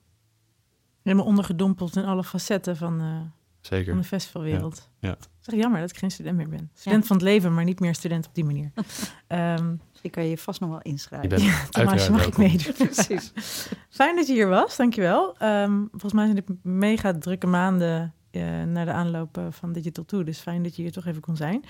Helemaal 1.02 1.26
ondergedompeld 1.26 1.96
in 1.96 2.04
alle 2.04 2.24
facetten 2.24 2.76
van, 2.76 3.00
eh, 3.00 3.06
van 3.06 3.32
Zeker. 3.60 3.96
de 3.96 4.04
festivalwereld. 4.04 4.88
Ja, 4.98 5.08
ja. 5.08 5.14
Het 5.14 5.28
is 5.40 5.46
echt 5.46 5.62
jammer 5.62 5.80
dat 5.80 5.90
ik 5.90 5.96
geen 5.96 6.10
student 6.10 6.36
meer 6.36 6.48
ben. 6.48 6.70
Student 6.74 7.06
van 7.06 7.16
het 7.16 7.24
leven, 7.24 7.54
maar 7.54 7.64
niet 7.64 7.80
meer 7.80 7.94
student 7.94 8.26
op 8.26 8.34
die 8.34 8.44
manier. 8.44 8.72
Ehm 9.26 9.74
Misschien 10.04 10.22
kan 10.22 10.22
je 10.22 10.30
je 10.30 10.42
vast 10.44 10.60
nog 10.60 10.68
wel 10.70 10.78
Je 10.82 10.88
inschrijven. 10.90 11.28
bent 11.28 11.42
Thomas, 11.70 11.90
uiteraard 11.90 12.10
mag 12.10 12.26
ik 12.26 12.36
meedoen? 12.36 12.72
Precies. 12.88 13.32
Fijn 13.98 14.16
dat 14.16 14.26
je 14.26 14.32
hier 14.32 14.48
was, 14.48 14.76
dankjewel. 14.76 15.36
Ehm 15.38 15.80
volgens 15.90 16.12
mij 16.12 16.24
zijn 16.24 16.36
dit 16.46 16.56
mega 16.62 17.18
drukke 17.18 17.46
maanden 17.46 18.14
eh, 18.30 18.62
naar 18.62 18.84
de 18.84 18.92
aanloop 18.92 19.38
eh, 19.38 19.46
van 19.50 19.72
Digital 19.72 20.04
2. 20.04 20.24
Dus 20.24 20.38
fijn 20.38 20.62
dat 20.62 20.76
je 20.76 20.82
hier 20.82 20.92
toch 20.92 21.06
even 21.06 21.20
kon 21.20 21.36
zijn. 21.36 21.64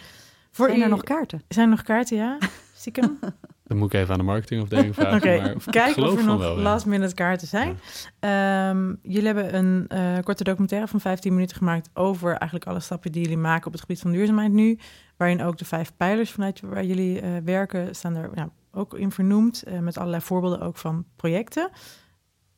Voor 0.51 0.69
Zijn 0.69 0.83
er 0.83 0.89
nog 0.89 1.03
kaarten? 1.03 1.43
Zijn 1.49 1.65
er 1.65 1.71
nog 1.71 1.83
kaarten, 1.83 2.17
ja? 2.17 2.39
Stiekem? 2.75 3.19
Dan 3.65 3.77
moet 3.77 3.93
ik 3.95 4.01
even 4.01 4.13
aan 4.13 4.19
de 4.19 4.25
marketingafdeling 4.25 4.95
vragen. 4.95 5.17
Oké, 5.17 5.53
ik 5.53 5.63
kijk 5.71 5.97
of 5.97 6.19
er 6.19 6.25
nog 6.25 6.39
wel, 6.39 6.57
ja. 6.57 6.63
last 6.63 6.87
minute 6.87 7.15
kaarten 7.15 7.47
zijn. 7.49 7.79
Ehm, 8.21 8.95
jullie 9.03 9.27
hebben 9.27 9.55
een 9.55 9.89
eh, 9.89 10.19
korte 10.25 10.45
documentaire 10.45 10.89
van 10.89 11.01
15 11.01 11.35
minuten 11.35 11.57
gemaakt 11.57 11.91
over 11.95 12.29
eigenlijk 12.29 12.67
alle 12.67 12.81
stappen 12.81 13.13
die 13.13 13.23
jullie 13.23 13.39
maken 13.39 13.67
op 13.67 13.73
het 13.73 13.81
gebied 13.81 14.01
van 14.01 14.13
duurzaamheid 14.13 14.53
nu. 14.53 14.79
Waarin 15.17 15.43
ook 15.43 15.59
de 15.59 15.65
vijf 15.65 15.93
pijlers 15.97 16.31
vanuit 16.31 16.61
waar 16.61 16.85
jullie 16.85 17.21
eh, 17.21 17.31
werken 17.45 17.95
staan 17.95 18.17
er 18.17 18.31
ja, 18.35 18.49
ook 18.73 18.95
in 18.95 19.11
vernoemd. 19.11 19.63
eh, 19.63 19.79
met 19.79 19.99
allerlei 19.99 20.23
voorbeelden 20.23 20.61
ook 20.61 20.77
van 20.77 21.05
projecten. 21.17 21.71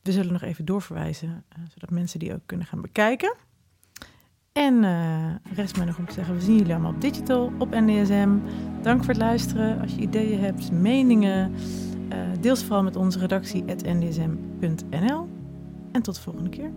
We 0.03 0.13
zullen 0.13 0.33
nog 0.33 0.43
even 0.43 0.65
doorverwijzen, 0.65 1.45
zodat 1.69 1.91
mensen 1.91 2.19
die 2.19 2.33
ook 2.33 2.47
kunnen 2.47 2.67
gaan 2.67 2.81
bekijken. 2.81 3.35
En 4.57 4.85
eh 4.85 5.55
rest 5.55 5.77
mij 5.77 5.87
nog 5.87 5.99
om 5.99 6.07
te 6.07 6.13
zeggen, 6.13 6.35
we 6.35 6.41
zien 6.41 6.57
jullie 6.57 6.73
allemaal 6.73 6.93
op 6.93 7.01
digital, 7.01 7.53
op 7.59 7.71
NDSM. 7.71 8.29
Dank 8.83 9.05
voor 9.05 9.15
het 9.15 9.23
luisteren. 9.23 9.81
Als 9.81 9.95
je 9.95 10.01
ideeën 10.01 10.41
hebt, 10.41 10.73
meningen, 10.73 11.53
eh 12.09 12.19
deel 12.41 12.57
ze 12.57 12.65
vooral 12.65 12.83
met 12.83 12.97
onze 12.97 13.19
redactie 13.19 13.65
at 13.69 13.83
ndsm.nl. 13.83 15.29
En 15.93 16.03
tot 16.03 16.15
de 16.15 16.21
volgende 16.21 16.51
keer. 16.51 16.71